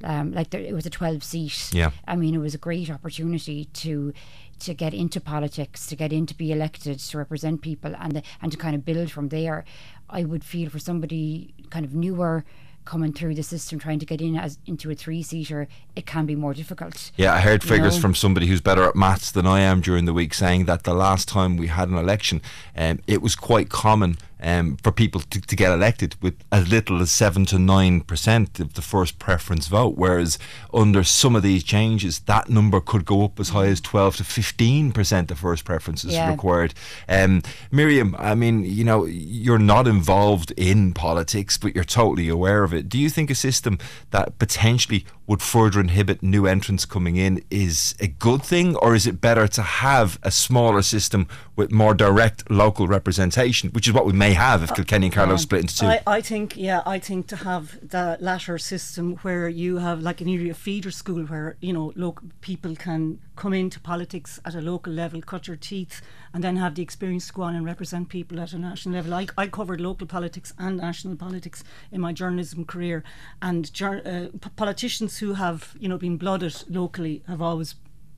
[0.04, 1.70] Um, like there, it was a 12 seat.
[1.72, 1.90] Yeah.
[2.06, 4.12] I mean, it was a great opportunity to
[4.60, 8.22] to get into politics, to get in to be elected, to represent people, and the,
[8.42, 9.64] and to kind of build from there.
[10.10, 12.44] I would feel for somebody kind of newer
[12.88, 16.24] coming through the system, trying to get in as into a three seater, it can
[16.24, 17.12] be more difficult.
[17.18, 18.00] Yeah, I heard figures know?
[18.00, 20.94] from somebody who's better at maths than I am during the week saying that the
[20.94, 22.40] last time we had an election,
[22.74, 27.00] um, it was quite common um, for people to, to get elected with as little
[27.00, 30.38] as 7 to 9% of the first preference vote, whereas
[30.72, 34.22] under some of these changes, that number could go up as high as 12 to
[34.24, 36.28] 15% of first preferences Yeah.
[36.30, 36.74] required.
[37.08, 42.62] Um, Miriam, I mean, you know, you're not involved in politics, but you're totally aware
[42.64, 42.88] of it.
[42.88, 43.78] Do you think a system
[44.10, 49.06] that potentially would further inhibit new entrants coming in is a good thing, or is
[49.06, 54.06] it better to have a smaller system with more direct local representation, which is what
[54.06, 55.86] we may have if uh, Kilkenny and Carlow split into two?
[55.86, 60.22] I, I think, yeah, I think to have the latter system where you have like
[60.22, 64.62] an area feeder school where, you know, local people can come into politics at a
[64.62, 66.00] local level, cut your teeth,
[66.38, 69.12] and then have the experience to go on and represent people at a national level.
[69.12, 73.02] I, I covered local politics and national politics in my journalism career,
[73.42, 77.74] and uh, politicians who have, you know, been blooded locally have always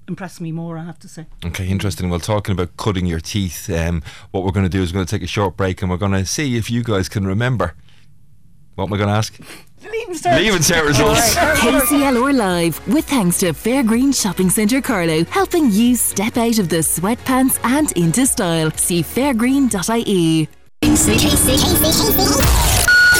[0.06, 1.28] impressed me more, I have to say.
[1.46, 2.10] Okay, interesting.
[2.10, 4.02] Well, talking about cutting your teeth, um,
[4.32, 5.96] what we're going to do is we're going to take a short break and we're
[5.96, 7.74] going to see if you guys can remember.
[8.74, 9.40] What I going to ask?
[9.82, 10.36] Leaving cert.
[10.36, 11.34] Leaving cert results.
[11.36, 16.78] KCLR Live, with thanks to Fairgreen Shopping Centre Carlow, helping you step out of the
[16.78, 18.70] sweatpants and into style.
[18.72, 20.48] See fairgreen.ie.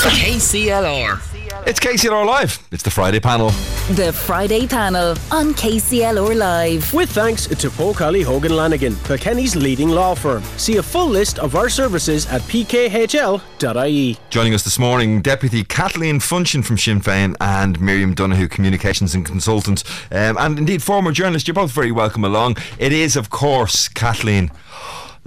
[0.01, 1.21] KCLR.
[1.67, 2.59] It's KCLR Live.
[2.73, 3.51] It's the Friday panel.
[3.93, 6.95] The Friday panel on KCLR Live.
[6.95, 10.43] With thanks to Poe Kiely Hogan Lanigan, Kilkenny's leading law firm.
[10.57, 14.19] See a full list of our services at pkhl.ie.
[14.31, 19.27] Joining us this morning, Deputy Kathleen Funchion from Sinn Féin and Miriam Donohoe, Communications and
[19.27, 21.47] Consultant, um, and indeed former journalist.
[21.47, 22.57] You're both very welcome along.
[22.79, 24.51] It is, of course, Kathleen.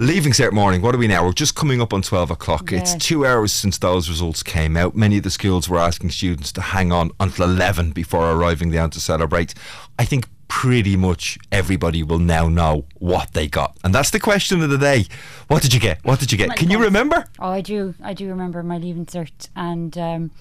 [0.00, 1.24] Leaving cert morning, what are we now?
[1.24, 2.72] We're just coming up on 12 o'clock.
[2.72, 2.80] Yeah.
[2.80, 4.96] It's two hours since those results came out.
[4.96, 8.90] Many of the schools were asking students to hang on until 11 before arriving down
[8.90, 9.54] to celebrate.
[9.96, 13.76] I think pretty much everybody will now know what they got.
[13.84, 15.06] And that's the question of the day.
[15.46, 16.04] What did you get?
[16.04, 16.56] What did you get?
[16.56, 17.26] Can you remember?
[17.38, 17.94] Oh, I do.
[18.02, 20.32] I do remember my leaving cert, and um,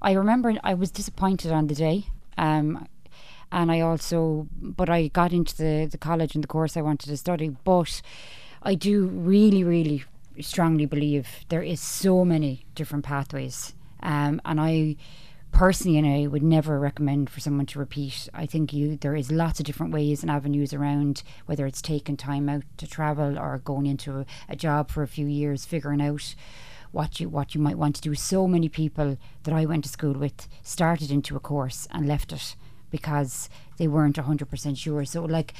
[0.00, 2.06] I remember I was disappointed on the day.
[2.38, 2.88] Um,
[3.52, 7.08] and I also, but I got into the, the college and the course I wanted
[7.08, 7.50] to study.
[7.64, 8.00] But
[8.66, 10.02] I do really, really
[10.40, 14.96] strongly believe there is so many different pathways, um, and I
[15.52, 18.28] personally, and I would never recommend for someone to repeat.
[18.34, 22.16] I think you there is lots of different ways and avenues around whether it's taking
[22.16, 26.02] time out to travel or going into a, a job for a few years, figuring
[26.02, 26.34] out
[26.90, 28.16] what you what you might want to do.
[28.16, 32.32] So many people that I went to school with started into a course and left
[32.32, 32.56] it
[32.90, 35.04] because they weren't hundred percent sure.
[35.04, 35.54] So like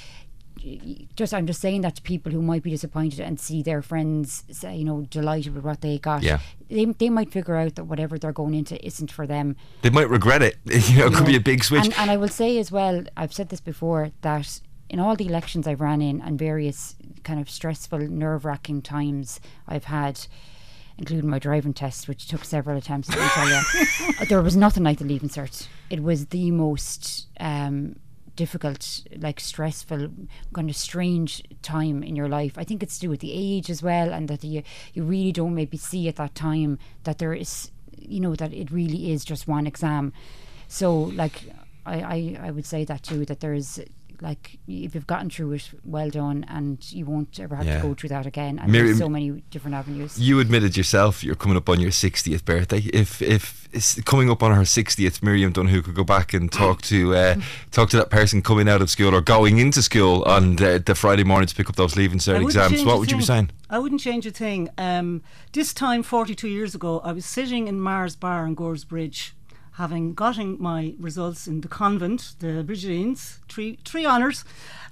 [1.15, 4.45] just I'm just saying that to people who might be disappointed and see their friends
[4.51, 6.23] say, you know delighted with what they got.
[6.23, 6.39] Yeah.
[6.69, 9.57] They, they might figure out that whatever they're going into isn't for them.
[9.83, 10.57] They might regret it.
[10.87, 11.85] You know, it could be a big switch.
[11.85, 15.27] And, and I will say as well, I've said this before, that in all the
[15.27, 20.27] elections I've ran in and various kind of stressful, nerve wracking times I've had,
[20.97, 23.63] including my driving test, which took several attempts, me tell you,
[24.29, 25.67] there was nothing like the leaving cert.
[25.91, 27.97] It was the most um,
[28.37, 30.11] difficult, like stressful,
[30.53, 32.55] kind of strange time in your life.
[32.57, 34.63] I think it's to do with the age as well, and that you
[34.95, 38.71] you really don't maybe see at that time that there is, you know, that it
[38.71, 40.13] really is just one exam.
[40.69, 41.43] So, like,
[41.85, 43.25] I I, I would say that too.
[43.25, 43.81] That there is.
[44.21, 47.81] Like if you've gotten through it, well done, and you won't ever have Yeah.
[47.81, 48.59] to go through that again.
[48.59, 50.19] And Miriam, there's so many different avenues.
[50.19, 52.79] You admitted yourself you're coming up on your 60th birthday.
[52.93, 56.83] If if it's coming up on her 60th, Miriam Dunn, could go back and talk
[56.83, 57.37] to uh,
[57.71, 60.95] talk to that person coming out of school or going into school on the, the
[60.95, 63.51] Friday morning to pick up those leaving cert exams, what a would you be saying?
[63.69, 64.69] I wouldn't change a thing.
[64.79, 65.23] Um,
[65.53, 69.33] this time, 42 years ago, I was sitting in Mars Bar in Goresbridge,
[69.77, 74.43] having gotten my results in the convent, the Brigidines, three, three honours,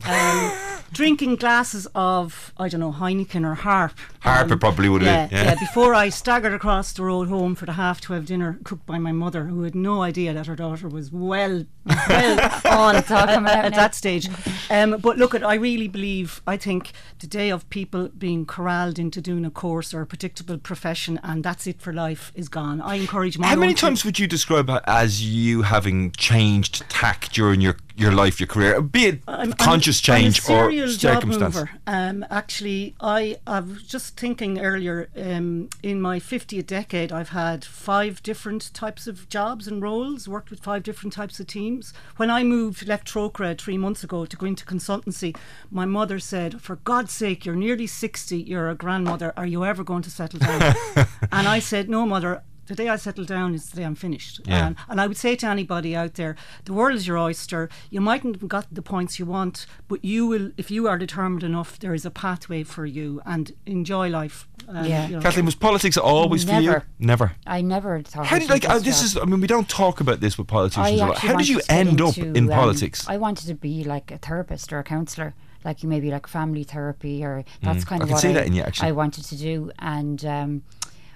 [0.06, 0.52] um,
[0.92, 3.98] drinking glasses of, I don't know, Heineken or Harp.
[4.20, 5.38] Harp it probably would yeah, have been.
[5.46, 5.54] Yeah.
[5.54, 9.12] before I staggered across the road home for the half 12 dinner cooked by my
[9.12, 13.74] mother, who had no idea that her daughter was well, well on It's at, at
[13.74, 14.28] that stage.
[14.68, 18.98] Um, but look, at I really believe, I think the day of people being corralled
[18.98, 22.82] into doing a course or a predictable profession and that's it for life is gone.
[22.82, 27.28] I encourage my How many times would you describe it as you having changed tack
[27.32, 30.88] during your, your life, your career, be it I'm- I'm- conscious I'm change or serial
[30.88, 31.70] job circumstance?
[31.86, 35.08] Um, actually, I, I was just thinking earlier.
[35.16, 40.28] Um, in my 50th decade, I've had five different types of jobs and roles.
[40.28, 41.92] Worked with five different types of teams.
[42.16, 45.36] When I moved, left Trócaire three months ago to go into consultancy,
[45.70, 48.38] my mother said, "For God's sake, you're nearly 60.
[48.38, 49.32] You're a grandmother.
[49.36, 50.74] Are you ever going to settle down?"
[51.32, 54.40] and I said, "No, mother." The day I settle down is the day I'm finished.
[54.46, 54.66] Yeah.
[54.68, 56.34] And and I would say to anybody out there,
[56.64, 57.68] the world is your oyster.
[57.90, 61.42] You mightn't have got the points you want, but you will, if you are determined
[61.42, 64.48] enough, there is a pathway for you and enjoy life.
[64.68, 65.06] Um, Yeah.
[65.08, 65.22] you know.
[65.22, 66.70] Kathleen, was politics always for you?
[66.70, 66.84] Never.
[66.98, 67.32] Never.
[67.46, 68.26] I never thought.
[68.26, 69.16] How did should like uh, this is?
[69.16, 71.00] I mean, we don't talk about this with politicians.
[71.00, 71.18] a lot.
[71.18, 73.06] How did you wanted to end up into, in um, politics?
[73.08, 75.34] I wanted to be like a therapist or a counsellor,
[75.64, 78.46] like you maybe like family therapy, or that's Mm, kind of can what I, that
[78.46, 78.88] in you, actually.
[78.88, 79.70] I wanted to do.
[79.78, 80.62] And um,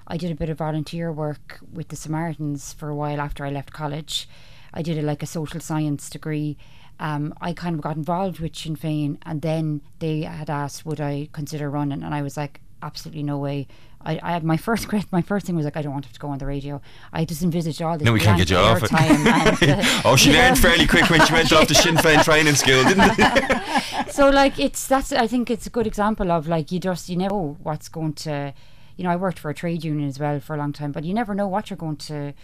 [0.09, 3.51] I did a bit of volunteer work with the Samaritans for a while after I
[3.51, 4.29] left college.
[4.73, 6.57] I did a, like a social science degree.
[6.99, 11.01] Um, I kind of got involved with Sinn Féin, and then they had asked would
[11.01, 13.69] I consider running, and I was like, absolutely no way.
[14.01, 16.29] I, I had my first my first thing was like I don't want to go
[16.29, 16.81] on the radio.
[17.13, 18.07] I just envisaged all this.
[18.07, 18.93] No, we can't get you off it.
[18.93, 20.43] and, uh, oh, she you know.
[20.43, 24.11] learned fairly quick when she went off to Sinn Féin training school, didn't it?
[24.11, 27.17] so like it's that's I think it's a good example of like you just you
[27.17, 28.55] never know what's going to
[28.99, 31.05] you know I worked for a trade union as well for a long time but
[31.05, 32.35] you never know what you're going to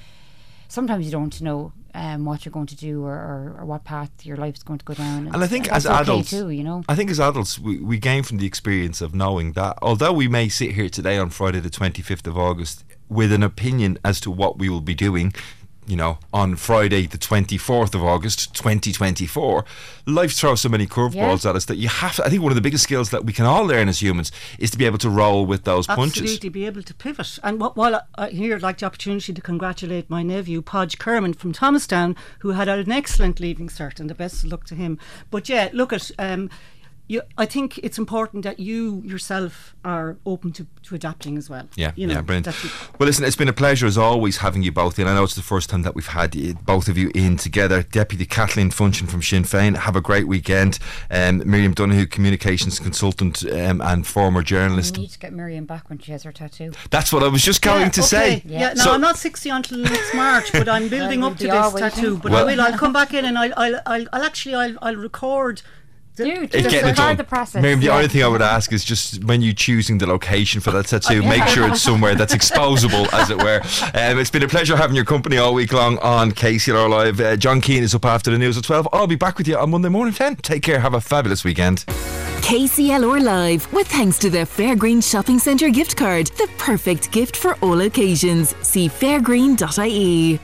[0.68, 4.10] sometimes you don't know um, what you're going to do or, or, or what path
[4.24, 5.28] your life's going to go down.
[5.28, 6.82] And I think as okay adults, too you know?
[6.88, 10.26] I think as adults, we, we gain from the experience of knowing that although we
[10.26, 14.30] may sit here today on Friday, the 25th of August, with an opinion as to
[14.30, 15.32] what we will be doing,
[15.86, 19.64] you know, on Friday, the 24th of August, 2024,
[20.06, 22.56] life throws so many curveballs at us that you have to, I think one of
[22.56, 25.10] the biggest skills that we can all learn as humans is to be able to
[25.10, 26.22] roll with those punches.
[26.22, 27.38] Absolutely, be able to pivot.
[27.42, 30.98] And wh- while I, I here, I'd like the opportunity to congratulate my nephew, Podge
[30.98, 34.74] Kerman from Thomastown, who had an excellent leaving cert, and the best of luck to
[34.74, 34.98] him.
[35.30, 36.10] But yeah, look at.
[36.18, 36.50] Um,
[37.06, 41.68] you, I think it's important that you yourself are open to, to adapting as well.
[41.76, 42.46] Yeah, you know, yeah, brilliant.
[42.98, 45.06] Well, listen, it's been a pleasure as always having you both in.
[45.06, 47.82] I know it's the first time that we've had you, both of you in together.
[47.82, 50.78] Deputy Kathleen Funchion from Sinn Féin, have a great weekend.
[51.10, 54.96] Um, Miriam Donohoe, communications consultant um, and former journalist.
[54.96, 56.72] We need to get Miriam back when she has her tattoo.
[56.90, 58.06] That's what I was just going Yeah, to okay.
[58.08, 58.42] say.
[58.46, 61.50] Yeah, no, So- I'm not 60 until next March, but I'm building up to be
[61.50, 61.90] all this waiting.
[61.96, 62.16] tattoo.
[62.22, 62.60] But Well- I will.
[62.62, 65.60] I'll come back in and I'll, I'll, I'll, I'll actually, I'll, I'll record.
[66.16, 67.16] The, Dude, It's getting it done.
[67.16, 67.60] the process.
[67.60, 67.96] Miriam, the yeah.
[67.96, 71.22] only thing I would ask is just when you choosing the location for that tattoo,
[71.22, 71.28] Yeah.
[71.28, 73.60] make sure it's somewhere that's exposable, as it were.
[73.94, 77.20] Um, it's been a pleasure having your company all week long on KCLR Live.
[77.20, 78.88] Uh, John Keane is up after the news at 12.
[78.92, 80.36] I'll be back with you on Monday morning 10.
[80.36, 80.78] Take care.
[80.78, 81.84] Have a fabulous weekend.
[82.42, 87.54] KCLR Live, with thanks to the Fairgreen Shopping Centre gift card, the perfect gift for
[87.62, 88.54] all occasions.
[88.60, 90.38] See fairgreen.ie.